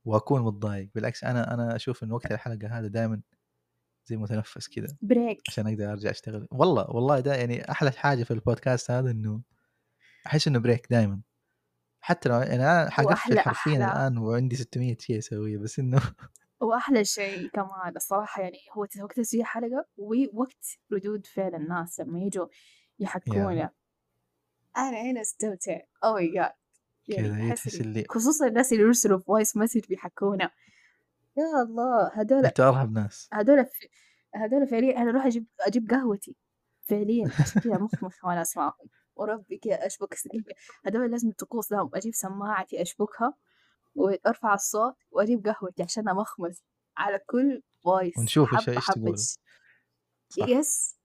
وأكون 0.04 0.42
متضايق. 0.42 0.90
بالعكس 0.94 1.24
أنا 1.24 1.54
أنا 1.54 1.76
أشوف 1.76 2.02
ان 2.04 2.12
وقت 2.12 2.32
الحلقة 2.32 2.78
هذا 2.78 2.86
دائما 2.86 3.20
زي 4.06 4.16
متنفس 4.16 4.68
كذا 4.68 4.96
break 5.02 5.42
عشان 5.48 5.66
أقدر 5.66 5.92
أرجع 5.92 6.10
أشتغل. 6.10 6.48
والله 6.50 6.90
والله 6.90 7.20
ده 7.20 7.34
يعني 7.34 7.70
أحلى 7.70 7.90
حاجة 7.90 8.22
في 8.24 8.30
البودكاست 8.30 8.90
هذا 8.90 9.10
إنه 9.10 9.40
أحس 10.26 10.48
إنه 10.48 10.58
break 10.58 10.86
دائما 10.90 11.20
حتى 12.00 12.28
لو 12.28 12.34
يعني 12.40 12.54
أنا 12.64 12.90
حقفل 12.90 13.38
حرفيا. 13.38 13.76
الآن 13.76 14.18
وعندي 14.18 14.56
600 14.56 14.96
شيء 15.00 15.18
أسويه 15.18 15.58
بس 15.58 15.78
إنه 15.78 16.00
وأحلى 16.60 17.04
شيء 17.04 17.48
كمان 17.48 17.96
الصراحة 17.96 18.42
يعني 18.42 18.58
هو 18.72 18.86
وقت 19.02 19.16
تسجيل 19.16 19.44
حلقة 19.44 19.86
ووقت 19.96 20.78
ردود 20.92 21.26
فعل 21.26 21.54
الناس 21.54 22.00
لما 22.00 22.20
يجوا 22.20 22.46
يحكونا 22.98 23.70
أنا 24.76 25.02
هنا 25.02 25.20
استمتع. 25.20 25.80
oh 26.04 26.14
my 26.14 26.32
God 26.32 26.52
يعني 27.08 27.54
تحس 27.54 27.80
اللي 27.80 28.04
خصوصا 28.08 28.46
الناس 28.46 28.72
اللي 28.72 28.84
يرسلوا 28.84 29.18
voice 29.18 29.56
message 29.56 29.86
بيحكونا 29.88 30.50
يا 31.36 31.62
الله 31.62 32.10
هذول 32.14 32.46
انت 32.46 32.60
ارهب 32.60 32.92
ناس 32.92 33.28
هذول. 33.32 33.66
هذول 34.34 34.66
فعليا 34.66 34.96
أنا 34.96 35.10
أروح 35.10 35.26
أجيب 35.26 35.46
أجيب 35.60 35.90
قهوتي. 35.90 36.36
فعليا 36.82 37.30
عشان 37.40 37.60
كذا 37.60 37.78
مخمخ 37.78 38.24
وأنا 38.24 38.42
أسمعهم. 38.42 38.88
وربي 39.16 39.58
كذا 39.58 39.86
أشبك. 39.86 40.16
هذول 40.86 41.10
لازم 41.10 41.30
طقوس 41.30 41.72
لهم. 41.72 41.90
أجيب 41.94 42.14
سماعتي 42.14 42.82
أشبكها. 42.82 43.34
وأرفع 43.96 44.54
الصوت 44.54 44.94
وأجيب 45.10 45.46
قهوتي 45.48 45.82
عشان 45.82 46.08
أمخمخ 46.08 46.62
على 46.96 47.18
كل 47.26 47.62
voice 47.84 48.18
ونشوف 48.18 48.48
إيش- 48.54 48.56
حبة 48.60 48.72
إيش 48.76 48.84
حبة 48.84 48.94
تقولوا. 48.94 49.16
ش- 49.16 49.36
صح. 50.28 50.48
yes 50.48 50.96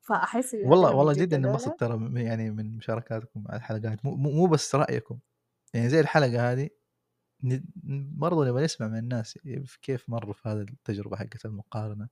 فأحس 0.00 0.54
إن 0.54 0.68
والله 0.68 0.94
والله 0.94 1.12
جد 1.12 1.18
جدا 1.20 1.36
هذول 1.38 1.48
انبسط 1.48 1.80
ترى 1.80 2.24
يعني 2.24 2.50
من 2.50 2.76
مشاركاتكم 2.76 3.44
على 3.48 3.56
الحلقات. 3.56 4.04
مو, 4.04 4.16
مو 4.16 4.46
بس 4.46 4.74
رأيكم. 4.74 5.18
يعني 5.74 5.88
زي 5.88 6.00
الحلقة 6.00 6.52
هذه 6.52 6.70
برضو 8.16 8.44
نبغى 8.44 8.64
نسمع 8.64 8.88
من 8.88 8.98
الناس 8.98 9.38
كيف 9.82 10.10
مروا 10.10 10.32
في 10.32 10.48
هذه 10.48 10.60
التجربة 10.60 11.16
حقت 11.16 11.44
المقارنة. 11.44 12.08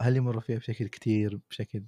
هل 0.00 0.16
يمروا 0.16 0.40
فيها 0.40 0.58
بشكل 0.58 0.88
كتير 0.88 1.40
بشكل 1.50 1.84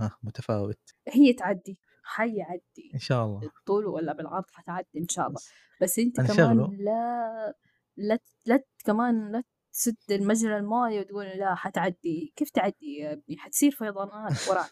ما 0.00 0.10
متفاوت؟ 0.22 0.78
هي 1.08 1.32
تعدي. 1.32 1.78
حيعدي 2.04 2.90
إن 2.94 2.98
شاء 2.98 3.24
الله. 3.24 3.40
بالطول 3.40 3.86
ولا 3.86 4.12
بالعرض 4.12 4.44
حتعدي 4.52 4.98
إن 4.98 5.08
شاء 5.08 5.26
الله. 5.28 5.40
بس 5.82 5.98
أنا 5.98 6.12
كمان 6.14 6.36
شغله. 6.36 6.70
لا 6.78 7.54
لا 7.96 8.18
لا 8.46 8.64
كمان 8.84 9.32
لا 9.32 9.42
تسد 9.72 9.96
المجرى 10.10 10.56
الماي 10.56 11.00
وتقول 11.00 11.26
لا 11.26 11.54
حتعدي. 11.54 12.32
كيف 12.36 12.50
تعدي 12.50 12.96
يا 13.00 13.12
ابني؟ 13.12 13.36
حتصير 13.38 13.70
فيضانات 13.70 14.48
وراك. 14.48 14.70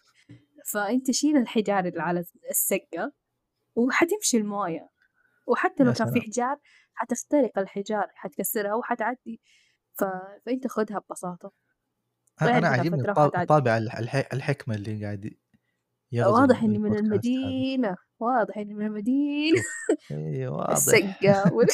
فأنت 0.73 1.11
شيل 1.11 1.37
الحجار 1.37 1.85
اللي 1.85 2.03
على 2.03 2.25
السقة 2.51 3.13
وحتمشي 3.77 4.37
الموية 4.37 4.89
وحتى 5.47 5.85
لو 5.85 5.93
كان 5.93 6.13
في. 6.13 6.21
حجار 6.21 6.57
حتخترق 6.95 7.59
الحجار 7.59 8.07
حتكسرها 8.15 8.75
وحتعدي. 8.75 9.41
ف... 9.93 10.05
فأنت 10.47 10.67
خدها 10.67 10.99
ببساطة. 10.99 11.53
أنا 12.43 12.69
عاجبني. 12.69 13.15
طابع 13.45 13.77
الح- 13.77 13.99
الح- 13.99 14.33
الحكمة 14.33 14.75
اللي 14.75 15.05
قاعد 15.05 15.37
واضح 16.13 16.63
إني 16.63 16.79
من. 16.79 16.97
المدينة 16.97 17.97
واضح 18.21 18.59
إني 18.59 18.75
من 18.75 18.87
المدينة. 18.87 19.63
شوف 19.99 20.13
أيوه 20.13 20.53
واضح. 20.57 20.71
السقة 20.71 21.55
وال... 21.55 21.67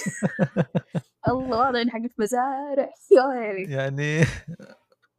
الله 1.29 1.59
واضح 1.59 1.81
إني 1.81 1.91
حقت 1.91 2.13
مزارع. 2.19 2.91
يا 3.17 3.25
ويلي 3.25 3.73
يعني 3.73 4.25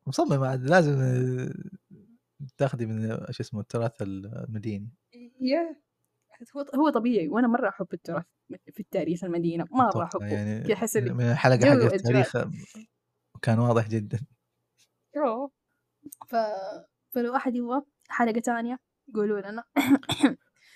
مصمم 0.07 0.43
عاد 0.43 0.63
لازم 0.63 0.97
تاخذي 2.57 2.86
من 2.86 3.17
شو 3.30 3.43
اسمه 3.43 3.61
التراث 3.61 4.01
المديني. 4.01 4.89
يا 5.41 5.76
هو 6.55 6.65
هو 6.76 6.89
طبيعي 6.89 7.28
وأنا 7.28 7.47
مرة 7.47 7.70
أحب 7.70 7.88
التراث 7.93 8.26
في 8.74 8.80
التاريخ 8.80 9.24
المدينة 9.24 9.65
مرة 9.72 9.89
أتوقع 9.89 10.05
أحبه 10.05 10.26
يعني 10.28 10.76
إني 10.95 11.13
من 11.13 11.32
الحلقة 11.32 11.65
حق. 11.65 11.93
التاريخ 11.93 12.38
كان 13.41 13.59
واضح 13.59 13.89
جدا. 13.89 14.20
ف... 16.28 16.36
فلو 17.15 17.36
أحد 17.36 17.55
يبغى 17.55 17.82
حلقة 18.09 18.39
تانية 18.39 18.80
قولوا 19.16 19.41
لنا 19.41 19.64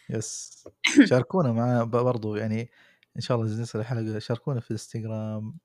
yes. 0.10 0.64
شاركونا 1.10 1.52
مع 1.52 1.84
برضو 1.84 2.36
يعني 2.36 2.70
إن 3.16 3.22
شاء 3.22 3.38
الله 3.38 3.62
نصل 3.62 3.80
الحلقة. 3.80 4.20
شاركونا 4.20 4.60
في 4.60 4.72
الإنستغرام. 4.72 5.58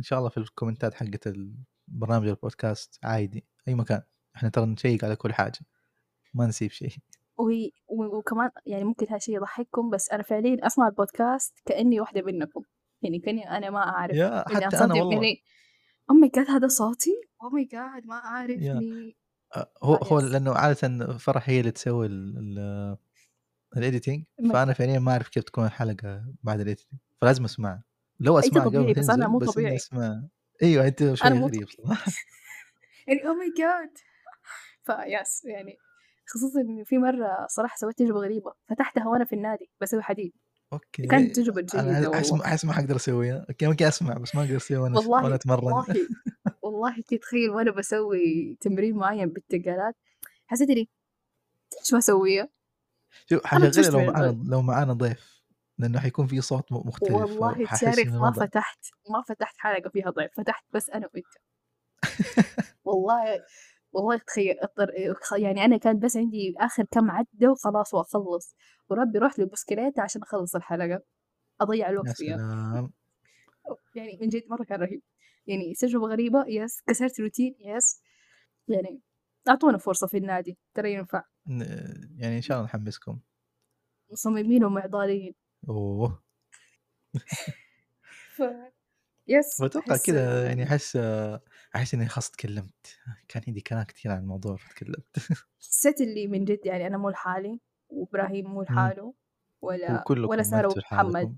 إن 0.00 0.04
شاء 0.04 0.18
الله 0.18 0.30
في 0.30 0.38
ال 0.38 0.44
comment 0.44 0.88
ات 0.88 0.94
حقت 0.94 1.26
البرنامج 1.26 2.28
البودكاست. 2.28 2.98
عادي. 3.04 3.44
أي 3.68 3.74
مكان. 3.74 4.02
إحنا 4.36 4.48
ترى 4.48 4.66
نشيك 4.66 5.04
على 5.04 5.16
كل 5.16 5.32
حاجة. 5.32 5.58
ما 6.34 6.46
نسيب 6.46 6.70
شيء. 6.70 6.90
وهي 7.36 7.70
وكمان 7.88 8.50
يعني 8.66 8.84
ممكن 8.84 9.06
هالشيء 9.10 9.36
يضحككم 9.36 9.90
بس 9.90 10.10
أنا 10.10 10.22
فعليا 10.22 10.66
أسمع 10.66 10.88
البودكاست 10.88 11.54
كأني 11.66 12.00
واحدة 12.00 12.22
منكم. 12.22 12.62
يعني 13.02 13.18
كأني 13.18 13.50
أنا 13.56 13.70
ما 13.70 13.78
أعرف. 13.78 14.16
يا 14.16 14.44
حتى 14.48 14.84
أنا 14.84 14.94
والله. 14.94 15.12
يعني 15.12 15.42
oh 16.10 16.14
my 16.14 16.30
God 16.34 16.50
هذا 16.50 16.68
صوتي؟ 16.68 17.14
أو 17.42 17.48
ماي 17.48 17.64
جاد 17.64 18.06
ما. 18.06 18.44
إني 18.44 19.16
آه، 19.56 19.70
هو 19.82 19.94
هو. 19.94 20.20
لأنه 20.20 20.52
عادة 20.52 21.16
فرح 21.18 21.48
هي 21.48 21.60
اللي 21.60 21.70
تسوي 21.70 22.06
ال 23.76 23.82
editing 23.82 24.24
فأنا 24.52 24.72
فعليا 24.72 24.98
ما 24.98 25.12
أعرف 25.12 25.28
كيف 25.28 25.44
تكون 25.44 25.64
الحلقة 25.64 26.24
بعد 26.42 26.60
ال 26.60 26.65
editing 26.65 27.00
فلازم 27.20 27.44
اسمعها 27.44 27.84
لو 28.20 28.38
أنت 28.38 28.46
اسمعها 28.46 28.64
طبيعي 28.68 28.84
قبل 28.84 29.00
بس 29.00 29.06
تنزل 29.06 29.26
مو 29.26 29.38
بس 29.38 29.48
طبيعي. 29.48 29.68
اني 29.68 29.76
أسمع. 29.76 30.22
أيوه 30.62 30.86
أنت 30.86 31.14
شوي 31.14 31.30
مو 31.30 31.46
غريب 31.46 31.68
صراحة. 31.68 32.12
يعني 33.06 33.28
oh 33.28 33.34
my 33.34 33.52
God 33.58 33.98
ف 34.84 34.99
yes 34.99 35.44
يعني 35.44 35.76
خصوصا 36.26 36.60
في 36.84 36.98
مرة 36.98 37.46
صراحة 37.48 37.76
سويت 37.76 37.98
تجربة 37.98 38.20
غريبة. 38.20 38.52
فتحتها 38.68 39.08
وأنا 39.08 39.24
في 39.24 39.32
النادي 39.32 39.70
بسوي 39.80 40.02
حديد. 40.02 40.32
okay. 40.72 41.02
كانت 41.02 41.36
تجربة 41.36 41.60
جيدة 41.60 41.80
أنا 41.80 42.14
احس 42.14 42.30
والله. 42.32 42.44
احس 42.46 42.64
ما 42.64 42.72
حقدر 42.72 42.96
أسويها. 42.96 43.46
okay 43.50 43.66
ممكن 43.66 43.86
أسمع 43.86 44.14
بس 44.14 44.34
ما 44.34 44.42
أقدر 44.42 44.56
اسويها 44.56 44.80
وأنا 44.80 44.96
والله 44.96 45.24
وأنا 45.24 45.34
أتمرن. 45.34 45.64
والله. 45.64 45.84
والله 46.68 47.02
تتخيل 47.08 47.50
وأنا 47.50 47.70
بسوي 47.70 48.56
تمرين 48.60 48.96
معين 48.96 49.28
بالتقالات. 49.28 49.96
حسيت 50.46 50.70
إني 50.70 50.88
إيش 51.80 51.94
بسويه 51.94 52.50
شوف 53.30 53.54
تشت 53.54 53.90
لو 53.90 54.00
معانا. 54.00 54.44
لو 54.48 54.62
معانا 54.62 54.92
ضيف 54.92 55.42
لأنه 55.78 56.00
حيكون 56.00 56.26
في 56.26 56.40
صوت 56.40 56.72
مختلف 56.72 57.10
والله 57.10 57.66
تعرف 57.66 58.06
ما 58.06 58.32
فتحت 58.32 58.78
ما 59.10 59.22
فتحت 59.28 59.54
حلقة 59.58 59.90
فيها 59.90 60.10
ضيف 60.10 60.30
فتحت 60.36 60.64
بس 60.74 60.90
أنا 60.90 61.08
وأنت. 61.14 61.26
والله 62.84 63.44
والله 63.92 64.18
تخيل 64.18 64.56
يعني 65.36 65.64
أنا 65.64 65.76
كان 65.76 65.98
بس 65.98 66.16
عندي 66.16 66.54
آخر 66.58 66.84
كم 66.90 67.10
عدة 67.10 67.50
وخلاص 67.50 67.94
وأخلص. 67.94 68.56
وربي 68.88 69.18
رحت 69.18 69.38
للبسكليتة 69.38 70.02
عشان 70.02 70.22
أخلص 70.22 70.56
الحلقة 70.56 71.02
أضيع 71.60 71.86
يا 71.86 71.92
الوقت 71.92 72.16
فيها 72.16 72.36
يعني 73.94 74.18
من 74.20 74.28
جد 74.28 74.42
مرة 74.50 74.64
كان 74.64 74.80
رهيب. 74.80 75.02
يعني 75.48 75.74
تجربة 75.74 76.06
غريبة. 76.06 76.44
yes 76.48 76.80
كسرت 76.80 77.20
روتين. 77.20 77.56
yes 77.60 78.02
يعني 78.68 79.00
أعطونا 79.48 79.78
فرصة 79.78 80.06
في 80.06 80.16
النادي. 80.16 80.58
ترى 80.74 80.94
ينفع. 80.94 81.24
يعني 82.16 82.36
إن 82.36 82.42
شاء 82.42 82.56
الله 82.56 82.66
نحمسكم. 82.66 83.18
مصممين 84.10 84.64
ومعضلين. 84.64 85.34
أوه. 85.68 86.22
ف... 88.36 88.42
yes 89.28 89.62
أحس- 89.62 90.06
كذا 90.06 90.46
يعني 90.46 90.64
أحس 90.64 90.96
أحس 91.76 91.94
إني 91.94 92.08
خلاص 92.08 92.30
تكلمت. 92.30 92.98
كان 93.28 93.42
عندي 93.46 93.60
كلام 93.60 93.82
كثير 93.82 94.12
عن 94.12 94.18
الموضوع 94.18 94.56
فتكلمت. 94.56 95.18
حسيت 95.60 96.00
اللي 96.00 96.26
من 96.26 96.44
جد 96.44 96.66
يعني 96.66 96.86
أنا 96.86 96.98
مو 96.98 97.10
لحالي 97.10 97.60
وإبراهيم 97.88 98.50
مو 98.50 98.62
لحاله 98.62 99.14
ولا 99.60 100.04
ولا 100.08 100.42
سارة 100.42 100.66
ومحمد 100.66 101.36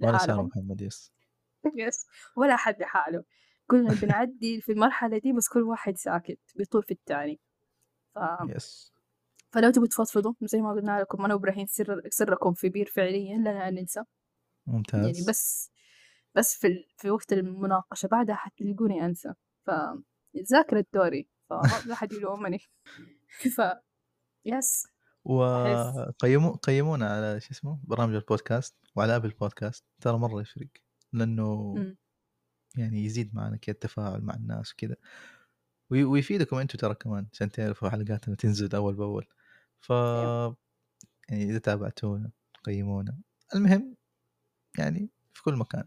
ولا 0.00 0.18
سارة 0.18 0.26
لحالهم. 0.26 0.46
محمد 0.46 0.80
يس 0.80 1.12
يس 1.86 2.06
ولا 2.36 2.56
حد 2.56 2.80
لحاله 2.80 3.24
كلنا 3.66 3.94
بنعدي 3.94 4.60
في 4.60 4.72
المرحلة 4.72 5.18
دي 5.18 5.32
بس 5.32 5.48
كل 5.48 5.62
واحد 5.62 5.96
ساكت 5.96 6.38
بيطول 6.56 6.82
في 6.82 6.90
التاني. 6.90 7.40
ف... 8.14 8.18
yes. 8.48 8.92
فلو 9.50 9.70
تبوا 9.70 9.86
تفضفضوا 9.86 10.32
زي 10.42 10.60
ما 10.60 10.72
قلنا 10.72 11.00
لكم 11.00 11.24
أنا 11.24 11.34
وإبراهيم 11.34 11.66
سر 11.66 12.00
سركم 12.08 12.52
في 12.52 12.68
بير 12.68 12.86
فعليا 12.86 13.36
لنا 13.36 13.68
أن 13.68 13.74
ننسى. 13.74 14.04
ممتاز. 14.66 15.04
يعني 15.04 15.26
بس 15.28 15.70
بس 16.34 16.54
في 16.54 16.66
ال... 16.66 16.84
في 16.96 17.10
وقت 17.10 17.32
المناقشة 17.32 18.06
بعدها 18.06 18.34
حتلقوني 18.34 19.04
أنسى. 19.04 19.32
ف 19.66 19.70
ذاكرة 20.52 20.84
دوري 20.94 21.28
فلا 21.50 21.94
حد 22.00 22.12
يلومني. 22.12 22.58
ف 23.56 23.62
yes. 24.44 24.86
وقيموا 25.24 26.56
قيمونا 26.56 27.16
على 27.16 27.40
شو 27.40 27.50
اسمه 27.50 27.78
برامج 27.84 28.14
البودكاست 28.14 28.76
وعلى 28.96 29.16
أبل 29.16 29.30
بودكاست 29.30 29.84
ترى 30.00 30.18
مرة 30.18 30.40
يفرق. 30.40 30.68
لأنه 31.12 31.74
مم. 31.74 31.96
يعني 32.76 33.04
يزيد 33.04 33.34
معنا 33.34 33.56
كذا 33.56 33.74
التفاعل 33.74 34.20
مع 34.22 34.34
الناس 34.34 34.72
وكذا 34.72 34.96
وي- 35.90 36.04
ويفيدكم 36.04 36.56
أنتم 36.56 36.78
ترى 36.78 36.94
كمان 36.94 37.26
عشان 37.32 37.50
تعرفوا 37.50 37.88
حلقاتنا 37.88 38.34
تنزل 38.36 38.74
أول 38.76 38.94
بأول. 38.94 39.26
ف 39.80 39.92
أيوه. 39.92 40.56
يعني 41.28 41.44
إذا 41.50 41.58
تابعتونا 41.58 42.30
قيمونا. 42.64 43.18
المهم 43.54 43.96
يعني 44.78 45.10
في 45.32 45.42
كل 45.42 45.56
مكان. 45.56 45.84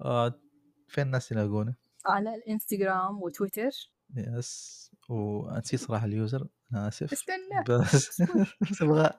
آه 0.00 0.40
فين 0.88 1.06
الناس 1.06 1.32
يلاقونا؟ 1.32 1.74
على 2.06 2.34
الإنستغرام 2.34 3.22
وتويتر. 3.22 3.70
يس. 4.16 4.90
ونسيت 5.08 5.80
صراحة 5.80 6.04
ال 6.06 6.14
user 6.14 6.48
أنا 6.72 6.88
آسف. 6.88 7.12
استنى. 7.12 7.64
بس. 7.68 8.22
بس 8.70 8.82
أبغى 8.82 9.10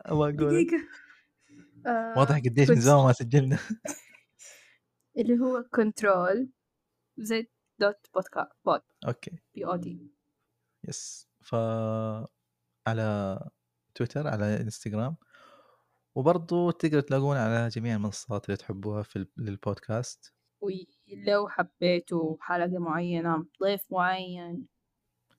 أبغى 0.00 0.34
أقول. 0.34 0.36
دقيقة. 0.36 0.78
آه، 1.86 2.18
واضح 2.18 2.38
قديش 2.38 2.70
من 2.70 2.80
زمان 2.80 3.04
ما 3.04 3.12
سجلنا. 3.12 3.58
اللي 5.18 5.38
هو 5.38 5.62
كنترول 5.74 6.48
زد 7.18 7.46
دوت 7.80 8.06
بودكاست 8.14 8.52
بود 8.64 8.80
أوكي. 9.06 9.38
بي 9.54 9.66
أو 9.66 9.76
دي 9.76 10.12
يس 10.88 11.28
ف 11.40 11.54
على 12.86 13.38
تويتر 13.94 14.28
على 14.28 14.60
إنستغرام. 14.60 15.16
وبرضو 16.14 16.70
تقدروا 16.70 17.00
تلاقونا 17.02 17.44
على 17.44 17.68
جميع 17.68 17.94
المنصات 17.96 18.44
اللي 18.46 18.56
تحبوها 18.56 19.02
في 19.02 19.26
للبودكاست. 19.36 20.34
ولو 20.60 21.48
حبيتوا 21.48 22.36
حلقة 22.40 22.78
معينة 22.78 23.46
ضيف 23.62 23.92
معين 23.92 24.66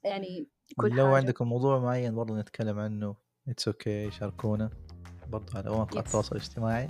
يعني 0.04 0.48
كل 0.78 0.90
لو 0.96 1.06
حاجة. 1.06 1.16
عندكم 1.16 1.48
موضوع 1.50 1.80
معين 1.80 2.16
برضو 2.16 2.38
نتكلم 2.38 2.80
عنه 2.80 3.16
it's 3.48 3.68
okay 3.68 4.12
شاركونا. 4.12 4.70
برضو 5.30 5.58
على 5.58 5.70
مواقع 5.70 6.02
Yes. 6.02 6.06
التواصل 6.06 6.36
الاجتماعي. 6.36 6.88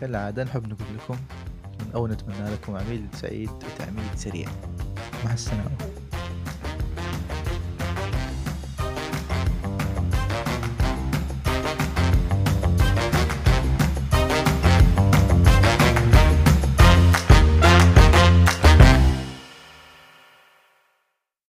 وكالعادة 0.00 0.44
نحب 0.44 0.66
نقول 0.66 0.96
لكم 0.96 1.16
أو 1.94 2.06
نتمنى 2.06 2.50
لكم 2.50 2.76
عميل 2.76 3.06
سعيد 3.12 3.50
وتعميد 3.50 4.14
سريع. 4.16 4.48
مع 5.24 5.32
السلامة. 5.32 5.99